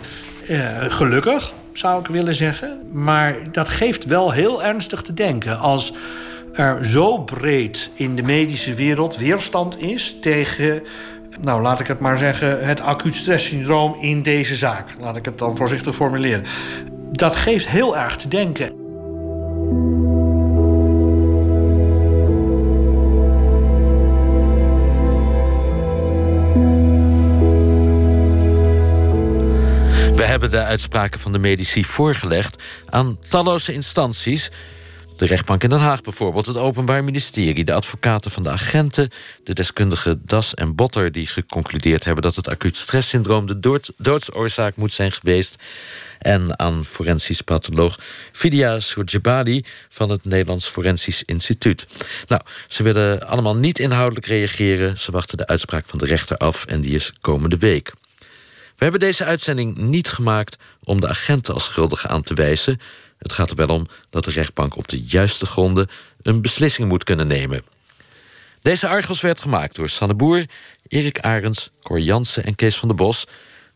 Uh, 0.50 0.68
gelukkig, 0.88 1.54
zou 1.78 2.00
ik 2.00 2.08
willen 2.08 2.36
zeggen. 2.36 2.80
Maar 2.92 3.36
dat 3.52 3.70
geeft 3.70 4.06
wel 4.06 4.32
heel 4.32 4.64
ernstig 4.64 5.02
te 5.02 5.14
denken... 5.14 5.60
als 5.60 5.94
er 6.54 6.86
zo 6.86 7.18
breed 7.18 7.90
in 7.94 8.16
de 8.16 8.24
medische 8.24 8.74
wereld 8.74 9.18
weerstand 9.18 9.82
is 9.82 10.16
tegen 10.22 10.82
nou 11.42 11.62
laat 11.62 11.80
ik 11.80 11.88
het 11.88 12.00
maar 12.00 12.18
zeggen, 12.18 12.66
het 12.66 12.82
acuut 12.82 13.16
stresssyndroom 13.16 13.96
in 14.00 14.24
deze 14.24 14.56
zaak. 14.56 14.96
Laat 15.00 15.16
ik 15.16 15.26
het 15.26 15.38
dan 15.38 15.58
voorzichtig 15.58 15.96
formuleren. 15.96 16.44
Dat 17.12 17.36
geeft 17.36 17.68
heel 17.68 17.98
erg 17.98 18.16
te 18.16 18.28
denken. 18.28 18.85
Hebben 30.42 30.60
de 30.60 30.66
uitspraken 30.66 31.20
van 31.20 31.32
de 31.32 31.40
medici 31.40 31.86
voorgelegd 31.86 32.64
aan 32.90 33.20
talloze 33.30 33.74
instanties. 33.74 34.52
De 35.18 35.26
rechtbank 35.26 35.64
in 35.64 35.70
Den 35.70 35.80
Haag 35.80 36.02
bijvoorbeeld, 36.02 36.46
het 36.46 36.58
Openbaar 36.58 37.04
Ministerie... 37.04 37.64
de 37.64 37.74
advocaten 37.74 38.32
van 38.32 38.44
de 38.44 38.50
agenten, 38.50 39.10
de 39.44 39.54
deskundige 39.54 40.18
Das 40.26 40.54
en 40.54 40.76
Botter... 40.76 41.12
die 41.12 41.28
geconcludeerd 41.28 42.04
hebben 42.04 42.24
dat 42.24 42.36
het 42.36 42.50
acuut 42.50 42.78
stresssyndroom... 42.78 43.46
de 43.46 43.60
dood, 43.60 43.92
doodsoorzaak 43.98 44.76
moet 44.76 44.94
zijn 44.94 45.12
geweest... 45.12 45.56
en 46.20 46.60
aan 46.60 46.86
forensisch 46.86 47.42
patholoog 47.42 48.00
Fidia 48.32 48.80
Sourjebali... 48.80 49.64
van 49.90 50.10
het 50.10 50.26
Nederlands 50.26 50.68
Forensisch 50.68 51.24
Instituut. 51.24 51.88
Nou, 52.28 52.42
ze 52.68 52.84
willen 52.84 53.28
allemaal 53.28 53.56
niet 53.56 53.80
inhoudelijk 53.80 54.26
reageren. 54.26 55.00
Ze 55.00 55.12
wachten 55.12 55.38
de 55.38 55.48
uitspraak 55.48 55.86
van 55.88 56.00
de 56.00 56.06
rechter 56.06 56.38
af 56.38 56.66
en 56.66 56.82
die 56.82 56.96
is 56.96 57.14
komende 57.22 57.58
week. 57.58 57.94
We 58.76 58.84
hebben 58.84 59.00
deze 59.00 59.24
uitzending 59.24 59.78
niet 59.78 60.10
gemaakt 60.10 60.58
om 60.84 61.00
de 61.00 61.08
agenten 61.08 61.54
als 61.54 61.64
schuldigen 61.64 62.10
aan 62.10 62.24
te 62.24 62.34
wijzen... 62.34 62.80
Het 63.18 63.34
gaat 63.34 63.50
er 63.50 63.56
wel 63.56 63.68
om 63.68 63.88
dat 64.10 64.24
de 64.24 64.32
rechtbank 64.32 64.76
op 64.78 64.88
de 64.88 65.02
juiste 65.02 65.46
gronden 65.46 65.90
een 66.22 66.42
beslissing 66.42 66.88
moet 66.88 67.04
kunnen 67.04 67.28
nemen. 67.28 67.64
Deze 68.62 68.88
Argos 68.88 69.22
werd 69.22 69.42
gemaakt 69.42 69.76
door 69.76 69.90
Sanne 69.90 70.14
Boer, 70.14 70.46
Erik 70.88 71.20
Arends, 71.20 71.72
Cor 71.82 72.00
Jansen 72.00 72.44
en 72.44 72.56
Kees 72.56 72.78
van 72.78 72.88
der 72.88 72.98
Bos. 72.98 73.28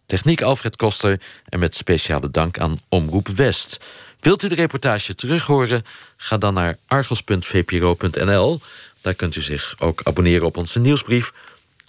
Techniek 0.06 0.42
Alfred 0.42 0.76
Koster 0.76 1.22
en 1.46 1.60
met 1.60 1.76
speciale 1.76 2.30
dank 2.32 2.60
aan 2.60 2.80
Omroep 2.90 3.28
West. 3.28 3.78
Wilt 4.20 4.44
u 4.44 4.48
de 4.48 4.56
reportage 4.56 5.16
terughoren? 5.16 5.86
Ga 6.18 6.38
dan 6.38 6.54
naar 6.54 6.78
argos.vpro.nl. 6.88 8.60
Daar 9.02 9.14
kunt 9.14 9.36
u 9.36 9.42
zich 9.42 9.76
ook 9.80 10.02
abonneren 10.04 10.46
op 10.46 10.58
onze 10.58 10.80
nieuwsbrief, 10.80 11.32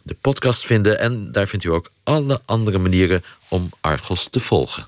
de 0.02 0.16
podcast 0.20 0.66
vinden 0.66 0.98
en 0.98 1.32
daar 1.32 1.46
vindt 1.46 1.64
u 1.64 1.68
ook 1.68 1.90
alle 2.02 2.40
andere 2.44 2.78
manieren 2.78 3.24
om 3.48 3.68
Argos 3.80 4.28
te 4.30 4.40
volgen. 4.40 4.86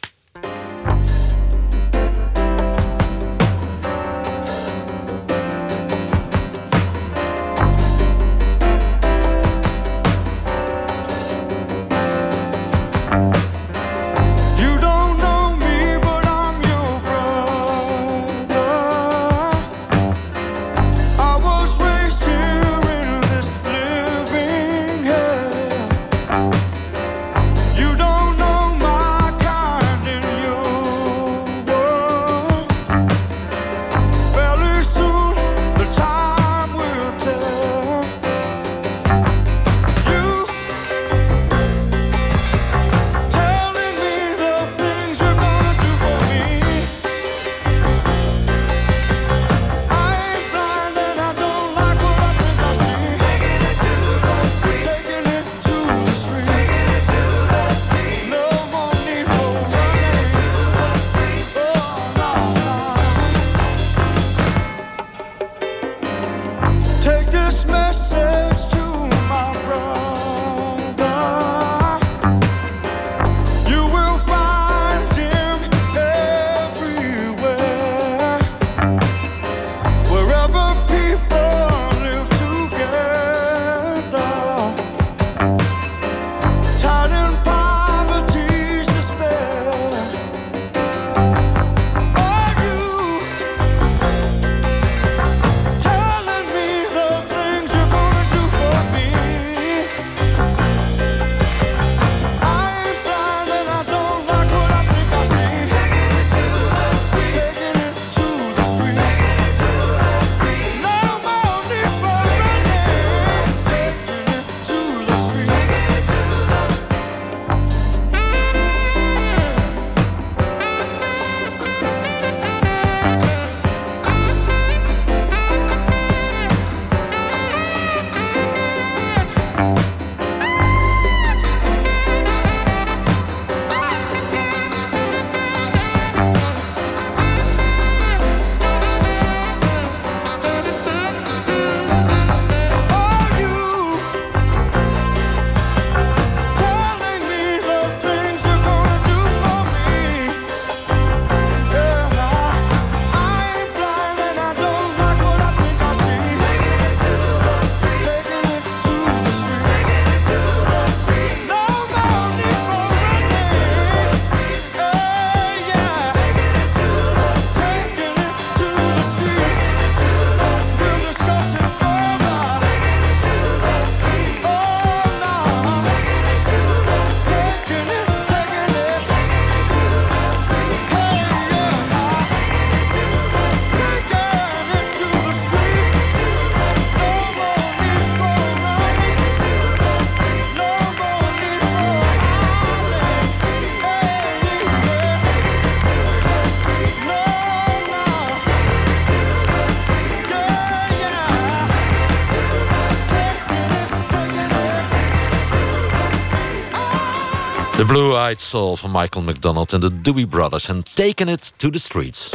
The 207.92 207.98
Blue-Eyed 207.98 208.40
Soul 208.40 208.76
van 208.76 208.90
Michael 208.90 209.24
McDonald 209.24 209.72
en 209.72 209.80
de 209.80 210.00
Dewey 210.00 210.26
Brothers. 210.26 210.68
En 210.68 210.84
Taken 210.94 211.28
It 211.28 211.52
to 211.56 211.70
the 211.70 211.78
Streets. 211.78 212.30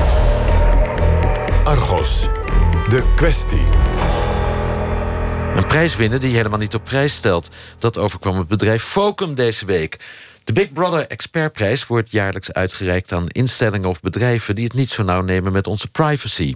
Argos, 1.64 2.28
de 2.90 3.04
kwestie. 3.16 3.68
Een 5.56 5.66
prijs 5.66 5.96
winnen 5.96 6.20
die 6.20 6.30
je 6.30 6.36
helemaal 6.36 6.60
niet 6.60 6.76
op 6.76 6.84
prijs 6.84 7.16
stelt. 7.16 7.50
Dat 7.80 7.98
overkwam 7.98 8.38
het 8.38 8.48
bedrijf 8.48 8.84
Focum 8.84 9.36
deze 9.36 9.66
week. 9.66 9.98
De 10.48 10.54
Big 10.54 10.72
Brother 10.72 11.08
Expertprijs 11.08 11.88
wordt 11.88 12.12
jaarlijks 12.12 12.54
uitgereikt 12.54 13.12
aan 13.12 13.28
instellingen 13.28 13.90
of 13.90 14.02
bedrijven 14.02 14.56
die 14.56 14.64
het 14.64 14.74
niet 14.74 14.90
zo 14.90 15.04
nauw 15.04 15.22
nemen 15.22 15.52
met 15.52 15.68
onze 15.68 15.88
privacy. 15.88 16.56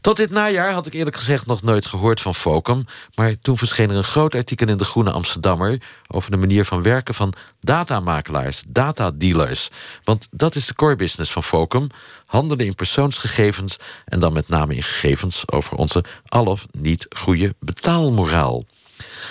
Tot 0.00 0.16
dit 0.16 0.30
najaar 0.30 0.72
had 0.72 0.86
ik 0.86 0.92
eerlijk 0.92 1.16
gezegd 1.16 1.46
nog 1.46 1.62
nooit 1.62 1.86
gehoord 1.86 2.20
van 2.20 2.34
Focum, 2.34 2.86
maar 3.14 3.38
toen 3.40 3.58
verscheen 3.58 3.90
er 3.90 3.96
een 3.96 4.04
groot 4.04 4.34
artikel 4.34 4.68
in 4.68 4.76
de 4.76 4.84
Groene 4.84 5.10
Amsterdammer 5.10 5.82
over 6.08 6.30
de 6.30 6.36
manier 6.36 6.64
van 6.64 6.82
werken 6.82 7.14
van 7.14 7.34
datamakelaars, 7.60 8.62
datadealers. 8.68 9.70
Want 10.04 10.28
dat 10.30 10.54
is 10.54 10.66
de 10.66 10.74
core 10.74 10.96
business 10.96 11.32
van 11.32 11.42
Focum: 11.42 11.86
handelen 12.26 12.66
in 12.66 12.74
persoonsgegevens 12.74 13.76
en 14.04 14.20
dan 14.20 14.32
met 14.32 14.48
name 14.48 14.74
in 14.74 14.82
gegevens 14.82 15.50
over 15.50 15.76
onze 15.76 16.04
al 16.26 16.44
of 16.44 16.66
niet 16.70 17.06
goede 17.10 17.54
betaalmoraal. 17.60 18.64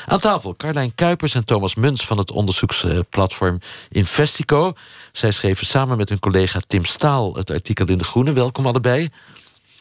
Aan 0.05 0.19
tafel 0.19 0.55
Carlijn 0.55 0.95
Kuipers 0.95 1.35
en 1.35 1.45
Thomas 1.45 1.75
Muns 1.75 2.05
van 2.05 2.17
het 2.17 2.31
onderzoeksplatform 2.31 3.59
Investico. 3.89 4.73
Zij 5.11 5.31
schreven 5.31 5.65
samen 5.65 5.97
met 5.97 6.09
hun 6.09 6.19
collega 6.19 6.59
Tim 6.67 6.85
Staal 6.85 7.35
het 7.35 7.49
artikel 7.49 7.85
in 7.85 7.97
De 7.97 8.03
Groene. 8.03 8.33
Welkom 8.33 8.65
allebei. 8.65 9.09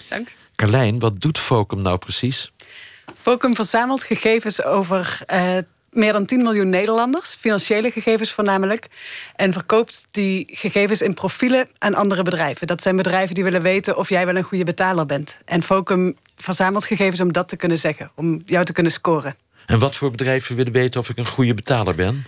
Dank. 0.08 0.28
Carlijn, 0.56 0.98
wat 0.98 1.20
doet 1.20 1.38
Focum 1.38 1.82
nou 1.82 1.98
precies? 1.98 2.52
Focum 3.16 3.54
verzamelt 3.54 4.02
gegevens 4.02 4.64
over 4.64 5.18
uh, 5.32 5.58
meer 5.90 6.12
dan 6.12 6.26
10 6.26 6.42
miljoen 6.42 6.68
Nederlanders, 6.68 7.34
financiële 7.34 7.90
gegevens 7.90 8.32
voornamelijk, 8.32 8.86
en 9.36 9.52
verkoopt 9.52 10.06
die 10.10 10.48
gegevens 10.50 11.02
in 11.02 11.14
profielen 11.14 11.68
aan 11.78 11.94
andere 11.94 12.22
bedrijven. 12.22 12.66
Dat 12.66 12.82
zijn 12.82 12.96
bedrijven 12.96 13.34
die 13.34 13.44
willen 13.44 13.62
weten 13.62 13.96
of 13.96 14.08
jij 14.08 14.26
wel 14.26 14.36
een 14.36 14.42
goede 14.42 14.64
betaler 14.64 15.06
bent. 15.06 15.38
En 15.44 15.62
Focum 15.62 16.16
verzamelt 16.36 16.84
gegevens 16.84 17.20
om 17.20 17.32
dat 17.32 17.48
te 17.48 17.56
kunnen 17.56 17.78
zeggen, 17.78 18.10
om 18.14 18.42
jou 18.46 18.64
te 18.64 18.72
kunnen 18.72 18.92
scoren. 18.92 19.36
En 19.72 19.78
wat 19.78 19.96
voor 19.96 20.10
bedrijven 20.10 20.56
willen 20.56 20.72
weten 20.72 21.00
of 21.00 21.08
ik 21.08 21.18
een 21.18 21.26
goede 21.26 21.54
betaler 21.54 21.94
ben? 21.94 22.24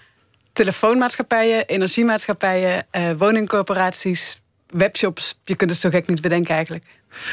Telefoonmaatschappijen, 0.53 1.67
energiemaatschappijen, 1.67 2.87
uh, 2.93 3.11
woningcorporaties, 3.17 4.41
webshops. 4.67 5.39
Je 5.45 5.55
kunt 5.55 5.71
het 5.71 5.79
zo 5.79 5.91
gek 5.91 6.07
niet 6.07 6.21
bedenken 6.21 6.55
eigenlijk. 6.55 6.85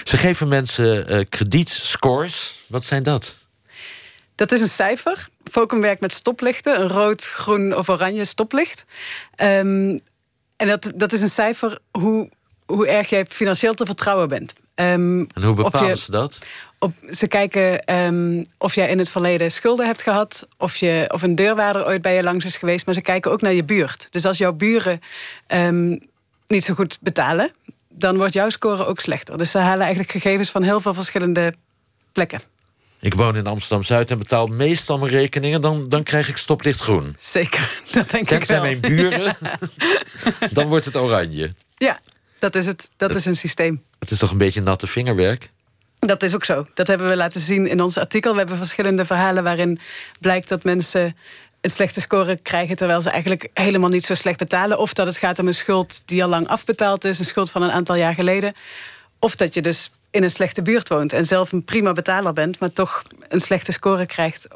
Ze 0.03 0.17
geven 0.17 0.47
mensen 0.47 1.13
uh, 1.13 1.25
kredietscores. 1.29 2.65
Wat 2.67 2.85
zijn 2.85 3.03
dat? 3.03 3.37
Dat 4.35 4.51
is 4.51 4.61
een 4.61 4.69
cijfer. 4.69 5.27
Focum 5.43 5.81
werkt 5.81 6.01
met 6.01 6.13
stoplichten, 6.13 6.81
een 6.81 6.87
rood, 6.87 7.23
groen 7.23 7.75
of 7.75 7.89
oranje 7.89 8.25
stoplicht. 8.25 8.85
Um, 9.35 9.99
en 10.55 10.67
dat, 10.67 10.91
dat 10.95 11.11
is 11.11 11.21
een 11.21 11.29
cijfer 11.29 11.79
hoe, 11.91 12.29
hoe 12.65 12.87
erg 12.87 13.09
jij 13.09 13.25
financieel 13.25 13.73
te 13.73 13.85
vertrouwen 13.85 14.27
bent. 14.27 14.53
Um, 14.75 15.27
en 15.33 15.43
hoe 15.43 15.53
bepalen 15.53 15.97
ze 15.97 16.11
dat? 16.11 16.39
Op, 16.83 16.93
ze 17.09 17.27
kijken 17.27 17.95
um, 17.95 18.45
of 18.57 18.75
jij 18.75 18.89
in 18.89 18.97
het 18.97 19.09
verleden 19.09 19.51
schulden 19.51 19.85
hebt 19.85 20.01
gehad, 20.01 20.47
of, 20.57 20.75
je, 20.75 21.09
of 21.13 21.21
een 21.21 21.35
deurwaarder 21.35 21.85
ooit 21.85 22.01
bij 22.01 22.15
je 22.15 22.23
langs 22.23 22.45
is 22.45 22.57
geweest, 22.57 22.85
maar 22.85 22.95
ze 22.95 23.01
kijken 23.01 23.31
ook 23.31 23.41
naar 23.41 23.53
je 23.53 23.63
buurt. 23.63 24.07
Dus 24.09 24.25
als 24.25 24.37
jouw 24.37 24.53
buren 24.53 24.99
um, 25.47 25.99
niet 26.47 26.63
zo 26.63 26.73
goed 26.73 26.97
betalen, 27.01 27.51
dan 27.89 28.17
wordt 28.17 28.33
jouw 28.33 28.49
score 28.49 28.85
ook 28.85 28.99
slechter. 28.99 29.37
Dus 29.37 29.51
ze 29.51 29.57
halen 29.57 29.79
eigenlijk 29.79 30.11
gegevens 30.11 30.49
van 30.49 30.63
heel 30.63 30.81
veel 30.81 30.93
verschillende 30.93 31.53
plekken. 32.11 32.41
Ik 32.99 33.13
woon 33.13 33.35
in 33.35 33.47
Amsterdam 33.47 33.83
Zuid 33.83 34.11
en 34.11 34.17
betaal 34.17 34.47
meestal 34.47 34.97
mijn 34.97 35.11
rekeningen, 35.11 35.61
dan, 35.61 35.89
dan 35.89 36.03
krijg 36.03 36.29
ik 36.29 36.37
stoplicht 36.37 36.81
groen. 36.81 37.15
Zeker, 37.19 37.71
dat 37.91 38.09
denk 38.09 38.27
Tenzij 38.27 38.57
ik 38.57 38.61
wel. 38.63 38.71
mijn 38.71 38.79
buren, 38.79 39.37
dan 40.57 40.67
wordt 40.67 40.85
het 40.85 40.95
oranje. 40.95 41.51
Ja, 41.77 41.99
dat 42.39 42.55
is 42.55 42.65
het. 42.65 42.89
Dat, 42.97 43.09
dat 43.09 43.17
is 43.17 43.25
een 43.25 43.35
systeem. 43.35 43.83
Het 43.99 44.11
is 44.11 44.17
toch 44.17 44.31
een 44.31 44.37
beetje 44.37 44.61
natte 44.61 44.87
vingerwerk? 44.87 45.49
Dat 46.07 46.23
is 46.23 46.35
ook 46.35 46.45
zo. 46.45 46.67
Dat 46.73 46.87
hebben 46.87 47.09
we 47.09 47.15
laten 47.15 47.41
zien 47.41 47.67
in 47.67 47.81
ons 47.81 47.97
artikel. 47.97 48.31
We 48.31 48.37
hebben 48.37 48.57
verschillende 48.57 49.05
verhalen 49.05 49.43
waarin 49.43 49.79
blijkt 50.19 50.49
dat 50.49 50.63
mensen 50.63 51.15
een 51.61 51.69
slechte 51.69 52.01
score 52.01 52.37
krijgen 52.37 52.75
terwijl 52.75 53.01
ze 53.01 53.09
eigenlijk 53.09 53.49
helemaal 53.53 53.89
niet 53.89 54.05
zo 54.05 54.13
slecht 54.13 54.37
betalen. 54.37 54.77
Of 54.77 54.93
dat 54.93 55.05
het 55.05 55.17
gaat 55.17 55.39
om 55.39 55.47
een 55.47 55.53
schuld 55.53 56.01
die 56.05 56.23
al 56.23 56.29
lang 56.29 56.47
afbetaald 56.47 57.03
is, 57.05 57.19
een 57.19 57.25
schuld 57.25 57.51
van 57.51 57.61
een 57.61 57.71
aantal 57.71 57.95
jaar 57.95 58.13
geleden. 58.13 58.53
Of 59.19 59.35
dat 59.35 59.53
je 59.53 59.61
dus 59.61 59.91
in 60.11 60.23
een 60.23 60.31
slechte 60.31 60.61
buurt 60.61 60.89
woont 60.89 61.13
en 61.13 61.25
zelf 61.25 61.51
een 61.51 61.63
prima 61.63 61.93
betaler 61.93 62.33
bent, 62.33 62.59
maar 62.59 62.71
toch 62.71 63.03
een 63.27 63.41
slechte 63.41 63.71
score 63.71 64.05
krijgt 64.05 64.47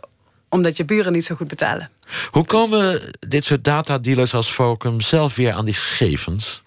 omdat 0.50 0.78
je 0.78 0.86
buren 0.86 1.12
niet 1.12 1.26
zo 1.26 1.36
goed 1.36 1.48
betalen. 1.48 1.90
Hoe 2.32 2.46
komen 2.46 3.02
dit 3.20 3.46
soort 3.46 3.64
datadealers 3.64 4.34
als 4.34 4.50
Focum 4.50 5.02
zelf 5.02 5.36
weer 5.36 5.54
aan 5.54 5.66
die 5.66 5.74
gegevens? 5.74 6.64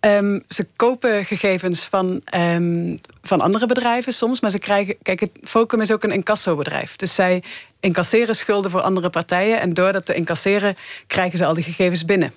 Um, 0.00 0.42
ze 0.48 0.66
kopen 0.76 1.24
gegevens 1.24 1.84
van, 1.84 2.22
um, 2.34 3.00
van 3.22 3.40
andere 3.40 3.66
bedrijven 3.66 4.12
soms, 4.12 4.40
maar 4.40 4.50
ze 4.50 4.58
krijgen. 4.58 4.96
Kijk, 5.02 5.20
het 5.20 5.30
Focum 5.42 5.80
is 5.80 5.92
ook 5.92 6.02
een 6.02 6.12
incassobedrijf. 6.12 6.96
Dus 6.96 7.14
zij 7.14 7.42
incasseren 7.80 8.36
schulden 8.36 8.70
voor 8.70 8.80
andere 8.80 9.10
partijen. 9.10 9.60
En 9.60 9.74
door 9.74 9.92
dat 9.92 10.06
te 10.06 10.14
incasseren 10.14 10.76
krijgen 11.06 11.38
ze 11.38 11.44
al 11.44 11.54
die 11.54 11.64
gegevens 11.64 12.04
binnen. 12.04 12.32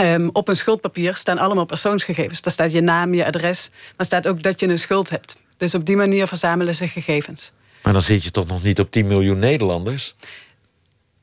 Um, 0.00 0.30
op 0.32 0.48
een 0.48 0.56
schuldpapier 0.56 1.14
staan 1.14 1.38
allemaal 1.38 1.64
persoonsgegevens. 1.64 2.42
Daar 2.42 2.52
staat 2.52 2.72
je 2.72 2.80
naam, 2.80 3.14
je 3.14 3.26
adres, 3.26 3.70
maar 3.96 4.06
staat 4.06 4.26
ook 4.28 4.42
dat 4.42 4.60
je 4.60 4.66
een 4.66 4.78
schuld 4.78 5.10
hebt. 5.10 5.36
Dus 5.56 5.74
op 5.74 5.86
die 5.86 5.96
manier 5.96 6.26
verzamelen 6.26 6.74
ze 6.74 6.88
gegevens. 6.88 7.52
Maar 7.82 7.92
dan 7.92 8.02
zit 8.02 8.24
je 8.24 8.30
toch 8.30 8.46
nog 8.46 8.62
niet 8.62 8.80
op 8.80 8.90
10 8.90 9.06
miljoen 9.06 9.38
Nederlanders? 9.38 10.14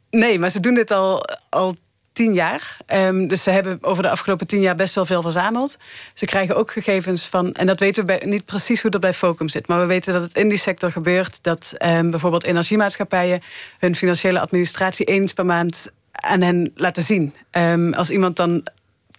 Nee, 0.09 0.39
maar 0.39 0.49
ze 0.49 0.59
doen 0.59 0.73
dit 0.73 0.91
al, 0.91 1.25
al 1.49 1.75
tien 2.13 2.33
jaar. 2.33 2.77
Um, 2.93 3.27
dus 3.27 3.43
ze 3.43 3.49
hebben 3.49 3.77
over 3.81 4.03
de 4.03 4.09
afgelopen 4.09 4.47
tien 4.47 4.61
jaar 4.61 4.75
best 4.75 4.95
wel 4.95 5.05
veel 5.05 5.21
verzameld. 5.21 5.77
Ze 6.13 6.25
krijgen 6.25 6.55
ook 6.55 6.71
gegevens 6.71 7.25
van, 7.25 7.53
en 7.53 7.67
dat 7.67 7.79
weten 7.79 8.05
we 8.05 8.21
niet 8.25 8.45
precies 8.45 8.81
hoe 8.81 8.91
dat 8.91 9.01
bij 9.01 9.13
Focum 9.13 9.49
zit, 9.49 9.67
maar 9.67 9.79
we 9.79 9.85
weten 9.85 10.13
dat 10.13 10.21
het 10.21 10.35
in 10.35 10.49
die 10.49 10.57
sector 10.57 10.91
gebeurt 10.91 11.39
dat 11.41 11.73
um, 11.85 12.09
bijvoorbeeld 12.09 12.43
energiemaatschappijen 12.43 13.41
hun 13.79 13.95
financiële 13.95 14.39
administratie 14.39 15.05
eens 15.05 15.33
per 15.33 15.45
maand 15.45 15.91
aan 16.11 16.41
hen 16.41 16.71
laten 16.75 17.03
zien. 17.03 17.33
Um, 17.51 17.93
als 17.93 18.09
iemand 18.09 18.35
dan 18.35 18.67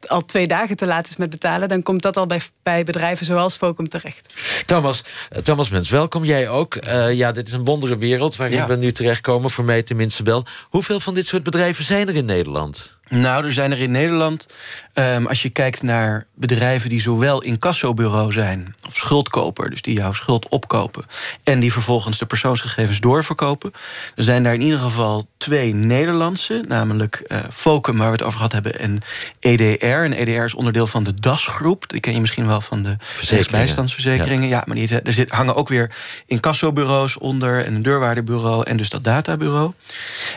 al 0.09 0.24
twee 0.24 0.46
dagen 0.46 0.76
te 0.76 0.86
laat 0.86 1.09
is 1.09 1.16
met 1.16 1.30
betalen... 1.30 1.68
dan 1.68 1.82
komt 1.82 2.02
dat 2.02 2.16
al 2.16 2.26
bij, 2.26 2.40
bij 2.62 2.84
bedrijven 2.84 3.26
zoals 3.26 3.57
Focum 3.57 3.88
terecht. 3.88 4.34
Thomas, 4.66 5.05
Thomas 5.42 5.68
Mens, 5.68 5.90
welkom. 5.90 6.24
Jij 6.24 6.48
ook. 6.48 6.74
Uh, 6.86 7.12
ja, 7.12 7.32
dit 7.32 7.46
is 7.46 7.52
een 7.52 7.64
wondere 7.64 7.98
wereld 7.98 8.36
waarin 8.36 8.57
ja. 8.57 8.66
we 8.66 8.76
nu 8.76 8.92
terechtkomen. 8.92 9.50
Voor 9.50 9.64
mij 9.64 9.82
tenminste 9.82 10.22
wel. 10.22 10.44
Hoeveel 10.62 11.00
van 11.00 11.14
dit 11.14 11.26
soort 11.26 11.42
bedrijven 11.42 11.84
zijn 11.84 12.09
er 12.09 12.16
in 12.16 12.24
Nederland? 12.24 12.96
Nou, 13.15 13.45
er 13.45 13.53
zijn 13.53 13.73
er 13.73 13.81
in 13.81 13.91
Nederland, 13.91 14.47
um, 14.95 15.27
als 15.27 15.43
je 15.43 15.51
kijkt 15.51 15.83
naar 15.83 16.27
bedrijven 16.35 16.91
die 16.91 17.01
zowel 17.01 17.43
incassobureau 17.43 18.33
zijn, 18.33 18.75
of 18.87 18.97
schuldkoper, 18.97 19.71
dus 19.71 19.83
die 19.83 19.97
jouw 19.97 20.12
schuld 20.12 20.49
opkopen, 20.49 21.05
en 21.45 21.61
die 21.61 21.73
vervolgens 21.73 22.19
de 22.19 22.27
persoonsgegevens 22.27 23.01
doorverkopen, 23.01 23.73
er 24.15 24.23
zijn 24.23 24.43
daar 24.43 24.55
in 24.55 24.62
ieder 24.62 24.79
geval 24.79 25.27
twee 25.37 25.75
Nederlandse, 25.75 26.65
namelijk 26.69 27.23
uh, 27.29 27.39
Focum, 27.53 27.97
waar 27.97 28.07
we 28.07 28.12
het 28.12 28.23
over 28.23 28.37
gehad 28.37 28.53
hebben, 28.53 28.79
en 28.79 29.01
EDR. 29.41 29.87
En 29.87 30.12
EDR 30.12 30.43
is 30.43 30.55
onderdeel 30.55 30.87
van 30.87 31.05
de 31.05 31.15
DAS-groep. 31.15 31.89
Die 31.89 32.01
ken 32.01 32.12
je 32.12 32.21
misschien 32.21 32.47
wel 32.47 32.61
van 32.61 32.83
de 32.83 32.97
bijstandsverzekeringen. 33.51 34.49
Ja. 34.49 34.57
ja, 34.57 34.62
maar 34.67 34.77
die, 34.77 35.01
er 35.01 35.12
zit, 35.12 35.31
hangen 35.31 35.57
ook 35.57 35.69
weer 35.69 35.91
incassobureaus 36.27 37.17
onder 37.17 37.65
en 37.65 37.75
een 37.75 37.83
deurwaardebureau 37.83 38.65
en 38.65 38.77
dus 38.77 38.89
dat 38.89 39.05
databureau. 39.05 39.73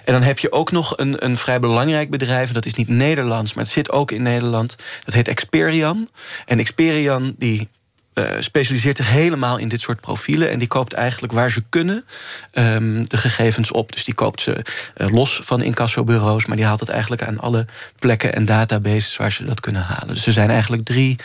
En 0.05 0.13
dan 0.13 0.21
heb 0.21 0.39
je 0.39 0.51
ook 0.51 0.71
nog 0.71 0.97
een, 0.97 1.25
een 1.25 1.37
vrij 1.37 1.59
belangrijk 1.59 2.09
bedrijf 2.09 2.51
dat 2.51 2.65
is 2.67 2.75
niet 2.75 2.87
Nederlands, 2.87 3.53
maar 3.53 3.63
het 3.63 3.73
zit 3.73 3.91
ook 3.91 4.11
in 4.11 4.21
Nederland. 4.21 4.75
Dat 5.05 5.13
heet 5.13 5.27
Experian. 5.27 6.09
En 6.45 6.59
Experian 6.59 7.35
die 7.37 7.69
uh, 8.13 8.25
specialiseert 8.39 8.97
zich 8.97 9.09
helemaal 9.09 9.57
in 9.57 9.67
dit 9.67 9.81
soort 9.81 10.01
profielen. 10.01 10.49
En 10.49 10.59
die 10.59 10.67
koopt 10.67 10.93
eigenlijk 10.93 11.33
waar 11.33 11.51
ze 11.51 11.63
kunnen 11.69 12.05
um, 12.53 13.09
de 13.09 13.17
gegevens 13.17 13.71
op. 13.71 13.91
Dus 13.91 14.03
die 14.03 14.13
koopt 14.13 14.41
ze 14.41 14.65
uh, 14.97 15.07
los 15.09 15.39
van 15.43 15.61
incassobureaus. 15.61 16.45
Maar 16.45 16.57
die 16.57 16.65
haalt 16.65 16.79
het 16.79 16.89
eigenlijk 16.89 17.21
aan 17.21 17.39
alle 17.39 17.65
plekken 17.99 18.33
en 18.33 18.45
databases 18.45 19.17
waar 19.17 19.31
ze 19.31 19.45
dat 19.45 19.59
kunnen 19.59 19.81
halen. 19.81 20.13
Dus 20.13 20.25
er 20.25 20.33
zijn 20.33 20.49
eigenlijk 20.49 20.85
drie, 20.85 21.15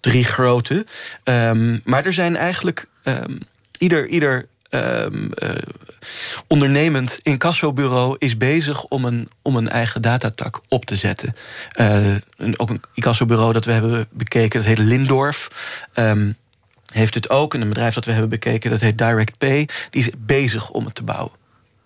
drie 0.00 0.24
grote. 0.24 0.86
Um, 1.24 1.80
maar 1.84 2.04
er 2.06 2.12
zijn 2.12 2.36
eigenlijk 2.36 2.86
um, 3.04 3.38
ieder. 3.78 4.06
ieder 4.08 4.48
Um, 4.70 5.30
uh, 5.42 5.50
ondernemend 6.46 7.18
incassobureau 7.22 8.16
is 8.18 8.36
bezig 8.36 8.84
om 8.84 9.04
een, 9.04 9.28
om 9.42 9.56
een 9.56 9.68
eigen 9.68 10.02
datatak 10.02 10.60
op 10.68 10.84
te 10.84 10.96
zetten. 10.96 11.34
Uh, 11.80 12.14
een, 12.36 12.58
ook 12.58 12.70
een 12.70 12.82
incassobureau 12.94 13.52
dat 13.52 13.64
we 13.64 13.72
hebben 13.72 14.06
bekeken, 14.10 14.60
dat 14.60 14.68
heet 14.68 14.78
Lindorf. 14.78 15.50
Um, 15.94 16.36
heeft 16.92 17.14
het 17.14 17.30
ook. 17.30 17.54
En 17.54 17.60
een 17.60 17.68
bedrijf 17.68 17.94
dat 17.94 18.04
we 18.04 18.10
hebben 18.10 18.30
bekeken, 18.30 18.70
dat 18.70 18.80
heet 18.80 18.98
DirectPay. 18.98 19.68
Die 19.90 20.02
is 20.02 20.10
bezig 20.18 20.70
om 20.70 20.84
het 20.84 20.94
te 20.94 21.02
bouwen. 21.02 21.32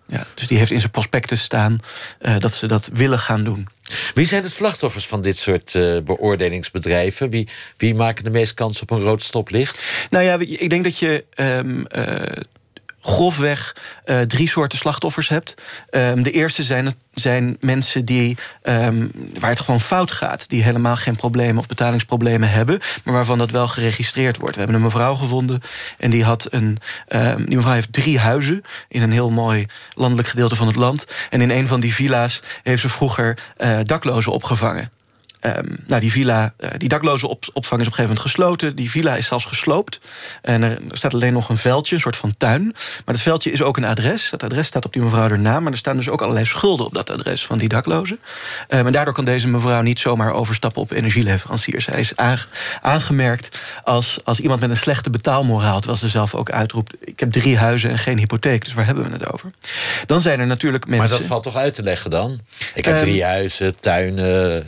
Ja, 0.07 0.27
dus 0.35 0.47
die 0.47 0.59
heeft 0.59 0.71
in 0.71 0.81
zijn 0.81 0.91
prospectus 0.91 1.43
staan 1.43 1.79
uh, 2.21 2.39
dat 2.39 2.55
ze 2.55 2.67
dat 2.67 2.91
willen 2.93 3.19
gaan 3.19 3.45
doen. 3.45 3.69
Wie 4.15 4.27
zijn 4.27 4.43
de 4.43 4.49
slachtoffers 4.49 5.07
van 5.07 5.23
dit 5.23 5.39
soort 5.39 5.75
uh, 5.75 6.01
beoordelingsbedrijven? 6.03 7.31
Wie, 7.31 7.49
wie 7.77 7.95
maken 7.95 8.25
de 8.25 8.31
meest 8.31 8.55
kans 8.55 8.81
op 8.81 8.91
een 8.91 9.01
rood 9.01 9.23
stoplicht? 9.23 9.83
Nou 10.11 10.25
ja, 10.25 10.39
ik 10.39 10.71
denk 10.71 10.85
dat 10.85 10.99
je. 10.99 11.25
Um, 11.37 11.87
uh, 11.97 12.43
grofweg 13.05 13.77
uh, 14.07 14.21
drie 14.21 14.49
soorten 14.49 14.79
slachtoffers 14.79 15.29
hebt. 15.29 15.55
Um, 15.91 16.23
de 16.23 16.31
eerste 16.31 16.63
zijn, 16.63 16.95
zijn 17.13 17.57
mensen 17.61 18.05
die, 18.05 18.37
um, 18.63 19.11
waar 19.39 19.51
het 19.51 19.61
gewoon 19.61 19.81
fout 19.81 20.11
gaat. 20.11 20.49
Die 20.49 20.63
helemaal 20.63 20.97
geen 20.97 21.17
problemen 21.17 21.59
of 21.59 21.67
betalingsproblemen 21.67 22.51
hebben. 22.51 22.79
Maar 23.05 23.15
waarvan 23.15 23.39
dat 23.39 23.51
wel 23.51 23.69
geregistreerd 23.69 24.37
wordt. 24.37 24.55
We 24.55 24.61
hebben 24.61 24.79
een 24.79 24.87
mevrouw 24.87 25.15
gevonden. 25.15 25.63
En 25.99 26.11
die, 26.11 26.25
had 26.25 26.47
een, 26.51 26.79
um, 27.09 27.45
die 27.47 27.57
mevrouw 27.57 27.75
heeft 27.75 27.93
drie 27.93 28.19
huizen. 28.19 28.65
In 28.89 29.03
een 29.03 29.13
heel 29.13 29.31
mooi 29.31 29.67
landelijk 29.95 30.29
gedeelte 30.29 30.57
van 30.57 30.67
het 30.67 30.77
land. 30.77 31.07
En 31.31 31.41
in 31.41 31.51
een 31.51 31.67
van 31.67 31.81
die 31.81 31.95
villa's 31.95 32.43
heeft 32.63 32.83
ze 32.83 32.89
vroeger 32.89 33.39
uh, 33.59 33.79
daklozen 33.85 34.33
opgevangen. 34.33 34.91
Um, 35.47 35.77
nou, 35.87 36.01
die 36.01 36.13
villa, 36.13 36.55
uh, 36.59 36.71
die 36.77 36.89
dakloze 36.89 37.29
op, 37.29 37.45
opvang 37.53 37.81
is 37.81 37.87
op 37.87 37.93
een 37.93 37.99
gegeven 37.99 38.03
moment 38.03 38.21
gesloten. 38.21 38.77
Die 38.77 38.91
villa 38.91 39.17
is 39.17 39.27
zelfs 39.27 39.45
gesloopt. 39.45 40.01
En 40.43 40.63
er, 40.63 40.79
staat 40.89 41.15
alleen 41.15 41.33
nog 41.33 41.49
een 41.49 41.57
veldje, 41.57 41.95
een 41.95 42.01
soort 42.01 42.17
van 42.17 42.35
tuin. 42.37 42.63
Maar 43.05 43.15
dat 43.15 43.21
veldje 43.21 43.51
is 43.51 43.63
ook 43.63 43.77
een 43.77 43.85
adres. 43.85 44.31
Dat 44.31 44.43
adres 44.43 44.67
staat 44.67 44.85
op 44.85 44.93
die 44.93 45.03
mevrouw 45.03 45.29
haar 45.29 45.39
naam. 45.39 45.63
Maar 45.63 45.73
er 45.73 45.79
staan 45.79 45.97
dus 45.97 46.09
ook 46.09 46.23
allerlei 46.23 46.47
schulden 46.47 46.87
op 46.87 46.95
dat 46.95 47.11
adres 47.11 47.47
van 47.47 47.59
die 47.59 47.69
daklozen. 47.69 48.19
Um, 48.69 48.87
en 48.87 48.93
daardoor 48.93 49.15
kan 49.15 49.25
deze 49.25 49.49
mevrouw 49.49 49.81
niet 49.81 49.99
zomaar 49.99 50.33
overstappen 50.33 50.83
op 50.83 50.91
energieleveranciers. 50.91 51.85
Zij 51.85 52.01
is 52.01 52.13
aangemerkt 52.81 53.59
als, 53.85 54.19
als 54.25 54.41
iemand 54.41 54.61
met 54.61 54.71
een 54.71 54.77
slechte 54.77 55.11
betaalmoraal. 55.11 55.77
Terwijl 55.77 55.99
ze 55.99 56.09
zelf 56.09 56.35
ook 56.35 56.51
uitroept... 56.51 56.95
ik 57.01 57.21
heb 57.21 57.33
drie 57.33 57.59
huizen 57.59 57.91
en 57.91 57.99
geen 57.99 58.19
hypotheek. 58.19 58.65
Dus 58.65 58.75
waar 58.75 58.87
hebben 58.87 59.05
we 59.05 59.13
het 59.13 59.33
over? 59.33 59.51
Dan 60.07 60.21
zijn 60.21 60.41
er 60.41 60.47
natuurlijk 60.47 60.87
mensen... 60.87 61.09
Maar 61.09 61.19
dat 61.19 61.27
valt 61.27 61.43
toch 61.43 61.57
uit 61.57 61.75
te 61.75 61.83
leggen 61.83 62.11
dan? 62.11 62.41
Ik 62.75 62.85
heb 62.85 62.95
um, 62.95 63.01
drie 63.01 63.25
huizen, 63.25 63.81
tuinen... 63.81 64.67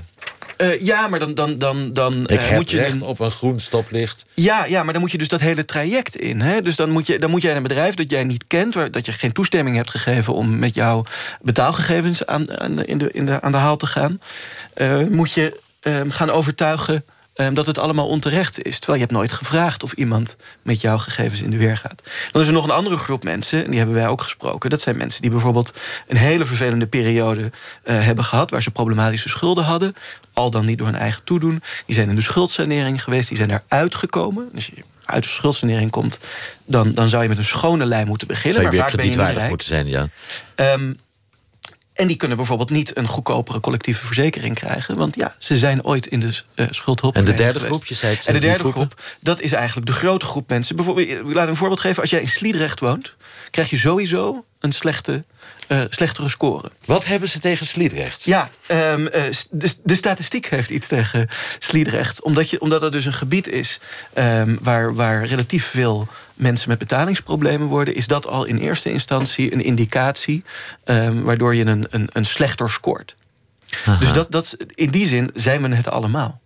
Uh, 0.59 0.81
ja, 0.81 1.09
maar 1.09 1.19
dan, 1.19 1.35
dan, 1.35 1.59
dan, 1.59 1.93
dan 1.93 2.15
uh, 2.27 2.39
heb 2.39 2.57
moet 2.57 2.71
je 2.71 2.77
recht 2.77 3.03
op 3.03 3.21
een 3.21 3.31
groen 3.31 3.61
stoplicht. 3.61 4.25
Ja, 4.35 4.65
ja, 4.65 4.83
maar 4.83 4.93
dan 4.93 5.03
moet 5.03 5.11
je 5.11 5.19
dus 5.19 5.29
dat 5.29 5.41
hele 5.41 5.65
traject 5.65 6.17
in. 6.17 6.41
Hè? 6.41 6.63
Dus 6.63 6.77
dan 6.77 6.91
moet, 6.91 7.07
je, 7.07 7.19
dan 7.19 7.31
moet 7.31 7.43
jij 7.43 7.57
een 7.57 7.63
bedrijf 7.63 7.95
dat 7.95 8.11
jij 8.11 8.25
niet 8.25 8.45
kent... 8.47 8.75
Waar, 8.75 8.91
dat 8.91 9.07
je 9.07 9.13
geen 9.13 9.33
toestemming 9.33 9.77
hebt 9.77 9.91
gegeven 9.91 10.35
om 10.35 10.59
met 10.59 10.75
jouw 10.75 11.05
betaalgegevens 11.41 12.27
aan, 12.27 12.61
aan, 12.61 12.85
in 12.85 12.99
de, 12.99 13.11
in 13.11 13.27
de, 13.27 13.41
aan 13.41 13.53
de 13.53 13.59
haal 13.59 13.77
te 13.77 13.87
gaan... 13.87 14.19
Uh, 14.77 15.07
moet 15.09 15.33
je 15.33 15.61
gaan 16.09 16.31
overtuigen 16.31 17.05
um, 17.37 17.55
dat 17.55 17.66
het 17.66 17.78
allemaal 17.78 18.07
onterecht 18.07 18.62
is. 18.62 18.78
Terwijl 18.78 18.99
je 18.99 19.05
hebt 19.05 19.18
nooit 19.18 19.32
gevraagd 19.32 19.82
of 19.82 19.93
iemand 19.93 20.37
met 20.62 20.80
jouw 20.80 20.99
gegevens 20.99 21.41
in 21.41 21.51
de 21.51 21.57
weer 21.57 21.76
gaat. 21.76 22.03
Dan 22.32 22.43
is 22.43 22.49
er 22.49 22.55
nog 22.55 22.64
een 22.64 22.70
andere 22.70 22.97
groep 22.97 23.24
mensen, 23.24 23.64
en 23.64 23.70
die 23.70 23.78
hebben 23.78 23.97
wij 23.97 24.09
ook 24.09 24.22
gesproken. 24.22 24.70
Dat 24.70 24.80
zijn 24.80 24.97
mensen 24.97 25.22
die 25.22 25.30
bijvoorbeeld 25.30 25.72
een 26.07 26.16
hele 26.16 26.45
vervelende 26.45 26.87
periode 26.87 27.41
uh, 27.41 27.51
hebben 27.84 28.24
gehad... 28.24 28.51
waar 28.51 28.62
ze 28.62 28.70
problematische 28.70 29.28
schulden 29.28 29.64
hadden, 29.64 29.95
al 30.32 30.51
dan 30.51 30.64
niet 30.64 30.78
door 30.78 30.87
hun 30.87 30.97
eigen 30.97 31.24
toedoen. 31.24 31.62
Die 31.87 31.95
zijn 31.95 32.09
in 32.09 32.14
de 32.14 32.20
schuldsanering 32.20 33.03
geweest, 33.03 33.28
die 33.28 33.37
zijn 33.37 33.49
daaruit 33.49 33.95
gekomen. 33.95 34.49
Dus 34.53 34.66
je 34.66 34.82
uit 35.05 35.22
de 35.22 35.28
schuldsanering 35.28 35.91
komt... 35.91 36.18
dan, 36.64 36.95
dan 36.95 37.09
zou 37.09 37.22
je 37.22 37.28
met 37.28 37.39
een 37.39 37.45
schone 37.45 37.84
lijn 37.84 38.07
moeten 38.07 38.26
beginnen. 38.26 38.62
Zou 38.62 38.72
je 38.72 38.78
maar 38.78 38.89
vaak 38.89 38.97
ben 38.97 39.11
je 39.11 39.16
niet 39.16 39.37
rijk. 39.37 39.49
moeten 39.49 39.66
zijn, 39.66 39.87
ja. 39.87 40.09
Um, 40.57 40.99
en 41.97 42.07
die 42.07 42.16
kunnen 42.16 42.36
bijvoorbeeld 42.36 42.70
niet 42.70 42.97
een 42.97 43.07
goedkopere 43.07 43.61
collectieve 43.61 44.07
verzekering 44.07 44.55
krijgen. 44.55 44.97
Want 44.97 45.16
ja, 45.16 45.34
ze 45.38 45.59
zijn 45.59 45.84
ooit 45.84 46.07
in 46.07 46.20
de 46.20 46.40
uh, 46.55 46.66
schuldhulp. 46.70 47.14
En 47.14 47.24
de 47.24 47.34
derde 47.34 47.61
groep, 47.61 47.86
je 47.86 47.94
zei 47.94 48.14
het 48.14 48.26
En 48.26 48.32
de 48.32 48.40
derde 48.40 48.59
groepen? 48.59 48.80
groep, 48.80 49.01
dat 49.20 49.40
is 49.40 49.53
eigenlijk 49.53 49.86
de 49.86 49.92
grote 49.92 50.24
groep 50.24 50.49
mensen. 50.49 50.76
Bijvoorbeeld, 50.76 51.09
ik 51.09 51.34
laat 51.34 51.49
een 51.49 51.57
voorbeeld 51.57 51.80
geven. 51.80 52.01
Als 52.01 52.11
jij 52.11 52.20
in 52.20 52.28
Sliedrecht 52.28 52.80
woont, 52.80 53.14
krijg 53.51 53.70
je 53.70 53.76
sowieso 53.76 54.44
een 54.61 54.72
slechte, 54.72 55.24
uh, 55.68 55.80
slechtere 55.88 56.28
score. 56.28 56.70
Wat 56.84 57.05
hebben 57.05 57.28
ze 57.28 57.40
tegen 57.40 57.66
Sliedrecht? 57.66 58.24
Ja, 58.24 58.51
um, 58.70 59.01
uh, 59.01 59.11
de, 59.51 59.74
de, 59.82 59.94
statistiek 59.94 60.47
heeft 60.47 60.70
iets 60.70 60.88
tegen 60.88 61.28
Sliedrecht. 61.59 62.22
Omdat, 62.22 62.51
je, 62.51 62.61
omdat 62.61 62.80
het 62.80 62.92
dus 62.92 63.05
een 63.05 63.12
gebied 63.12 63.49
is 63.49 63.80
um, 64.14 64.59
waar, 64.61 64.94
waar 64.94 65.24
relatief 65.24 65.66
veel 65.66 66.09
mensen 66.37 66.68
met 66.68 66.78
betalingsproblemen 66.78 67.66
worden... 67.66 67.95
is 67.95 68.07
dat 68.07 68.26
al 68.26 68.45
in 68.45 68.57
eerste 68.57 68.91
instantie 68.91 69.53
een 69.53 69.64
indicatie... 69.64 70.45
Um, 70.84 71.22
waardoor 71.22 71.55
je 71.55 71.64
een, 71.64 71.87
een, 71.91 72.09
een 72.12 72.24
slechter 72.24 72.70
scoort. 72.70 73.16
Aha. 73.84 73.99
Dus 73.99 74.12
dat, 74.12 74.30
dat, 74.30 74.57
in 74.74 74.91
die 74.91 75.07
zin 75.07 75.30
zijn 75.34 75.62
we 75.62 75.74
het 75.74 75.89
allemaal. 75.89 76.41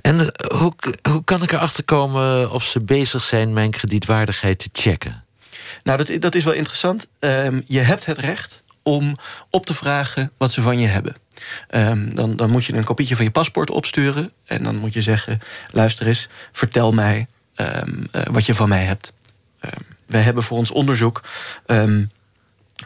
En 0.00 0.20
uh, 0.20 0.26
hoe, 0.58 0.74
hoe 1.10 1.24
kan 1.24 1.42
ik 1.42 1.52
erachter 1.52 1.84
komen 1.84 2.50
of 2.50 2.64
ze 2.64 2.80
bezig 2.80 3.24
zijn... 3.24 3.52
mijn 3.52 3.70
kredietwaardigheid 3.70 4.58
te 4.58 4.68
checken? 4.72 5.24
Nou, 5.82 6.04
dat, 6.04 6.20
dat 6.20 6.34
is 6.34 6.44
wel 6.44 6.52
interessant. 6.52 7.08
Um, 7.18 7.62
je 7.66 7.80
hebt 7.80 8.06
het 8.06 8.18
recht 8.18 8.64
om 8.82 9.16
op 9.50 9.66
te 9.66 9.74
vragen 9.74 10.32
wat 10.36 10.52
ze 10.52 10.62
van 10.62 10.78
je 10.78 10.86
hebben. 10.86 11.16
Um, 11.70 12.14
dan, 12.14 12.36
dan 12.36 12.50
moet 12.50 12.64
je 12.64 12.72
een 12.72 12.84
kopietje 12.84 13.16
van 13.16 13.24
je 13.24 13.30
paspoort 13.30 13.70
opsturen... 13.70 14.32
en 14.44 14.62
dan 14.62 14.76
moet 14.76 14.92
je 14.92 15.02
zeggen, 15.02 15.40
luister 15.70 16.06
eens, 16.06 16.28
vertel 16.52 16.92
mij 16.92 17.26
um, 17.56 18.06
uh, 18.12 18.22
wat 18.30 18.46
je 18.46 18.54
van 18.54 18.68
mij 18.68 18.84
hebt. 18.84 19.12
Um, 19.64 19.70
wij 20.06 20.20
hebben 20.20 20.42
voor 20.42 20.58
ons 20.58 20.70
onderzoek 20.70 21.22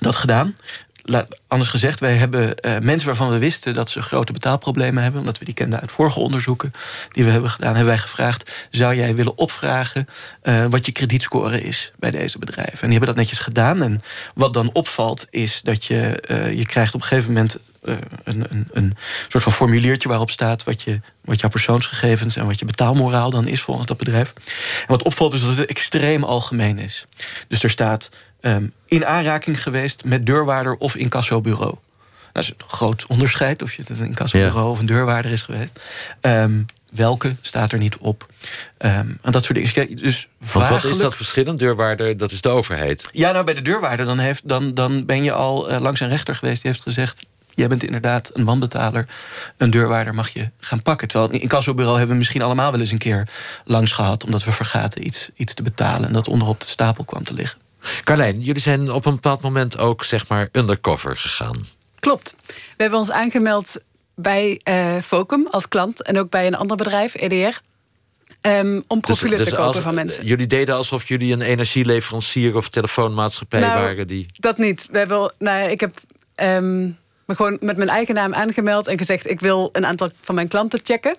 dat 0.01 0.17
gedaan. 0.17 0.57
Anders 1.47 1.71
gezegd, 1.71 2.01
wij 2.01 2.15
hebben 2.15 2.55
uh, 2.61 2.79
mensen 2.79 3.07
waarvan 3.07 3.31
we 3.31 3.39
wisten... 3.39 3.75
dat 3.75 3.91
ze 3.91 4.03
grote 4.03 4.33
betaalproblemen 4.33 5.03
hebben... 5.03 5.21
omdat 5.21 5.39
we 5.39 5.45
die 5.45 5.55
kenden 5.55 5.81
uit 5.81 5.91
vorige 5.91 6.19
onderzoeken 6.19 6.73
die 7.11 7.25
we 7.25 7.31
hebben 7.31 7.51
gedaan... 7.51 7.75
hebben 7.75 7.95
wij 7.95 7.99
gevraagd, 7.99 8.53
zou 8.71 8.95
jij 8.95 9.15
willen 9.15 9.39
opvragen... 9.39 10.07
Uh, 10.43 10.67
wat 10.67 10.87
je 10.87 10.93
kredietscore 10.93 11.63
is 11.63 11.93
bij 11.99 12.11
deze 12.11 12.39
bedrijven? 12.39 12.81
En 12.81 12.89
die 12.89 12.91
hebben 12.91 13.09
dat 13.09 13.17
netjes 13.17 13.39
gedaan. 13.39 13.83
En 13.83 14.03
wat 14.35 14.55
dan 14.55 14.71
opvalt, 14.73 15.27
is 15.31 15.63
dat 15.63 15.85
je, 15.85 16.23
je 16.55 16.67
krijgt 16.67 16.95
op 16.95 17.01
een 17.01 17.07
gegeven 17.07 17.33
moment... 17.33 17.59
Een, 18.25 18.47
een, 18.49 18.69
een, 18.73 18.97
soort 19.29 19.43
van 19.43 19.53
formuliertje 19.53 20.09
waarop 20.09 20.31
staat 20.31 20.65
wat, 20.65 20.83
je, 20.83 21.01
wat 21.21 21.41
jouw 21.41 21.51
persoonsgegevens 21.51 22.37
en 22.37 22.47
wat 22.47 22.59
je 22.59 22.65
betaalmoraal 22.65 23.31
dan 23.31 23.47
is 23.47 23.61
volgens 23.61 23.87
dat 23.87 23.97
bedrijf. 23.97 24.33
En 24.81 24.87
wat 24.87 25.03
opvalt 25.03 25.35
is 25.35 25.41
dat 25.41 25.57
het 25.57 25.67
extreem 25.67 26.25
algemeen 26.25 26.79
is. 26.79 27.07
Dus 27.49 27.63
er 27.63 27.71
staat 27.71 28.11
um, 28.41 28.73
in 28.87 29.07
aanraking 29.07 29.63
geweest 29.63 30.05
met 30.05 30.27
deurwaarder 30.27 30.77
of 30.77 30.97
incassobureau. 30.97 31.75
Dat 32.33 32.43
is 32.43 32.49
een 32.49 32.69
groot 32.69 33.07
onderscheid 33.07 33.63
of 33.63 33.73
je 33.73 33.83
het 33.87 33.99
een 33.99 34.07
incassobureau 34.07 34.65
ja. 34.65 34.71
of 34.71 34.79
een 34.79 34.87
deurwaarder 34.87 35.31
is 35.31 35.43
geweest. 35.43 35.81
Um, 36.21 36.67
welke 36.91 37.35
staat 37.41 37.73
er 37.73 37.79
niet 37.79 37.97
op? 37.97 38.27
Um, 38.79 39.19
en 39.23 39.33
dat 39.33 39.45
soort 39.45 39.75
dingen. 39.75 39.97
Dus 39.97 40.29
wat 40.53 40.85
is 40.85 40.99
dat 40.99 41.17
verschil? 41.17 41.47
Een 41.47 41.57
deurwaarder, 41.57 42.17
dat 42.17 42.31
is 42.31 42.41
de 42.41 42.49
overheid. 42.49 43.09
Ja, 43.13 43.33
nou 43.33 43.45
bij 43.45 43.55
de 43.55 43.63
deurwaarder 43.63 44.07
dan, 44.07 44.19
heeft, 44.19 44.49
dan, 44.49 44.75
dan 44.75 45.05
ben 45.05 45.23
je 45.23 45.33
al 45.33 45.71
uh, 45.71 45.81
langs 45.81 46.01
een 46.01 46.09
rechter 46.09 46.35
geweest... 46.35 46.63
die 46.63 46.71
heeft 46.71 46.83
gezegd, 46.83 47.27
jij 47.59 47.69
bent 47.69 47.85
inderdaad 47.85 48.31
een 48.33 48.45
wanbetaler. 48.45 49.07
Een 49.57 49.71
deurwaarder 49.71 50.15
mag 50.15 50.29
je 50.29 50.51
gaan 50.59 50.83
pakken. 50.83 51.09
Terwijl 51.09 51.33
in 51.33 51.41
incassobureau 51.41 51.97
hebben 51.97 52.13
we 52.13 52.19
misschien 52.19 52.43
allemaal 52.43 52.71
wel 52.71 52.81
eens 52.81 52.91
een 52.91 52.99
keer 52.99 53.29
langs 53.65 53.93
gehad... 53.93 54.25
omdat 54.25 54.45
we 54.45 54.53
vergaten 54.53 55.07
iets, 55.07 55.31
iets 55.35 55.55
te 55.55 55.63
betalen 55.63 56.09
en 56.09 56.13
dat 56.13 56.29
onderop 56.29 56.61
de 56.61 56.67
stapel 56.67 57.05
kwam 57.05 57.25
te 57.25 57.35
liggen. 57.35 57.59
Carlijn, 58.05 58.41
jullie 58.41 58.63
zijn 58.63 58.93
op 58.93 59.07
een 59.07 59.15
bepaald 59.15 59.41
moment 59.41 59.79
ook 59.79 60.05
zeg 60.05 60.29
maar 60.29 60.49
undercover 60.53 61.17
gegaan. 61.17 61.67
Klopt. 62.01 62.37
We 62.47 62.55
hebben 62.77 62.99
ons 62.99 63.11
aangemeld 63.11 63.83
bij 64.15 64.61
uh, 64.65 65.03
Focum 65.03 65.47
als 65.51 65.69
klant 65.69 66.03
en 66.03 66.19
ook 66.19 66.31
bij 66.31 66.47
een 66.47 66.57
ander 66.57 66.77
bedrijf, 66.77 67.15
EDR. 67.15 67.61
Um, 68.41 68.85
om 68.87 69.01
profielen 69.01 69.39
dus, 69.39 69.47
dus 69.47 69.55
te 69.55 69.61
kopen 69.61 69.75
als, 69.75 69.85
van 69.85 69.95
mensen. 69.95 70.27
Jullie 70.27 70.47
deden 70.47 70.75
alsof 70.75 71.09
jullie 71.09 71.33
een 71.33 71.41
energieleverancier 71.41 72.57
of 72.57 72.69
telefoonmaatschappij 72.69 73.61
nou, 73.61 73.81
waren 73.81 74.09
die. 74.09 74.27
Dat 74.33 74.59
niet. 74.59 74.89
We 74.91 74.99
hebben, 74.99 75.33
nou, 75.39 75.71
ik 75.71 75.81
heb 75.81 75.95
um, 76.37 76.99
me 77.29 77.35
gewoon 77.35 77.59
met 77.61 77.77
mijn 77.77 77.89
eigen 77.89 78.15
naam 78.15 78.35
aangemeld 78.35 78.87
en 78.87 78.99
gezegd: 78.99 79.31
ik 79.31 79.41
wil 79.41 79.69
een 79.73 79.87
aantal 79.87 80.11
van 80.23 80.35
mijn 80.35 80.49
klanten 80.49 80.81
checken. 80.83 81.17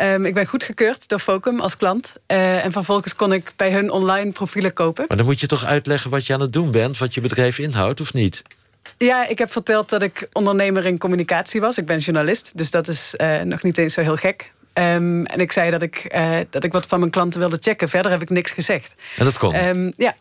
Um, 0.00 0.24
ik 0.24 0.34
ben 0.34 0.46
goedgekeurd 0.46 1.08
door 1.08 1.18
Focum 1.18 1.60
als 1.60 1.76
klant. 1.76 2.16
Uh, 2.26 2.64
en 2.64 2.72
vervolgens 2.72 3.14
kon 3.14 3.32
ik 3.32 3.52
bij 3.56 3.72
hun 3.72 3.90
online 3.90 4.32
profielen 4.32 4.72
kopen. 4.72 5.04
Maar 5.08 5.16
dan 5.16 5.26
moet 5.26 5.40
je 5.40 5.46
toch 5.46 5.64
uitleggen 5.64 6.10
wat 6.10 6.26
je 6.26 6.32
aan 6.32 6.40
het 6.40 6.52
doen 6.52 6.70
bent, 6.70 6.98
wat 6.98 7.14
je 7.14 7.20
bedrijf 7.20 7.58
inhoudt, 7.58 8.00
of 8.00 8.12
niet? 8.12 8.42
Ja, 8.98 9.28
ik 9.28 9.38
heb 9.38 9.52
verteld 9.52 9.88
dat 9.88 10.02
ik 10.02 10.28
ondernemer 10.32 10.86
in 10.86 10.98
communicatie 10.98 11.60
was. 11.60 11.78
Ik 11.78 11.86
ben 11.86 11.98
journalist, 11.98 12.52
dus 12.54 12.70
dat 12.70 12.88
is 12.88 13.14
uh, 13.16 13.40
nog 13.40 13.62
niet 13.62 13.78
eens 13.78 13.94
zo 13.94 14.00
heel 14.00 14.16
gek. 14.16 14.52
Um, 14.78 15.26
en 15.26 15.40
ik 15.40 15.52
zei 15.52 15.70
dat 15.70 15.82
ik, 15.82 16.14
uh, 16.14 16.38
dat 16.50 16.64
ik 16.64 16.72
wat 16.72 16.86
van 16.86 16.98
mijn 16.98 17.10
klanten 17.10 17.40
wilde 17.40 17.58
checken. 17.60 17.88
Verder 17.88 18.10
heb 18.10 18.22
ik 18.22 18.30
niks 18.30 18.50
gezegd. 18.50 18.94
En 19.16 19.24
dat 19.24 19.38
kon? 19.38 19.64
Um, 19.64 19.92
ja, 19.96 20.14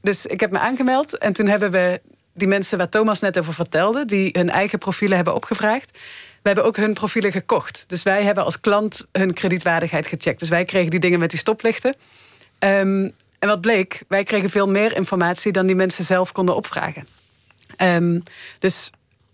dus 0.00 0.26
ik 0.26 0.40
heb 0.40 0.50
me 0.50 0.58
aangemeld. 0.58 1.18
En 1.18 1.32
toen 1.32 1.46
hebben 1.46 1.70
we 1.70 2.00
die 2.38 2.48
mensen 2.48 2.78
waar 2.78 2.88
Thomas 2.88 3.20
net 3.20 3.38
over 3.38 3.54
vertelde... 3.54 4.04
die 4.04 4.30
hun 4.32 4.50
eigen 4.50 4.78
profielen 4.78 5.16
hebben 5.16 5.34
opgevraagd... 5.34 5.90
we 6.42 6.48
hebben 6.48 6.64
ook 6.64 6.76
hun 6.76 6.94
profielen 6.94 7.32
gekocht. 7.32 7.84
Dus 7.86 8.02
wij 8.02 8.22
hebben 8.22 8.44
als 8.44 8.60
klant 8.60 9.06
hun 9.12 9.34
kredietwaardigheid 9.34 10.06
gecheckt. 10.06 10.38
Dus 10.38 10.48
wij 10.48 10.64
kregen 10.64 10.90
die 10.90 11.00
dingen 11.00 11.18
met 11.18 11.30
die 11.30 11.38
stoplichten. 11.38 11.94
Um, 12.58 13.12
en 13.38 13.48
wat 13.48 13.60
bleek, 13.60 14.02
wij 14.08 14.24
kregen 14.24 14.50
veel 14.50 14.68
meer 14.68 14.96
informatie... 14.96 15.52
dan 15.52 15.66
die 15.66 15.76
mensen 15.76 16.04
zelf 16.04 16.32
konden 16.32 16.56
opvragen. 16.56 17.06
Um, 17.82 18.22
dus 18.58 18.90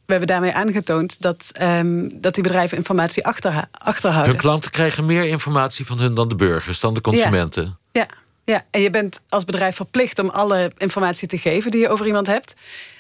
we 0.07 0.13
hebben 0.13 0.29
daarmee 0.29 0.53
aangetoond 0.55 1.21
dat, 1.21 1.53
um, 1.63 2.21
dat 2.21 2.35
die 2.35 2.43
bedrijven 2.43 2.77
informatie 2.77 3.27
achter, 3.27 3.69
achterhouden. 3.71 4.33
Hun 4.33 4.41
klanten 4.41 4.71
krijgen 4.71 5.07
meer 5.07 5.25
informatie 5.25 5.87
van 5.87 5.99
hun 5.99 6.15
dan 6.15 6.29
de 6.29 6.35
burgers, 6.35 6.81
dan 6.81 6.95
de 6.95 7.01
consumenten. 7.01 7.79
Ja, 7.93 8.01
ja, 8.01 8.09
ja. 8.45 8.65
en 8.71 8.81
je 8.81 8.91
bent 8.91 9.25
als 9.29 9.45
bedrijf 9.45 9.77
verplicht 9.77 10.19
om 10.19 10.29
alle 10.29 10.73
informatie 10.77 11.29
te 11.29 11.39
geven 11.39 11.71
die 11.71 11.81
je 11.81 11.89
over 11.89 12.07
iemand 12.07 12.27
hebt. 12.27 12.55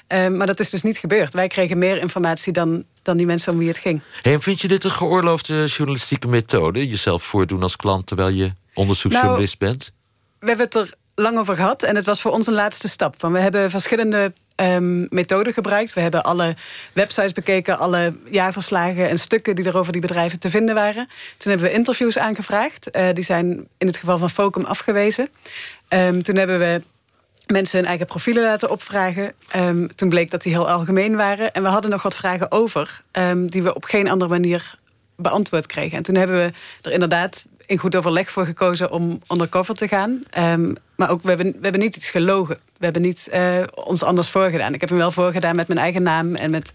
Um, 0.08 0.36
maar 0.36 0.46
dat 0.46 0.60
is 0.60 0.70
dus 0.70 0.82
niet 0.82 0.98
gebeurd. 0.98 1.34
Wij 1.34 1.48
kregen 1.48 1.78
meer 1.78 2.00
informatie 2.00 2.52
dan, 2.52 2.84
dan 3.02 3.16
die 3.16 3.26
mensen 3.26 3.52
om 3.52 3.58
wie 3.58 3.68
het 3.68 3.78
ging. 3.78 4.00
Hey, 4.22 4.32
en 4.32 4.42
vind 4.42 4.60
je 4.60 4.68
dit 4.68 4.84
een 4.84 4.90
geoorloofde 4.90 5.64
journalistieke 5.64 6.28
methode? 6.28 6.88
Jezelf 6.88 7.22
voordoen 7.22 7.62
als 7.62 7.76
klant 7.76 8.06
terwijl 8.06 8.28
je 8.28 8.52
onderzoeksjournalist 8.74 9.60
nou, 9.60 9.72
bent? 9.72 9.92
We 10.38 10.46
hebben 10.46 10.66
het 10.66 10.74
er 10.74 10.94
lang 11.14 11.38
over 11.38 11.54
gehad. 11.54 11.82
En 11.82 11.96
het 11.96 12.04
was 12.04 12.20
voor 12.20 12.30
ons 12.30 12.46
een 12.46 12.54
laatste 12.54 12.88
stap. 12.88 13.14
Van 13.18 13.32
we 13.32 13.38
hebben 13.38 13.70
verschillende 13.70 14.32
um, 14.56 15.06
methoden 15.10 15.52
gebruikt. 15.52 15.92
We 15.92 16.00
hebben 16.00 16.22
alle 16.22 16.56
websites 16.92 17.32
bekeken, 17.32 17.78
alle 17.78 18.16
jaarverslagen 18.30 19.08
en 19.08 19.18
stukken 19.18 19.54
die 19.54 19.64
er 19.64 19.78
over 19.78 19.92
die 19.92 20.00
bedrijven 20.00 20.38
te 20.38 20.50
vinden 20.50 20.74
waren. 20.74 21.08
Toen 21.36 21.52
hebben 21.52 21.70
we 21.70 21.76
interviews 21.76 22.18
aangevraagd. 22.18 22.96
Uh, 22.96 23.08
die 23.12 23.24
zijn 23.24 23.68
in 23.78 23.86
het 23.86 23.96
geval 23.96 24.18
van 24.18 24.30
Focum 24.30 24.64
afgewezen. 24.64 25.28
Um, 25.88 26.22
toen 26.22 26.36
hebben 26.36 26.58
we 26.58 26.82
mensen 27.46 27.78
hun 27.78 27.88
eigen 27.88 28.06
profielen 28.06 28.42
laten 28.42 28.70
opvragen. 28.70 29.32
Um, 29.56 29.94
toen 29.94 30.08
bleek 30.08 30.30
dat 30.30 30.42
die 30.42 30.52
heel 30.52 30.68
algemeen 30.68 31.16
waren. 31.16 31.52
En 31.52 31.62
we 31.62 31.68
hadden 31.68 31.90
nog 31.90 32.02
wat 32.02 32.14
vragen 32.14 32.50
over 32.50 33.02
die 33.46 33.62
we 33.62 33.74
op 33.74 33.84
geen 33.84 34.08
andere 34.08 34.30
manier 34.30 34.78
beantwoord 35.16 35.66
kregen. 35.66 35.96
En 35.96 36.02
toen 36.02 36.14
hebben 36.14 36.36
we 36.36 36.52
er 36.82 36.92
inderdaad 36.92 37.46
in 37.66 37.78
goed 37.78 37.96
overleg 37.96 38.30
voor 38.30 38.46
gekozen 38.46 38.90
om 38.90 39.20
undercover 39.32 39.74
te 39.74 39.88
gaan. 39.88 40.22
Um, 40.38 40.74
maar 40.96 41.10
ook, 41.10 41.22
we 41.22 41.28
hebben, 41.28 41.46
we 41.46 41.58
hebben 41.60 41.80
niet 41.80 41.96
iets 41.96 42.10
gelogen. 42.10 42.58
We 42.78 42.84
hebben 42.84 43.02
niet 43.02 43.28
uh, 43.34 43.62
ons 43.74 44.02
anders 44.02 44.28
voorgedaan. 44.28 44.74
Ik 44.74 44.80
heb 44.80 44.88
hem 44.88 44.98
wel 44.98 45.12
voorgedaan 45.12 45.56
met 45.56 45.66
mijn 45.66 45.80
eigen 45.80 46.02
naam 46.02 46.34
en 46.34 46.50
met... 46.50 46.72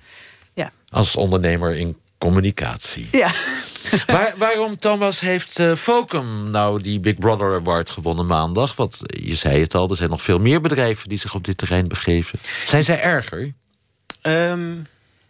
Ja. 0.54 0.72
Als 0.90 1.16
ondernemer 1.16 1.78
in 1.78 1.98
communicatie. 2.20 3.08
Ja. 3.12 3.32
Waar, 4.08 4.34
waarom, 4.38 4.80
Thomas, 4.80 5.20
heeft 5.20 5.60
uh, 5.60 5.76
Focum 5.76 6.52
nou 6.52 6.82
die 6.82 7.00
Big 7.00 7.16
Brother 7.16 7.54
Award 7.54 7.90
gewonnen 7.90 8.26
maandag? 8.26 8.76
Want 8.76 9.02
je 9.06 9.36
zei 9.36 9.62
het 9.62 9.76
al, 9.76 9.90
er 9.90 9.96
zijn 9.96 10.10
nog 10.10 10.22
veel 10.22 10.40
meer 10.40 10.62
bedrijven 10.62 11.10
die 11.10 11.18
zich 11.18 11.34
op 11.34 11.46
dit 11.46 11.58
terrein 11.58 11.88
begeven. 11.88 12.40
Zijn 12.66 12.84
zij 12.84 13.02
erger? 13.02 13.54
Um... 14.22 14.86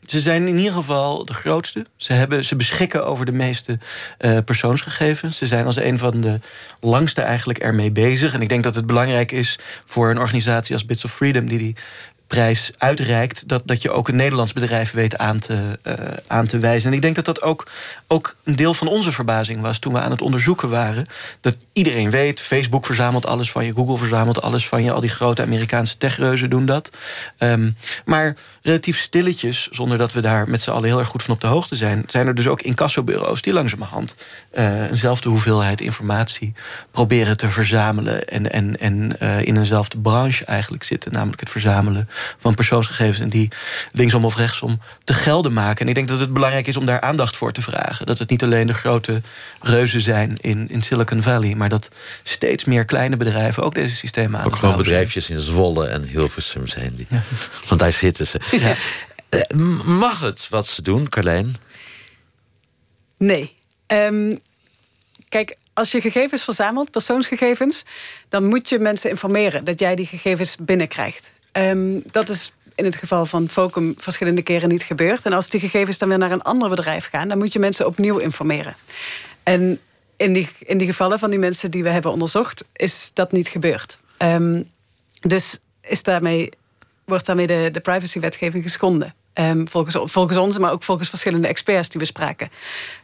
Ze 0.10 0.22
zijn 0.22 0.48
in 0.48 0.58
ieder 0.58 0.74
geval 0.74 1.26
de 1.26 1.34
grootste. 1.34 1.86
Ze, 1.96 2.14
hebben, 2.14 2.46
ze 2.46 2.56
beschikken 2.56 3.06
over 3.06 3.26
de 3.26 3.32
meeste 3.32 3.80
uh, 4.20 4.38
persoonsgegevens. 4.46 5.38
Ze 5.38 5.46
zijn 5.46 5.66
als 5.66 5.76
een 5.76 5.98
van 5.98 6.22
de 6.22 6.40
langste 6.80 7.22
eigenlijk 7.22 7.60
ermee 7.60 7.92
bezig. 7.92 8.34
En 8.34 8.42
ik 8.42 8.50
denk 8.50 8.64
dat 8.64 8.76
het 8.76 8.86
belangrijk 8.86 9.32
is 9.32 9.60
voor 9.86 10.10
een 10.10 10.20
organisatie 10.20 10.74
als 10.74 10.86
Bits 10.86 11.04
of 11.04 11.14
Freedom... 11.14 11.48
die 11.48 11.58
die 11.58 11.76
prijs 12.30 12.72
uitreikt, 12.78 13.48
dat, 13.48 13.62
dat 13.66 13.82
je 13.82 13.92
ook 13.92 14.08
een 14.08 14.16
Nederlands 14.16 14.54
bedrijf 14.54 14.92
weet 14.92 15.18
aan 15.18 15.40
te, 15.40 15.80
uh, 15.84 15.94
aan 16.28 16.46
te 16.46 16.60
wijzen. 16.60 16.90
En 16.90 16.96
ik 16.96 17.02
denk 17.02 17.16
dat 17.16 17.26
dat 17.26 17.42
ook, 17.42 17.68
ook 18.08 18.36
een 18.44 18.56
deel 18.56 18.74
van 18.74 18.88
onze 18.88 19.12
verbazing 19.12 19.62
was 19.62 19.80
toen 19.80 19.94
we 19.94 20.00
aan 20.00 20.12
het 20.12 20.22
onderzoeken 20.22 20.70
waren. 20.70 21.06
Dat 21.42 21.58
iedereen 21.74 22.10
weet, 22.10 22.42
Facebook 22.42 22.86
verzamelt 22.86 23.26
alles 23.26 23.52
van 23.52 23.66
je, 23.66 23.74
Google 23.74 23.98
verzamelt 23.98 24.42
alles 24.42 24.68
van 24.68 24.84
je, 24.84 24.92
al 24.92 25.02
die 25.02 25.10
grote 25.10 25.42
Amerikaanse 25.42 25.98
techreuzen 25.98 26.50
doen 26.50 26.66
dat. 26.66 26.92
Um, 27.38 27.76
maar 28.06 28.36
relatief 28.62 29.00
stilletjes, 29.00 29.68
zonder 29.72 29.98
dat 29.98 30.14
we 30.14 30.22
daar 30.22 30.50
met 30.50 30.62
z'n 30.62 30.70
allen 30.70 30.90
heel 30.90 31.00
erg 31.00 31.08
goed 31.08 31.24
van 31.24 31.34
op 31.34 31.42
de 31.42 31.48
hoogte 31.48 31.76
zijn, 31.76 32.04
zijn 32.08 32.28
er 32.28 32.36
dus 32.36 32.48
ook 32.48 32.62
incassobureaus 32.62 33.42
die 33.42 33.54
langzamerhand 33.54 34.16
uh, 34.58 34.90
eenzelfde 34.90 35.30
hoeveelheid 35.30 35.82
informatie 35.82 36.54
proberen 36.92 37.38
te 37.38 37.48
verzamelen 37.48 38.28
en, 38.28 38.52
en, 38.52 38.80
en 38.80 39.16
uh, 39.22 39.42
in 39.42 39.58
eenzelfde 39.58 39.98
branche 39.98 40.46
eigenlijk 40.46 40.84
zitten, 40.84 41.12
namelijk 41.12 41.40
het 41.40 41.50
verzamelen 41.50 42.10
van 42.38 42.56
persoonsgegevens 42.56 43.20
en 43.20 43.30
die 43.30 43.50
linksom 43.92 44.26
of 44.26 44.36
rechtsom 44.36 44.82
te 45.04 45.14
gelden 45.14 45.54
maken. 45.54 45.82
En 45.82 45.88
ik 45.88 45.96
denk 45.96 46.08
dat 46.08 46.20
het 46.20 46.34
belangrijk 46.34 46.68
is 46.68 46.78
om 46.78 46.86
daar 46.86 47.02
aandacht 47.02 47.36
voor 47.36 47.52
te 47.52 47.62
vragen. 47.62 48.06
Dat 48.06 48.18
het 48.18 48.30
niet 48.30 48.44
alleen 48.44 48.68
de 48.68 48.74
grote 48.74 49.22
reuzen 49.62 50.02
zijn 50.02 50.38
in, 50.42 50.70
in 50.70 50.82
Silicon 50.82 51.22
Valley, 51.22 51.56
maar 51.56 51.70
dat 51.70 51.90
steeds 52.24 52.66
meer 52.66 52.86
kleine 52.86 53.18
bedrijven 53.18 53.64
ook 53.64 53.74
deze 53.74 53.96
systemen 53.96 54.40
aan 54.40 54.46
Ook 54.46 54.56
gewoon 54.56 54.78
bedrijfjes 54.78 55.30
in 55.30 55.40
Zwolle 55.40 55.88
en 55.88 56.04
Hilversum 56.04 56.68
zijn 56.68 56.96
die. 56.96 57.08
Ja. 57.10 57.24
Want 57.68 57.80
daar 57.80 57.94
zitten 57.94 58.28
ze. 58.28 58.40
Ja. 58.52 58.76
Eh, 59.30 59.58
mag 59.86 60.20
het 60.20 60.48
wat 60.50 60.68
ze 60.68 60.82
doen, 60.82 61.10
Carlijn? 61.10 61.56
Nee. 63.18 63.54
Um, 63.88 64.40
kijk, 65.30 65.56
als 65.74 65.92
je 65.92 66.02
gegevens 66.02 66.44
verzamelt, 66.44 66.92
persoonsgegevens, 66.92 67.84
dan 68.30 68.46
moet 68.46 68.70
je 68.70 68.80
mensen 68.80 69.10
informeren 69.10 69.64
dat 69.64 69.80
jij 69.80 69.96
die 69.96 70.06
gegevens 70.06 70.56
binnenkrijgt. 70.60 71.32
Um, 71.52 72.04
dat 72.12 72.30
is 72.30 72.54
in 72.76 72.86
het 72.86 72.96
geval 72.96 73.26
van 73.26 73.50
Focum 73.50 73.94
verschillende 73.98 74.42
keren 74.42 74.70
niet 74.70 74.84
gebeurd. 74.84 75.26
En 75.26 75.34
als 75.34 75.50
die 75.50 75.60
gegevens 75.60 75.98
dan 75.98 76.10
weer 76.10 76.18
naar 76.18 76.32
een 76.32 76.42
ander 76.42 76.70
bedrijf 76.70 77.10
gaan, 77.10 77.28
dan 77.28 77.38
moet 77.38 77.54
je 77.54 77.60
mensen 77.60 77.86
opnieuw 77.86 78.18
informeren. 78.18 78.76
En 79.44 79.80
in 80.18 80.34
die, 80.34 80.50
in 80.60 80.78
die 80.78 80.88
gevallen 80.88 81.20
van 81.20 81.30
die 81.30 81.40
mensen 81.40 81.72
die 81.72 81.84
we 81.84 81.90
hebben 81.90 82.12
onderzocht, 82.12 82.66
is 82.74 83.12
dat 83.14 83.32
niet 83.32 83.48
gebeurd. 83.48 84.00
Um, 84.18 84.70
dus 85.20 85.60
is 85.82 86.04
daarmee, 86.04 86.50
wordt 87.06 87.26
daarmee 87.26 87.48
de, 87.48 87.70
de 87.72 87.80
privacywetgeving 87.80 88.64
geschonden. 88.64 89.14
Um, 89.34 89.68
volgens, 89.68 90.12
volgens 90.12 90.38
ons, 90.38 90.58
maar 90.58 90.72
ook 90.72 90.84
volgens 90.84 91.10
verschillende 91.10 91.48
experts 91.48 91.90
die 91.90 92.00
we 92.00 92.06
spraken. 92.06 92.50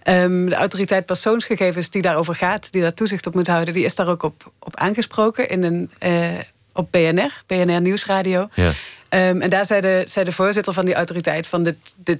De 0.03 0.55
autoriteit 0.55 1.05
persoonsgegevens 1.05 1.89
die 1.89 2.01
daarover 2.01 2.35
gaat, 2.35 2.71
die 2.71 2.81
daar 2.81 2.93
toezicht 2.93 3.27
op 3.27 3.33
moet 3.33 3.47
houden, 3.47 3.73
die 3.73 3.85
is 3.85 3.95
daar 3.95 4.07
ook 4.07 4.23
op, 4.23 4.51
op 4.59 4.75
aangesproken 4.75 5.49
in 5.49 5.63
een, 5.63 5.91
uh, 6.03 6.39
op 6.75 6.91
BNR, 6.91 7.43
BNR 7.47 7.81
Nieuwsradio. 7.81 8.47
Ja. 8.53 8.67
Um, 8.67 9.41
en 9.41 9.49
daar 9.49 9.65
zei 9.65 9.81
de, 9.81 10.03
zei 10.07 10.25
de 10.25 10.31
voorzitter 10.31 10.73
van 10.73 10.85
die 10.85 10.93
autoriteit 10.93 11.47
van 11.47 11.63
dit, 11.63 11.77
dit 11.97 12.19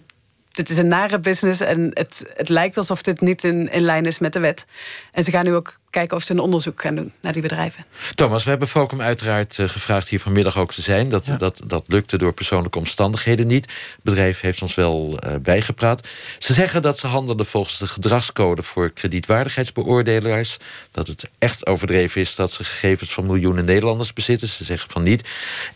dit 0.56 0.70
is 0.70 0.78
een 0.78 0.88
nare 0.88 1.20
business 1.20 1.62
en 1.62 1.92
het, 1.94 2.32
het 2.36 2.50
lijkt 2.50 2.78
alsof 2.78 3.02
dit 3.02 3.22
niet 3.22 3.44
in, 3.44 3.72
in 3.72 3.82
lijn 3.82 4.06
is 4.06 4.20
met 4.20 4.34
de 4.34 4.40
wet. 4.40 4.66
En 5.12 5.24
ze 5.24 5.32
gaan 5.32 5.46
nu 5.46 5.56
ook 5.56 5.80
kijken 5.96 6.18
of 6.18 6.24
ze 6.24 6.32
een 6.32 6.40
onderzoek 6.40 6.82
gaan 6.82 6.96
doen 6.96 7.12
naar 7.22 7.34
die 7.34 7.42
bedrijven. 7.42 7.86
Thomas, 8.16 8.44
we 8.44 8.50
hebben 8.50 8.68
Focum 8.68 9.02
uiteraard 9.02 9.58
uh, 9.58 9.70
gevraagd 9.70 10.08
hier 10.08 10.20
vanmiddag 10.20 10.58
ook 10.58 10.74
te 10.74 10.82
zijn. 10.82 11.10
Dat, 11.10 11.26
dat, 11.38 11.60
dat 11.64 11.84
lukte 11.88 12.18
door 12.18 12.34
persoonlijke 12.34 12.78
omstandigheden 12.78 13.48
niet. 13.48 13.66
Het 13.66 14.04
bedrijf 14.04 14.40
heeft 14.40 14.62
ons 14.62 14.76
wel 14.76 15.20
uh, 15.26 15.36
bijgepraat. 15.42 16.08
Ze 16.40 16.54
zeggen 16.54 16.82
dat 16.82 17.00
ze 17.00 17.08
handelen 17.08 17.46
volgens 17.46 17.78
de 17.78 17.88
gedragscode 17.88 18.64
voor 18.64 18.90
kredietwaardigheidsbeoordelaars. 18.90 20.58
Dat 20.92 21.08
het 21.08 21.30
echt 21.40 21.66
overdreven 21.66 22.22
is 22.22 22.36
dat 22.36 22.52
ze 22.52 22.64
gegevens 22.64 23.14
van 23.14 23.26
miljoenen 23.26 23.66
Nederlanders 23.66 24.14
bezitten. 24.14 24.48
Ze 24.48 24.64
zeggen 24.64 24.92
van 24.92 25.04
niet. 25.04 25.28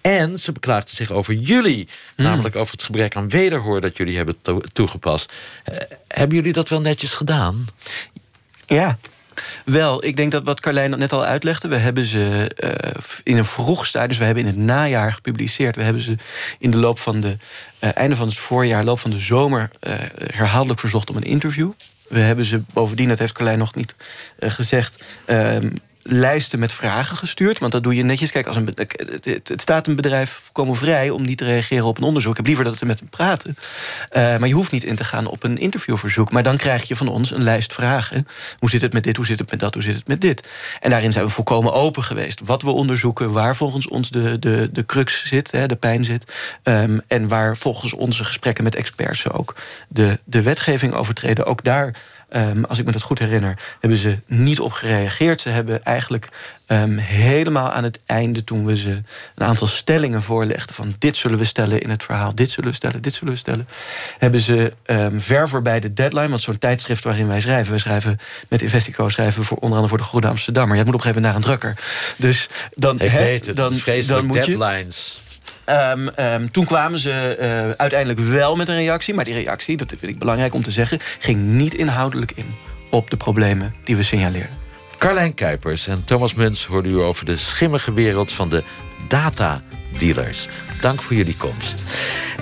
En 0.01 0.39
ze 0.39 0.51
beklaagden 0.51 0.95
zich 0.95 1.11
over 1.11 1.33
jullie. 1.33 1.87
Mm. 2.17 2.25
Namelijk 2.25 2.55
over 2.55 2.73
het 2.73 2.83
gebrek 2.83 3.15
aan 3.15 3.29
wederhoor 3.29 3.81
dat 3.81 3.97
jullie 3.97 4.17
hebben 4.17 4.35
to 4.41 4.61
toegepast. 4.73 5.33
Uh, 5.69 5.77
hebben 6.07 6.35
jullie 6.35 6.53
dat 6.53 6.69
wel 6.69 6.81
netjes 6.81 7.13
gedaan? 7.13 7.67
Ja, 8.67 8.97
wel, 9.65 10.05
ik 10.05 10.15
denk 10.15 10.31
dat 10.31 10.43
wat 10.43 10.59
Carlijn 10.59 10.99
net 10.99 11.13
al 11.13 11.25
uitlegde... 11.25 11.67
we 11.67 11.75
hebben 11.75 12.05
ze 12.05 12.51
uh, 12.57 13.01
in 13.23 13.37
een 13.37 13.45
vroeg 13.45 13.85
stadium, 13.85 14.09
dus 14.09 14.17
we 14.17 14.23
hebben 14.23 14.43
in 14.43 14.49
het 14.49 14.59
najaar 14.59 15.13
gepubliceerd... 15.13 15.75
we 15.75 15.81
hebben 15.81 16.01
ze 16.01 16.15
in 16.59 16.71
de 16.71 16.77
loop 16.77 16.99
van 16.99 17.21
de... 17.21 17.37
Uh, 17.83 17.89
einde 17.93 18.15
van 18.15 18.27
het 18.27 18.37
voorjaar, 18.37 18.83
loop 18.83 18.99
van 18.99 19.11
de 19.11 19.19
zomer... 19.19 19.69
Uh, 19.81 19.93
herhaaldelijk 20.33 20.79
verzocht 20.79 21.09
om 21.09 21.15
een 21.15 21.23
interview. 21.23 21.71
We 22.07 22.19
hebben 22.19 22.45
ze 22.45 22.61
bovendien, 22.73 23.07
dat 23.07 23.19
heeft 23.19 23.33
Carlijn 23.33 23.57
nog 23.57 23.75
niet 23.75 23.95
gezegd... 24.39 25.03
Ehm, 26.09 26.19
lijsten 26.19 26.59
met 26.59 26.71
vragen 26.71 27.17
gestuurd. 27.17 27.59
Want 27.59 27.71
dat 27.71 27.83
doe 27.83 27.95
je 27.95 28.03
netjes. 28.03 28.31
Kijk, 28.31 28.47
als 28.47 28.55
een, 28.55 28.73
het, 29.21 29.61
staat 29.61 29.87
een 29.87 29.95
bedrijf 29.95 30.49
komen 30.51 30.75
vrij 30.75 31.09
om 31.09 31.25
niet 31.25 31.37
te 31.37 31.45
reageren 31.45 31.85
op 31.85 31.97
een 31.97 32.03
onderzoek. 32.03 32.31
Ik 32.31 32.37
heb 32.37 32.45
liever 32.45 32.63
dat 32.63 32.77
ze 32.77 32.85
met 32.85 32.99
hem 32.99 33.09
praten. 33.09 33.57
Uh, 34.11 34.37
maar 34.37 34.47
je 34.47 34.53
hoeft 34.53 34.71
niet 34.71 34.83
in 34.83 34.95
te 34.95 35.03
gaan 35.03 35.25
op 35.25 35.43
een 35.43 35.57
interviewverzoek. 35.57 36.31
Maar 36.31 36.43
dan 36.43 36.57
krijg 36.57 36.87
je 36.87 36.95
van 36.95 37.07
ons 37.07 37.31
een 37.31 37.43
lijst 37.43 37.73
vragen. 37.73 38.27
Hoe 38.59 38.69
zit 38.69 38.81
het 38.81 38.93
met 38.93 39.03
dit, 39.03 39.15
hoe 39.15 39.25
zit 39.25 39.39
het 39.39 39.51
met 39.51 39.59
dat, 39.59 39.73
hoe 39.73 39.83
zit 39.83 39.95
het 39.95 40.07
met 40.07 40.21
dit? 40.21 40.47
En 40.79 40.89
daarin 40.89 41.11
zijn 41.11 41.25
we 41.25 41.31
volkomen 41.31 41.73
open 41.73 42.03
geweest. 42.03 42.41
Wat 42.45 42.61
we 42.61 42.71
onderzoeken, 42.71 43.31
waar 43.31 43.55
volgens 43.55 43.87
ons 43.87 44.09
de, 44.09 44.39
de, 44.39 44.69
de 44.71 44.85
crux 44.85 45.25
zit, 45.25 45.51
hè, 45.51 45.67
de 45.67 45.75
pijn 45.75 46.05
zit. 46.05 46.33
Um, 46.63 47.01
en 47.07 47.27
waar 47.27 47.57
volgens 47.57 47.93
onze 47.93 48.23
gesprekken 48.23 48.63
met 48.63 48.75
experts 48.75 49.29
ook 49.29 49.55
de, 49.87 50.19
de 50.23 50.41
wetgeving 50.41 50.93
overtreden. 50.93 51.45
Ook 51.45 51.63
daar 51.63 51.95
Um, 52.35 52.65
als 52.65 52.79
ik 52.79 52.85
me 52.85 52.91
dat 52.91 53.01
goed 53.01 53.19
herinner, 53.19 53.57
hebben 53.79 53.99
ze 53.99 54.19
niet 54.25 54.59
op 54.59 54.71
gereageerd. 54.71 55.41
Ze 55.41 55.49
hebben 55.49 55.83
eigenlijk 55.83 56.29
um, 56.67 56.97
helemaal 56.97 57.71
aan 57.71 57.83
het 57.83 58.01
einde, 58.05 58.43
toen 58.43 58.65
we 58.65 58.77
ze 58.77 58.89
een 59.35 59.45
aantal 59.45 59.67
stellingen 59.67 60.21
voorlegden... 60.21 60.75
van 60.75 60.95
dit 60.99 61.17
zullen 61.17 61.37
we 61.37 61.45
stellen 61.45 61.81
in 61.81 61.89
het 61.89 62.03
verhaal, 62.03 62.35
dit 62.35 62.51
zullen 62.51 62.69
we 62.69 62.75
stellen, 62.75 63.01
dit 63.01 63.13
zullen 63.13 63.33
we 63.33 63.39
stellen... 63.39 63.67
hebben 64.17 64.39
ze 64.39 64.73
um, 64.85 65.21
ver 65.21 65.49
voorbij 65.49 65.79
de 65.79 65.93
deadline, 65.93 66.29
want 66.29 66.41
zo'n 66.41 66.57
tijdschrift 66.57 67.03
waarin 67.03 67.27
wij 67.27 67.41
schrijven... 67.41 67.69
wij 67.69 67.79
schrijven 67.79 68.17
met 68.49 68.61
Investico 68.61 69.09
schrijven 69.09 69.43
voor 69.43 69.57
onder 69.57 69.77
andere 69.77 69.87
voor 69.87 69.97
de 69.97 70.03
Goede 70.03 70.27
Amsterdammer. 70.27 70.77
Je 70.77 70.83
moet 70.83 70.93
op 70.93 70.99
een 70.99 71.05
gegeven 71.05 71.21
moment 71.21 71.43
naar 71.45 71.53
een 71.53 71.59
drukker. 71.59 71.83
Dus 72.17 72.49
dan, 72.75 72.99
ik 72.99 73.11
he, 73.11 73.19
weet 73.19 73.45
het, 73.45 73.55
dan, 73.55 73.73
het 73.73 74.07
dan 74.07 74.25
moet 74.25 74.45
deadlines. 74.45 75.21
Je, 75.23 75.28
Um, 75.69 76.51
toen 76.51 76.65
kwamen 76.65 76.99
ze 76.99 77.37
uh, 77.39 77.71
uiteindelijk 77.77 78.19
wel 78.19 78.55
met 78.55 78.69
een 78.69 78.75
reactie. 78.75 79.13
Maar 79.13 79.25
die 79.25 79.33
reactie, 79.33 79.77
dat 79.77 79.89
vind 79.89 80.11
ik 80.11 80.19
belangrijk 80.19 80.53
om 80.53 80.63
te 80.63 80.71
zeggen... 80.71 80.99
ging 81.19 81.45
niet 81.45 81.73
inhoudelijk 81.73 82.31
in 82.35 82.55
op 82.89 83.09
de 83.09 83.17
problemen 83.17 83.73
die 83.83 83.95
we 83.95 84.03
signaleerden. 84.03 84.57
Carlijn 84.97 85.33
Kuipers 85.33 85.87
en 85.87 86.05
Thomas 86.05 86.33
Muns 86.33 86.65
hoorden 86.65 86.91
u 86.91 86.95
over 86.95 87.25
de 87.25 87.37
schimmige 87.37 87.93
wereld 87.93 88.31
van 88.31 88.49
de 88.49 88.63
data-dealers. 89.07 90.47
Dank 90.81 91.01
voor 91.01 91.15
jullie 91.15 91.37
komst. 91.37 91.83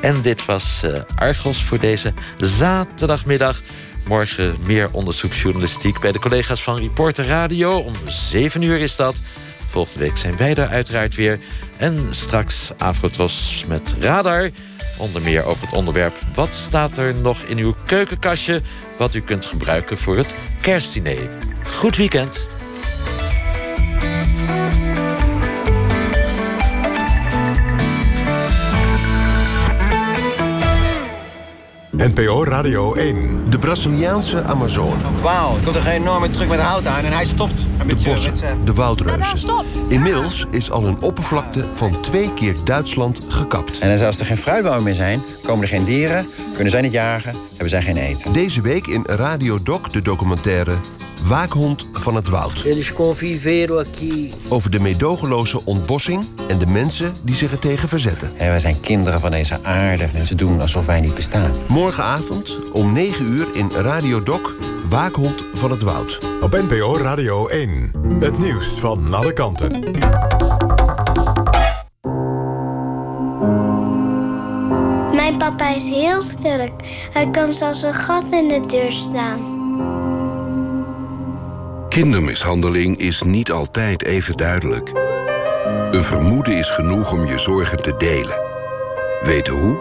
En 0.01 0.21
dit 0.21 0.45
was 0.45 0.81
uh, 0.85 0.91
Argos 1.15 1.63
voor 1.63 1.79
deze 1.79 2.13
zaterdagmiddag. 2.37 3.61
Morgen 4.07 4.55
meer 4.65 4.89
onderzoeksjournalistiek 4.91 5.99
bij 5.99 6.11
de 6.11 6.19
collega's 6.19 6.63
van 6.63 6.77
Reporter 6.77 7.25
Radio. 7.25 7.77
Om 7.77 7.93
7 8.05 8.61
uur 8.61 8.79
is 8.79 8.95
dat. 8.95 9.15
Volgende 9.69 9.99
week 9.99 10.17
zijn 10.17 10.37
wij 10.37 10.55
er 10.55 10.67
uiteraard 10.67 11.15
weer. 11.15 11.39
En 11.77 12.07
straks 12.09 12.71
Afrotros 12.77 13.65
met 13.67 13.95
Radar. 13.99 14.49
Onder 14.97 15.21
meer 15.21 15.43
over 15.43 15.61
het 15.61 15.75
onderwerp... 15.75 16.13
wat 16.33 16.53
staat 16.53 16.97
er 16.97 17.15
nog 17.21 17.41
in 17.41 17.57
uw 17.57 17.75
keukenkastje... 17.85 18.61
wat 18.97 19.13
u 19.13 19.21
kunt 19.21 19.45
gebruiken 19.45 19.97
voor 19.97 20.17
het 20.17 20.33
kerstdiner. 20.61 21.29
Goed 21.63 21.95
weekend. 21.95 22.56
NPO 31.97 32.43
Radio 32.43 32.93
1. 32.93 33.49
De 33.49 33.59
Braziliaanse 33.59 34.43
Amazone. 34.43 34.95
Wauw, 35.21 35.55
er 35.55 35.63
komt 35.63 35.75
er 35.75 35.87
een 35.87 35.91
enorme 35.91 36.29
truck 36.29 36.49
met 36.49 36.59
hout 36.59 36.85
aan 36.85 37.03
en 37.03 37.11
hij 37.11 37.25
stopt. 37.25 37.65
De 37.87 37.95
bossen, 38.05 38.33
de 38.65 38.73
woudreuzen. 38.73 39.65
Inmiddels 39.89 40.45
is 40.51 40.71
al 40.71 40.85
een 40.87 41.01
oppervlakte 41.01 41.67
van 41.73 42.01
twee 42.01 42.33
keer 42.33 42.55
Duitsland 42.63 43.25
gekapt. 43.29 43.79
En 43.79 44.05
als 44.05 44.19
er 44.19 44.25
geen 44.25 44.37
fruitbomen 44.37 44.83
meer 44.83 44.95
zijn, 44.95 45.21
komen 45.43 45.61
er 45.61 45.67
geen 45.67 45.83
dieren, 45.83 46.27
kunnen 46.53 46.71
zij 46.71 46.81
niet 46.81 46.91
jagen, 46.91 47.35
hebben 47.49 47.69
zij 47.69 47.81
geen 47.81 47.97
eten. 47.97 48.33
Deze 48.33 48.61
week 48.61 48.87
in 48.87 49.03
Radio 49.05 49.63
Doc 49.63 49.81
de 49.81 50.01
documentaire 50.01 50.73
Waakhond 51.27 51.89
van 51.93 52.15
het 52.15 52.27
Woud. 52.29 52.65
Over 54.49 54.71
de 54.71 54.79
meedogenloze 54.79 55.65
ontbossing 55.65 56.23
en 56.47 56.59
de 56.59 56.65
mensen 56.65 57.13
die 57.23 57.35
zich 57.35 57.51
er 57.51 57.59
tegen 57.59 57.89
verzetten. 57.89 58.31
En 58.37 58.47
wij 58.47 58.59
zijn 58.59 58.79
kinderen 58.79 59.19
van 59.19 59.31
deze 59.31 59.63
aarde 59.63 60.09
en 60.13 60.25
ze 60.25 60.35
doen 60.35 60.61
alsof 60.61 60.85
wij 60.85 60.99
niet 60.99 61.15
bestaan. 61.15 61.51
Morgenavond 61.67 62.57
om 62.73 62.93
9 62.93 63.25
uur 63.25 63.47
in 63.53 63.69
Radio 63.71 64.23
Doc 64.23 64.51
Waakhond 64.89 65.43
van 65.53 65.71
het 65.71 65.81
Woud. 65.81 66.17
Op 66.39 66.51
NPO 66.51 66.97
Radio 66.97 67.47
1. 67.47 67.91
Het 68.19 68.37
nieuws 68.37 68.67
van 68.67 69.13
alle 69.13 69.33
kanten. 69.33 69.71
Mijn 75.15 75.37
papa 75.37 75.75
is 75.75 75.89
heel 75.89 76.21
sterk. 76.21 76.71
Hij 77.13 77.29
kan 77.29 77.53
zelfs 77.53 77.81
een 77.81 77.93
gat 77.93 78.31
in 78.31 78.47
de 78.47 78.59
deur 78.59 78.91
slaan. 78.91 79.56
Kindermishandeling 81.97 82.97
is 82.97 83.21
niet 83.21 83.51
altijd 83.51 84.03
even 84.03 84.37
duidelijk. 84.37 84.91
Een 85.91 86.03
vermoeden 86.03 86.57
is 86.57 86.69
genoeg 86.69 87.13
om 87.13 87.25
je 87.25 87.39
zorgen 87.39 87.77
te 87.77 87.95
delen. 87.97 88.43
Weten 89.21 89.53
hoe? 89.53 89.77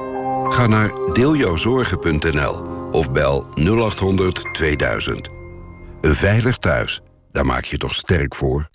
Ga 0.53 0.67
naar 0.67 0.91
deeljouwzorgen.nl 1.13 2.63
of 2.93 3.13
bel 3.13 3.47
0800 3.55 4.45
2000. 4.53 5.29
Een 6.01 6.15
veilig 6.15 6.57
thuis, 6.57 7.01
daar 7.33 7.47
maak 7.47 7.65
je 7.65 7.79
toch 7.79 7.95
sterk 7.95 8.35
voor? 8.35 8.69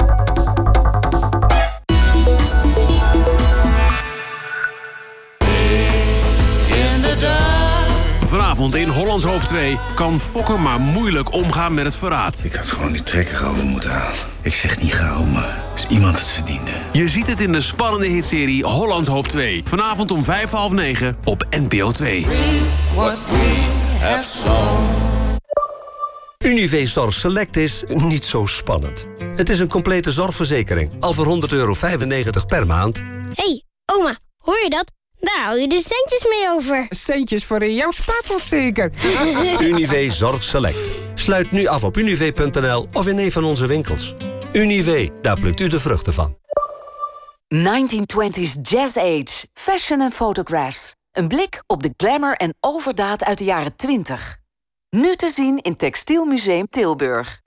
Vanavond 8.32 8.76
in 8.76 8.88
Hollands 8.88 9.24
Hoop 9.24 9.42
2 9.42 9.80
kan 9.96 10.20
Fokker 10.20 10.60
maar 10.60 10.80
moeilijk 10.80 11.34
omgaan 11.34 11.74
met 11.74 11.86
het 11.86 11.96
verraad. 11.96 12.44
Ik 12.44 12.56
had 12.56 12.70
gewoon 12.70 12.92
die 12.92 13.04
trekker 13.04 13.46
over 13.46 13.66
moeten 13.66 13.90
halen. 13.90 14.20
Ik 14.42 14.54
zeg 14.54 14.82
niet 14.82 14.94
gauw, 14.94 15.24
maar 15.24 15.58
als 15.72 15.86
iemand 15.88 16.18
het 16.18 16.28
verdiende. 16.28 16.72
Je 16.92 17.10
ziet 17.10 17.28
het 17.28 17.40
in 17.40 17.52
de 17.52 17.62
spannende 17.62 18.06
hitserie 18.08 18.64
Hollands 18.64 19.08
Hoop 19.08 19.28
2. 19.28 19.62
Vanavond 19.66 20.12
om 20.12 20.24
vijf 20.24 20.52
half 20.52 20.72
negen 20.72 21.18
op 21.24 21.46
NPO 21.50 21.92
2. 21.92 22.26
Unive 26.38 26.86
Zorg 26.88 27.14
Select 27.14 27.58
is 27.58 27.84
niet 27.88 28.26
zo 28.26 28.46
spannend. 28.46 29.06
Het 29.36 29.50
is 29.50 29.60
een 29.60 29.70
complete 29.70 30.12
zorgverzekering, 30.12 30.92
al 31.00 31.14
voor 31.14 31.42
100,95 31.42 31.50
euro 31.50 31.76
per 32.48 32.66
maand. 32.66 33.02
hey, 33.34 33.64
oma, 33.86 34.18
hoor 34.38 34.60
je 34.64 34.70
dat? 34.70 34.92
Daar 35.22 35.46
hou 35.46 35.60
je 35.60 35.68
de 35.68 35.84
centjes 35.86 36.26
mee 36.30 36.50
over. 36.50 36.86
Centjes 36.90 37.46
voor 37.46 37.64
in 37.64 37.76
jouw 37.76 37.92
spaarpot 37.92 38.42
zeker? 38.42 38.92
Unive 39.70 40.12
Zorg 40.12 40.44
Select. 40.44 40.92
Sluit 41.16 41.52
nu 41.52 41.68
af 41.68 41.84
op 41.84 41.98
unive.nl 41.98 42.88
of 42.94 43.08
in 43.08 43.18
een 43.18 43.32
van 43.32 43.44
onze 43.44 43.66
winkels. 43.68 44.14
Unive, 44.54 45.12
daar 45.22 45.40
plukt 45.40 45.60
u 45.60 45.68
de 45.68 45.80
vruchten 45.80 46.14
van. 46.14 46.38
1920s 47.56 48.62
Jazz 48.62 48.98
Age. 48.98 49.48
Fashion 49.54 50.02
en 50.02 50.12
photographs. 50.12 50.96
Een 51.12 51.28
blik 51.28 51.64
op 51.68 51.84
de 51.84 51.94
glamour 51.98 52.36
en 52.36 52.54
overdaad 52.60 53.24
uit 53.24 53.38
de 53.38 53.44
jaren 53.44 53.76
20. 53.76 54.38
Nu 54.90 55.16
te 55.16 55.30
zien 55.30 55.58
in 55.58 55.76
Textielmuseum 55.76 56.68
Tilburg. 56.70 57.42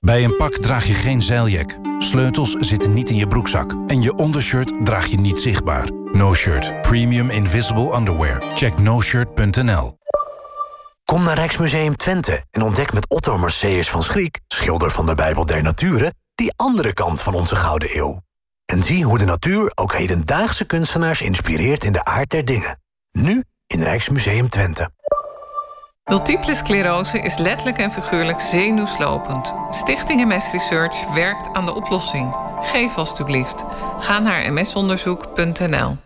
Bij 0.00 0.24
een 0.24 0.36
pak 0.36 0.52
draag 0.52 0.86
je 0.86 0.92
geen 0.92 1.22
zeiljak. 1.22 1.78
Sleutels 1.98 2.52
zitten 2.52 2.92
niet 2.92 3.10
in 3.10 3.16
je 3.16 3.26
broekzak. 3.26 3.74
En 3.86 4.02
je 4.02 4.14
ondershirt 4.14 4.72
draag 4.84 5.06
je 5.06 5.16
niet 5.16 5.40
zichtbaar. 5.40 5.90
No 6.12 6.34
Shirt. 6.34 6.82
Premium 6.82 7.30
Invisible 7.30 7.96
Underwear. 7.96 8.42
Check 8.54 8.78
noshirt.nl 8.78 9.98
Kom 11.04 11.24
naar 11.24 11.34
Rijksmuseum 11.34 11.96
Twente 11.96 12.44
en 12.50 12.62
ontdek 12.62 12.92
met 12.92 13.08
Otto 13.08 13.38
Marseus 13.38 13.90
van 13.90 14.02
Schriek... 14.02 14.40
schilder 14.46 14.90
van 14.90 15.06
de 15.06 15.14
Bijbel 15.14 15.46
der 15.46 15.62
Naturen... 15.62 16.14
die 16.34 16.52
andere 16.56 16.92
kant 16.92 17.20
van 17.20 17.34
onze 17.34 17.56
Gouden 17.56 17.96
Eeuw. 17.96 18.20
En 18.64 18.82
zie 18.82 19.04
hoe 19.04 19.18
de 19.18 19.24
natuur 19.24 19.72
ook 19.74 19.94
hedendaagse 19.94 20.64
kunstenaars 20.64 21.20
inspireert... 21.20 21.84
in 21.84 21.92
de 21.92 22.04
aard 22.04 22.30
der 22.30 22.44
dingen. 22.44 22.80
Nu 23.12 23.44
in 23.66 23.82
Rijksmuseum 23.82 24.48
Twente. 24.48 24.90
Multiple 26.10 26.54
sclerose 26.54 27.20
is 27.20 27.36
letterlijk 27.36 27.78
en 27.78 27.92
figuurlijk 27.92 28.40
zenuwslopend. 28.40 29.52
Stichting 29.70 30.24
MS 30.24 30.50
Research 30.52 31.14
werkt 31.14 31.48
aan 31.52 31.64
de 31.64 31.74
oplossing. 31.74 32.34
Geef 32.60 32.96
alstublieft. 32.96 33.64
Ga 33.98 34.18
naar 34.18 34.52
msonderzoek.nl. 34.52 35.96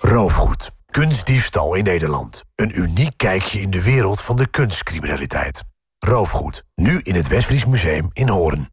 Roofgoed. 0.00 0.70
Kunstdiefstal 0.90 1.74
in 1.74 1.84
Nederland. 1.84 2.44
Een 2.54 2.78
uniek 2.78 3.12
kijkje 3.16 3.60
in 3.60 3.70
de 3.70 3.82
wereld 3.82 4.20
van 4.20 4.36
de 4.36 4.46
kunstcriminaliteit. 4.46 5.62
Roofgoed. 5.98 6.64
Nu 6.74 7.00
in 7.02 7.14
het 7.14 7.28
Westfries 7.28 7.66
Museum 7.66 8.08
in 8.12 8.28
Hoorn. 8.28 8.70